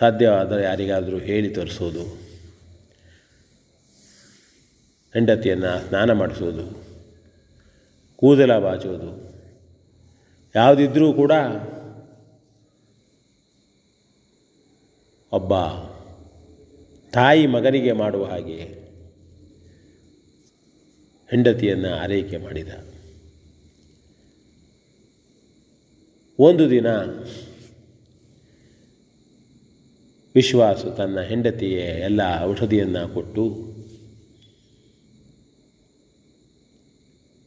[0.00, 2.04] ಸಾಧ್ಯವಾದರೆ ಯಾರಿಗಾದರೂ ಹೇಳಿ ತರಿಸೋದು,
[5.14, 6.66] ಹೆಂಡತಿಯನ್ನು ಸ್ನಾನ ಮಾಡಿಸೋದು,
[8.16, 9.10] ಕೂದಲ ಬಾಚೋದು,
[10.54, 11.32] ಯಾವುದಿದ್ರೂ ಕೂಡ
[15.32, 15.54] ಒಬ್ಬ
[17.12, 18.60] ತಾಯಿ ಮಗನಿಗೆ ಮಾಡುವ ಹಾಗೆ
[21.30, 22.72] ಹೆಂಡತಿಯನ್ನು ಆರೈಕೆ ಮಾಡಿದ.
[26.40, 26.88] ಒಂದು ದಿನ
[30.34, 33.44] ವಿಶ್ವಾಸು ತನ್ನ ಹೆಂಡತಿಯೇ ಎಲ್ಲ ಔಷಧಿಯನ್ನು ಕೊಟ್ಟು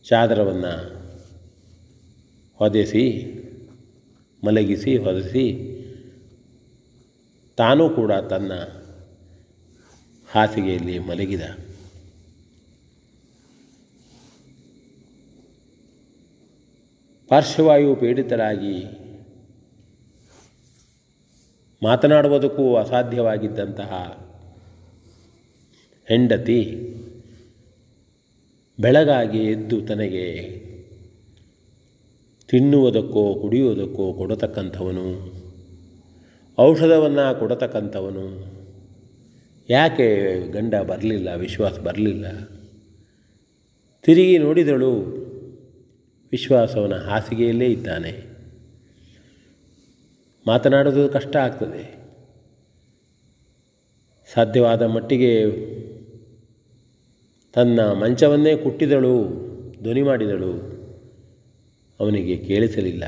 [0.05, 0.73] ಚಾದರವನ್ನು
[2.59, 3.05] ಹೊದೆಸಿ,
[4.45, 5.45] ಮಲಗಿಸಿ, ಹೊದೆಸಿ,
[7.57, 8.51] ತಾನೂ ಕೂಡ ತನ್ನ
[10.27, 11.41] ಹಾಸಿಗೆಯಲ್ಲಿ ಮಲಗಿದ.
[17.29, 18.85] ಪಾರ್ಶ್ವವಾಯು ಪೀಡಿತರಾಗಿ
[21.83, 23.91] ಮಾತನಾಡುವುದಕ್ಕೂ ಅಸಾಧ್ಯವಾಗಿದ್ದಂತಹ
[26.07, 26.89] ಹೆಂಡತಿ
[28.79, 30.49] ಬೆಳಗಾಗಿ ಎದ್ದು ತನಗೆ
[32.47, 35.33] ತಿನ್ನುವುದಕ್ಕೋ ಕುಡಿಯುವುದಕ್ಕೋ ಕೊಡತಕ್ಕಂಥವನು,
[36.59, 38.53] ಔಷಧವನ್ನು ಕೊಡತಕ್ಕಂಥವನು.
[39.69, 42.25] ಯಾಕೆ ಗಂಡ ಬರಲಿಲ್ಲ, ವಿಶ್ವಾಸ ಬರಲಿಲ್ಲ?
[44.01, 45.22] ತಿರುಗಿ ನೋಡಿದಳು
[46.33, 48.23] ವಿಶ್ವಾಸವನ ಹಾಸಿಗೆಯಲ್ಲೇ ಇದ್ದಾನೆ.
[50.47, 51.95] ಮಾತನಾಡೋದು ಕಷ್ಟ ಆಗ್ತದೆ.
[54.33, 55.45] ಸಾಧ್ಯವಾದ ಮಟ್ಟಿಗೆ
[57.53, 59.29] ತನ್ನ ಮಂಚವನ್ನೇ ಕುಟ್ಟಿದಳು,
[59.83, 60.53] ಧ್ವನಿ ಮಾಡಿದಳು.
[61.99, 63.03] ಅವನಿಗೆ ಕೇಳಿಸಲಿಲ್ಲ.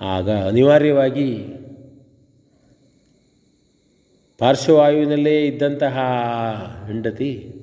[0.00, 1.38] ಆಗ ಅನಿವಾರ್ಯವಾಗಿ
[4.38, 5.98] ಪಾರ್ಶ್ವವಾಯುವಿನಲ್ಲೇ ಇದ್ದಂತಹ
[6.86, 7.61] ಹೆಂಡತಿ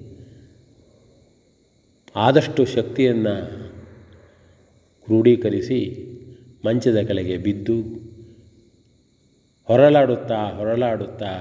[2.16, 3.36] ಆದಷ್ಟು ಶಕ್ತಿಯನ್ನು
[5.06, 5.80] ಕ್ರೋಢೀಕರಿಸಿ
[6.66, 7.82] ಮಂಚದ ಕೆಳಗೆ ಬಿದ್ದು
[9.68, 11.32] ಹೊರಲಾಡುತ್ತಾ ಹೊರಲಾಡುತ್ತಾ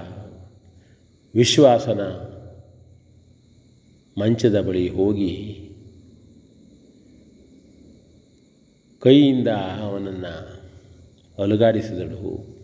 [1.35, 2.01] ವಿಶ್ವಾಸನ
[4.19, 5.55] ಮಂಚದ ಬಳಿ ಹೋಗಿ
[9.01, 9.49] ಕೈಯಿಂದ
[9.83, 10.59] ಅವನನ್ನು
[11.43, 12.59] ಅಲುಗಾಡಿಸಿದಳು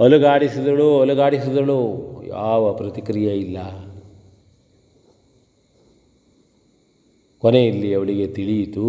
[0.00, 1.78] ಅಲುಗಾಡಿಸಿದಳು ಅಲುಗಾಡಿಸಿದಳು
[2.28, 3.58] ಯಾವ ಪ್ರತಿಕ್ರಿಯೆ ಇಲ್ಲ.
[7.38, 8.84] ಕೊನೆಯಲ್ಲಿ ಅವಳಿಗೆ ತಿಳಿಯಿತು,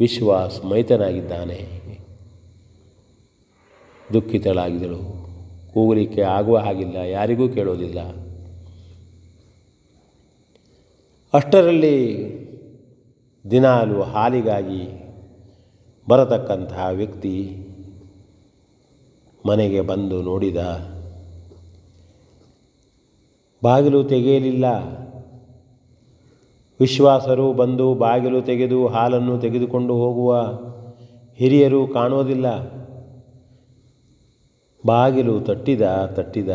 [0.00, 1.60] ವಿಶ್ವಾಸ್ ಮೈತನಾಗಿದ್ದಾನೆ.
[4.12, 5.00] ದುಃಖಿತಳಾಗಿದ್ದಳು.
[5.72, 8.00] ಕೂಗಲಿಕ್ಕೆ ಆಗುವ ಹಾಗಿಲ್ಲ, ಯಾರಿಗೂ ಕೇಳೋದಿಲ್ಲ.
[11.34, 11.96] ಅಷ್ಟರಲ್ಲಿ
[13.50, 14.84] ದಿನಾಲು ಹಾಲಿಗಾಗಿ
[16.08, 17.36] ಬರತಕ್ಕಂತಹ ವ್ಯಕ್ತಿ
[19.46, 20.60] ಮನೆಗೆ ಬಂದು ನೋಡಿದ,
[23.62, 24.66] ಬಾಗಿಲು ತೆಗೆಯಲಿಲ್ಲ.
[26.80, 30.40] ವಿಶ್ವಾಸರು ಬಂದು ಬಾಗಿಲು ತೆಗೆದು ಹಾಲನ್ನು ತೆಗೆದುಕೊಂಡು ಹೋಗುವ
[31.36, 32.76] ಹಿರಿಯರು ಕಾಣೋದಿಲ್ಲ.
[34.86, 36.48] ಬಾಗಿಲು ತಟ್ಟಿದ ತಟ್ಟಿದ.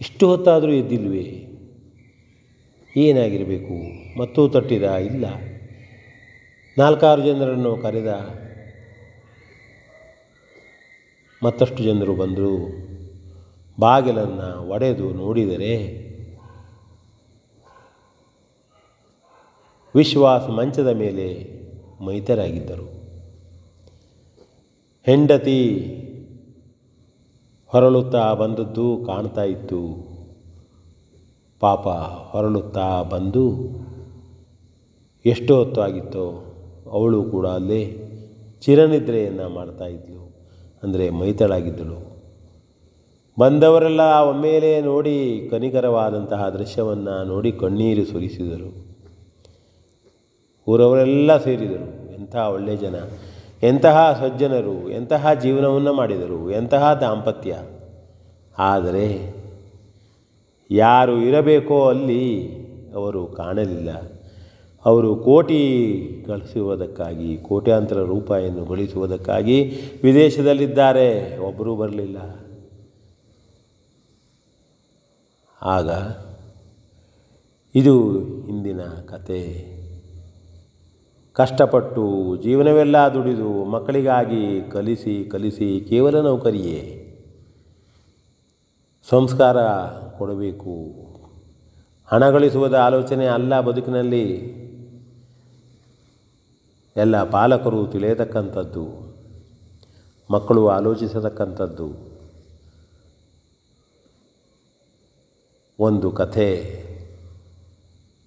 [0.00, 1.44] ಇಷ್ಟು ಹೊತ್ತಾದರೂ ಎದ್ದಿಲ್ವೇ?
[2.96, 3.74] ಏನಾಗಿರಬೇಕು?
[4.18, 4.82] ಮತ್ತೂ ತಟ್ಟಿದ?
[4.82, 5.26] ಇಲ್ಲ.
[6.78, 8.08] ನಾಲ್ಕಾರು ಜನರನ್ನು ಕರೆದ.
[11.42, 12.68] ಮತ್ತಷ್ಟು ಜನರು ಬಂದರು
[13.80, 16.07] ಬಾಗಿಲನ್ನು ಒಡೆದು ನೋಡಿದರೆ
[19.94, 21.58] ವಿಶ್ವಾಸ ಮಂಚದ ಮೇಲೆ
[22.04, 22.98] ಮೈತರಾಗಿದ್ದರು.
[25.02, 25.84] ಹೆಂಡತಿ
[27.66, 30.08] ಹೊರಳುತ್ತಾ ಬಂದದ್ದು ಕಾಣ್ತಾ ಇತ್ತು.
[31.60, 31.88] ಪಾಪ
[32.32, 33.52] ಹೊರಳುತ್ತಾ ಬಂದು
[35.26, 36.54] ಎಷ್ಟು ಹೊತ್ತು ಆಗಿತ್ತೋ,
[36.90, 38.10] ಅವಳು ಕೂಡ ಅಲ್ಲೇ
[38.60, 40.36] ಚಿರನಿದ್ರೆಯನ್ನು ಮಾಡ್ತಾ ಇದ್ಲು.
[40.82, 42.08] ಅಂದರೆ ಮೈತಳಾಗಿದ್ದಳು.
[43.38, 48.87] ಬಂದವರೆಲ್ಲ ಒಮ್ಮೇಲೆ ನೋಡಿ ಕನಿಕರವಾದಂತಹ ದೃಶ್ಯವನ್ನು ನೋಡಿ ಕಣ್ಣೀರು ಸುರಿಸಿದರು.
[50.68, 52.14] ಊರವರೆಲ್ಲ ಸೇರಿದರು.
[52.14, 52.94] ಎಂಥ ಒಳ್ಳೆಯ ಜನ.
[53.62, 54.90] ಎಂತಹ ಸಜ್ಜನರು.
[54.90, 56.50] ಎಂತಹ ಜೀವನವನ್ನು ಮಾಡಿದರು.
[56.50, 57.62] ಎಂತಹ ದಾಂಪತ್ಯ.
[58.58, 59.34] ಆದರೆ
[60.70, 62.54] ಯಾರು ಇರಬೇಕೋ ಅಲ್ಲಿ
[62.94, 63.90] ಅವರು ಕಾಣಲಿಲ್ಲ.
[64.84, 69.72] ಅವರು ಕೋಟಿ ಗಳಿಸುವುದಕ್ಕಾಗಿ, ಕೋಟ್ಯಾಂತರ ರೂಪಾಯಿಯನ್ನು ಗಳಿಸುವುದಕ್ಕಾಗಿ
[70.02, 71.38] ವಿದೇಶದಲ್ಲಿದ್ದಾರೆ.
[71.38, 72.16] ಒಬ್ಬರೂ ಬರಲಿಲ್ಲ.
[75.62, 75.90] ಆಗ
[77.74, 78.16] ಇದು
[78.48, 79.77] ಇಂದಿನ ಕತೆ.
[81.38, 82.04] ಕಷ್ಟಪಟ್ಟು
[82.42, 86.80] ಜೀವನವೆಲ್ಲ ದುಡಿದು ಮಕ್ಕಳಿಗಾಗಿ ಕಲಿಸಿ ಕಲಿಸಿ ಕೇವಲ ನೌಕರಿಯೇ.
[89.06, 89.58] ಸಂಸ್ಕಾರ
[90.18, 90.74] ಕೊಡಬೇಕು.
[92.08, 94.24] ಹಣ ಗಳಿಸುವುದ ಆಲೋಚನೆ ಅಲ್ಲ ಬದುಕಿನಲ್ಲಿ.
[96.96, 98.84] ಎಲ್ಲ ಪಾಲಕರು ತಿಳಿಯತಕ್ಕಂಥದ್ದು,
[100.30, 101.88] ಮಕ್ಕಳು ಆಲೋಚಿಸತಕ್ಕಂಥದ್ದು.
[105.78, 106.50] ಒಂದು ಕಥೆ,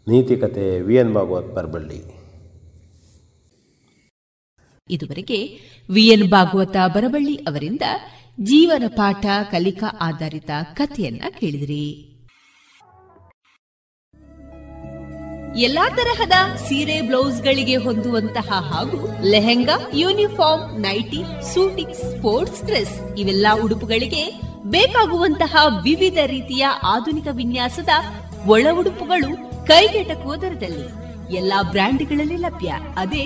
[0.07, 2.20] ನೀತಿ ಕಥೆ, ವಿ ಎನ್ ಭಾಗವತ್ ಬರಬಳ್ಳಿ.
[4.91, 5.39] ಇದುವರೆಗೆ
[5.89, 7.81] ವಿಎನ್ ಭಾಗವತ ಬರಬಳ್ಳಿ ಅವರಿಂದ
[8.43, 12.07] ಜೀವನ ಪಾಠ ಕಲಿಕಾ ಆಧಾರಿತ ಕಥೆಯನ್ನ ಕೇಳಿದ್ರಿ.
[15.57, 21.21] ಎಲ್ಲಾ ತರಹದ ಸೀರೆ ಬ್ಲೌಸ್ಗಳಿಗೆ ಹೊಂದುವಂತಹ ಹಾಗೂ lehenga, uniform, nighty,
[21.53, 27.89] suiting, sports dress ಇವೆಲ್ಲ ಉಡುಪುಗಳಿಗೆ ಬೇಕಾಗುವಂತಹ ವಿವಿಧ ರೀತಿಯ ಆಧುನಿಕ ವಿನ್ಯಾಸದ
[28.45, 29.31] ಒಳ ಉಡುಪುಗಳು
[29.67, 30.87] ಕೈಗೆಟಕುವ ದರದಲ್ಲಿ
[31.37, 32.73] ಎಲ್ಲಾ ಬ್ರ್ಯಾಂಡ್ಗಳಲ್ಲಿ ಲಭ್ಯ.
[32.97, 33.25] ಅದೇ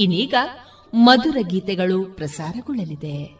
[0.00, 0.34] ಇನ್ನೀಗ
[0.94, 3.39] ಮಧುರ ಗೀತೆಗಳು ಪ್ರಸಾರಗೊಳ್ಳಲಿದೆ.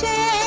[0.00, 0.37] change.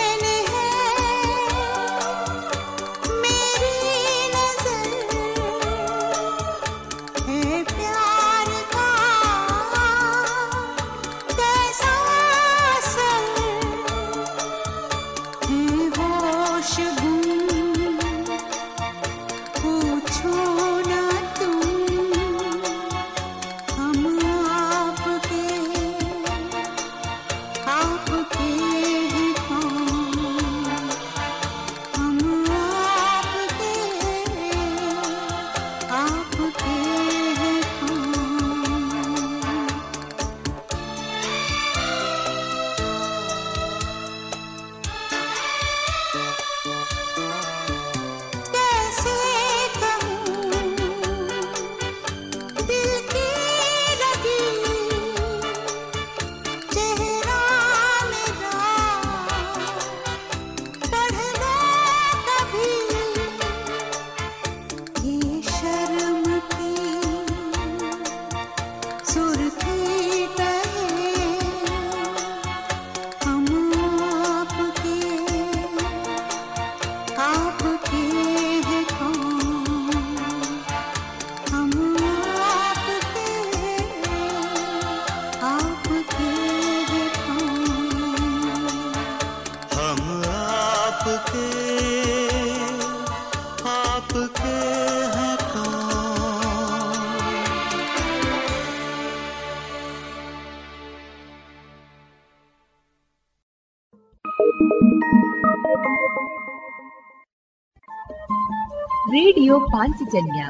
[109.52, 110.46] ರೇಡಿಯೋ ಪಾಂಚಜನ್ಯ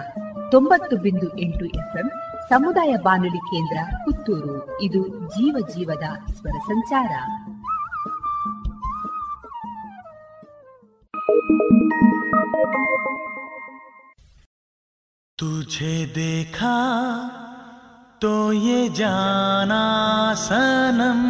[0.51, 2.09] ತೊಂಬತ್ತು ಬಿಂದು ಎಂಟು ಎಫ್ಎಂ
[2.49, 4.81] ಸಮುದಾಯ ಬಾನುಲಿ ಕೇಂದ್ರ ಪುತ್ತೂರು.
[4.81, 7.11] ಇದು ಜೀವ ಜೀವದ ಸ್ವರ ಸಂಚಾರ.
[15.37, 16.75] तुझे देखा
[18.21, 19.83] तो ये जाना
[20.45, 21.21] सनम।